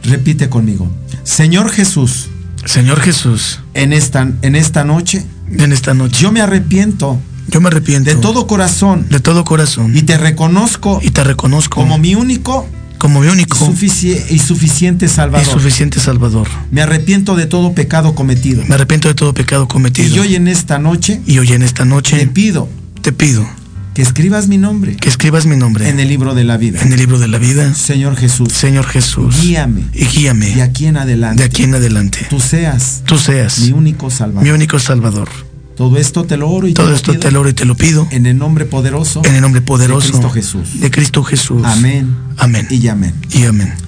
Repite 0.03 0.49
conmigo. 0.49 0.89
Señor 1.24 1.70
Jesús. 1.70 2.30
Señor 2.65 2.99
Jesús. 3.01 3.59
En 3.74 3.93
esta, 3.93 4.30
en 4.41 4.55
esta 4.55 4.84
noche. 4.84 5.26
En 5.51 5.72
esta 5.72 5.93
noche. 5.93 6.22
Yo 6.22 6.32
me 6.32 6.41
arrepiento. 6.41 7.20
Yo 7.49 7.61
me 7.61 7.68
arrepiento. 7.68 8.09
De 8.09 8.15
todo 8.15 8.47
corazón. 8.47 9.07
De 9.09 9.20
todo 9.20 9.43
corazón. 9.43 9.95
Y 9.95 10.03
te 10.03 10.18
reconozco. 10.18 10.99
Y 11.01 11.11
te 11.11 11.24
reconozco. 11.24 11.82
Como 11.82 11.97
mi 11.97 12.15
único. 12.15 12.68
Como 12.97 13.22
mi 13.22 13.28
único. 13.28 13.57
Sufici 13.57 14.15
y 14.30 14.39
suficiente 14.39 15.07
Salvador. 15.07 15.47
Y 15.47 15.49
suficiente 15.49 15.99
Salvador. 15.99 16.47
Me 16.72 16.82
arrepiento 16.82 17.36
de 17.36 17.45
todo 17.45 17.74
pecado 17.74 18.15
cometido. 18.15 18.63
Me 18.65 18.76
arrepiento 18.76 19.07
de 19.07 19.13
todo 19.13 19.34
pecado 19.34 19.68
cometido. 19.68 20.15
Y 20.15 20.20
hoy 20.20 20.36
en 20.36 20.47
esta 20.47 20.80
noche. 20.80 21.22
Y 21.26 21.38
hoy 21.39 21.53
en 21.53 21.63
esta 21.63 21.86
noche. 21.86 22.18
Te 22.18 22.28
pido 22.28 22.68
te 23.08 23.14
pido 23.14 23.47
que 23.93 24.01
escribas 24.01 24.49
mi 24.49 24.58
nombre. 24.58 24.97
Que 24.97 25.08
escribas 25.08 25.45
mi 25.45 25.55
nombre. 25.55 25.88
En 25.88 26.01
el 26.01 26.10
libro 26.10 26.36
de 26.36 26.43
la 26.43 26.58
vida. 26.58 26.82
En 26.82 26.91
el 26.91 26.99
libro 26.99 27.18
de 27.20 27.30
la 27.30 27.38
vida. 27.38 27.74
Señor 27.74 28.18
Jesús. 28.18 28.51
Señor 28.51 28.86
Jesús. 28.86 29.34
Guíame. 29.41 29.86
Y 29.93 30.03
guíame. 30.08 30.53
De 30.53 30.62
aquí 30.62 30.88
en 30.88 30.97
adelante. 30.97 31.41
De 31.41 31.47
aquí 31.47 31.64
en 31.64 31.74
adelante. 31.74 32.28
Tú 32.30 32.41
seas. 32.41 33.03
Tú 33.05 33.18
seas. 33.18 33.60
Mi 33.60 33.72
único 33.72 34.10
Salvador. 34.10 34.43
Mi 34.43 34.49
único 34.49 34.78
Salvador. 34.78 35.30
Todo 35.78 35.95
esto 35.95 36.26
te 36.26 36.36
lo 36.36 36.49
oro 36.49 36.68
y 36.68 36.74
Todo 36.74 36.89
te 36.89 36.95
esto 36.95 37.14
lo 37.14 37.14
pido 37.14 37.22
te 37.22 37.32
lo 37.32 37.39
oro 37.39 37.49
y 37.49 37.53
te 37.53 37.64
lo 37.64 37.76
pido. 37.76 38.08
En 38.12 38.26
el 38.26 38.38
nombre 38.38 38.66
poderoso. 38.66 39.22
En 39.24 39.36
el 39.36 39.41
nombre 39.41 39.62
poderoso. 39.62 40.08
De 40.08 40.12
Cristo 40.12 40.30
Jesús. 40.32 40.82
De 40.82 40.91
Cristo 40.91 41.24
Jesús. 41.24 41.62
Amén. 41.64 42.14
Amén. 42.36 42.68
Y 42.70 42.86
amén. 42.89 43.14
Y 43.32 43.45
amén. 43.45 43.87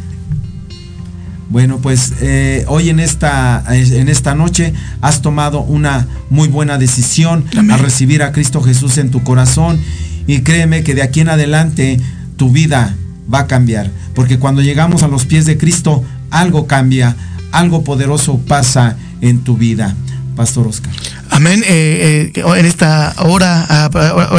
Bueno, 1.49 1.79
pues 1.79 2.13
eh, 2.21 2.63
hoy 2.67 2.89
en 2.89 2.99
esta, 2.99 3.63
en 3.67 4.07
esta 4.07 4.35
noche 4.35 4.73
has 5.01 5.23
tomado 5.23 5.61
una 5.61 6.07
muy 6.29 6.47
buena 6.47 6.77
decisión 6.77 7.45
Amén. 7.57 7.71
al 7.71 7.79
recibir 7.79 8.21
a 8.21 8.31
Cristo 8.31 8.61
Jesús 8.61 8.99
en 8.99 9.09
tu 9.09 9.23
corazón 9.23 9.79
y 10.27 10.41
créeme 10.41 10.83
que 10.83 10.93
de 10.93 11.01
aquí 11.01 11.21
en 11.21 11.29
adelante 11.29 11.99
tu 12.37 12.51
vida 12.51 12.95
va 13.33 13.39
a 13.39 13.47
cambiar, 13.47 13.89
porque 14.13 14.37
cuando 14.37 14.61
llegamos 14.61 15.01
a 15.01 15.07
los 15.07 15.25
pies 15.25 15.45
de 15.45 15.57
Cristo 15.57 16.03
algo 16.29 16.67
cambia, 16.67 17.15
algo 17.51 17.83
poderoso 17.83 18.39
pasa 18.47 18.95
en 19.21 19.39
tu 19.43 19.57
vida. 19.57 19.95
Pastor 20.35 20.67
Oscar. 20.67 20.93
Amén. 21.31 21.63
Eh, 21.65 22.31
eh, 22.33 22.43
en 22.57 22.65
esta 22.65 23.13
hora, 23.17 23.89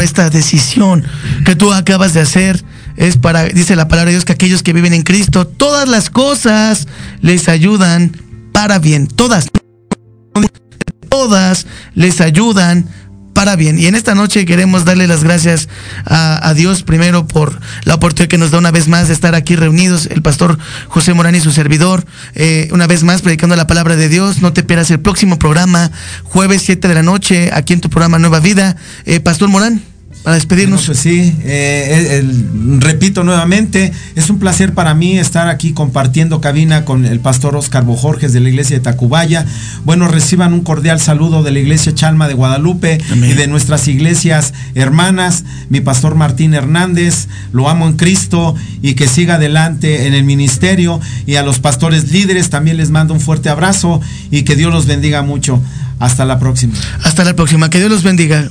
esta 0.03 0.31
decisión 0.31 1.05
que 1.45 1.55
tú 1.57 1.73
acabas 1.73 2.15
de 2.15 2.21
hacer, 2.21 2.65
es 2.97 3.17
para, 3.17 3.45
dice 3.45 3.77
la 3.77 3.89
palabra 3.89 4.11
de 4.11 4.17
Dios, 4.17 4.25
que 4.25 4.33
aquellos 4.33 4.63
que 4.63 4.73
viven 4.73 4.95
en 4.95 5.03
Cristo, 5.03 5.47
todas 5.47 5.89
las 5.89 6.11
cosas 6.11 6.87
les 7.21 7.49
ayudan 7.49 8.13
para 8.53 8.79
bien. 8.79 9.07
Todas. 9.07 9.49
Todas 11.09 11.67
les 11.95 12.21
ayudan 12.21 12.89
para 13.33 13.57
bien. 13.57 13.79
Y 13.79 13.87
en 13.87 13.95
esta 13.95 14.15
noche 14.15 14.45
queremos 14.45 14.85
darle 14.85 15.07
las 15.07 15.25
gracias 15.25 15.69
a, 16.05 16.53
Dios 16.55 16.83
primero 16.83 17.27
por 17.27 17.59
la 17.85 17.95
oportunidad 17.95 18.29
que 18.29 18.39
nos 18.39 18.51
da 18.51 18.59
una 18.59 18.71
vez 18.71 18.87
más 18.89 19.09
de 19.09 19.15
estar 19.15 19.35
aquí 19.35 19.57
reunidos, 19.57 20.07
el 20.07 20.21
pastor 20.21 20.59
José 20.89 21.15
Morán 21.15 21.35
y 21.35 21.41
su 21.41 21.53
servidor, 21.53 22.05
eh, 22.35 22.69
una 22.73 22.87
vez 22.87 23.03
más 23.03 23.23
predicando 23.23 23.57
la 23.57 23.67
palabra 23.67 23.97
de 23.97 24.09
Dios. 24.09 24.43
No 24.43 24.53
te 24.53 24.63
pierdas 24.63 24.91
el 24.91 25.01
próximo 25.01 25.39
programa, 25.39 25.91
jueves 26.25 26.63
7 26.63 26.87
de 26.87 26.95
la 26.95 27.03
noche, 27.03 27.51
aquí 27.53 27.73
en 27.73 27.81
tu 27.81 27.89
programa 27.89 28.19
Nueva 28.19 28.41
Vida. 28.41 28.77
Eh, 29.07 29.21
pastor 29.21 29.49
Morán 29.49 29.83
para 30.23 30.35
despedirnos. 30.35 30.85
pues 30.87 30.99
sí, 30.99 31.35
eh, 31.45 32.23
repito 32.79 33.25
nuevamente, 33.25 33.93
es 34.15 34.29
un 34.29 34.39
placer 34.39 34.75
para 34.75 34.95
mí 34.95 35.19
estar 35.19 35.49
aquí 35.49 35.73
compartiendo 35.73 36.41
cabina 36.41 36.85
con 36.85 37.05
el 37.05 37.21
pastor 37.21 37.57
Oscar 37.57 37.85
Bojorges 37.85 38.33
de 38.33 38.41
la 38.41 38.49
iglesia 38.49 38.77
de 38.77 38.83
Tacubaya. 38.83 39.47
Bueno, 39.85 40.09
reciban 40.09 40.53
un 40.53 40.61
cordial 40.61 41.01
saludo 41.01 41.43
de 41.43 41.51
la 41.53 41.59
iglesia 41.59 41.95
Chalma 41.95 42.29
de 42.29 42.35
Guadalupe 42.35 43.01
y 43.15 43.33
de 43.33 43.47
nuestras 43.47 43.89
iglesias 43.89 44.53
hermanas, 44.75 45.45
mi 45.69 45.81
pastor 45.81 46.15
Martín 46.15 46.55
Hernández, 46.55 47.29
lo 47.53 47.69
amo 47.69 47.87
en 47.89 47.97
Cristo 47.97 48.55
y 48.83 48.95
que 48.95 49.09
siga 49.09 49.35
adelante 49.35 50.07
en 50.07 50.15
el 50.15 50.25
ministerio 50.25 51.01
y 51.27 51.37
a 51.37 51.43
los 51.43 51.59
pastores 51.61 52.13
líderes 52.13 52.51
también 52.51 52.77
les 52.77 52.91
mando 52.91 53.15
un 53.15 53.21
fuerte 53.21 53.49
abrazo 53.49 54.01
y 54.31 54.43
que 54.43 54.57
Dios 54.57 54.73
los 54.73 54.87
bendiga 54.87 55.23
mucho. 55.23 55.61
Hasta 55.99 56.25
la 56.25 56.39
próxima. 56.39 56.75
Hasta 57.05 57.25
la 57.25 57.37
próxima. 57.37 57.69
Que 57.69 57.79
Dios 57.79 57.91
los 57.91 58.03
bendiga. 58.03 58.51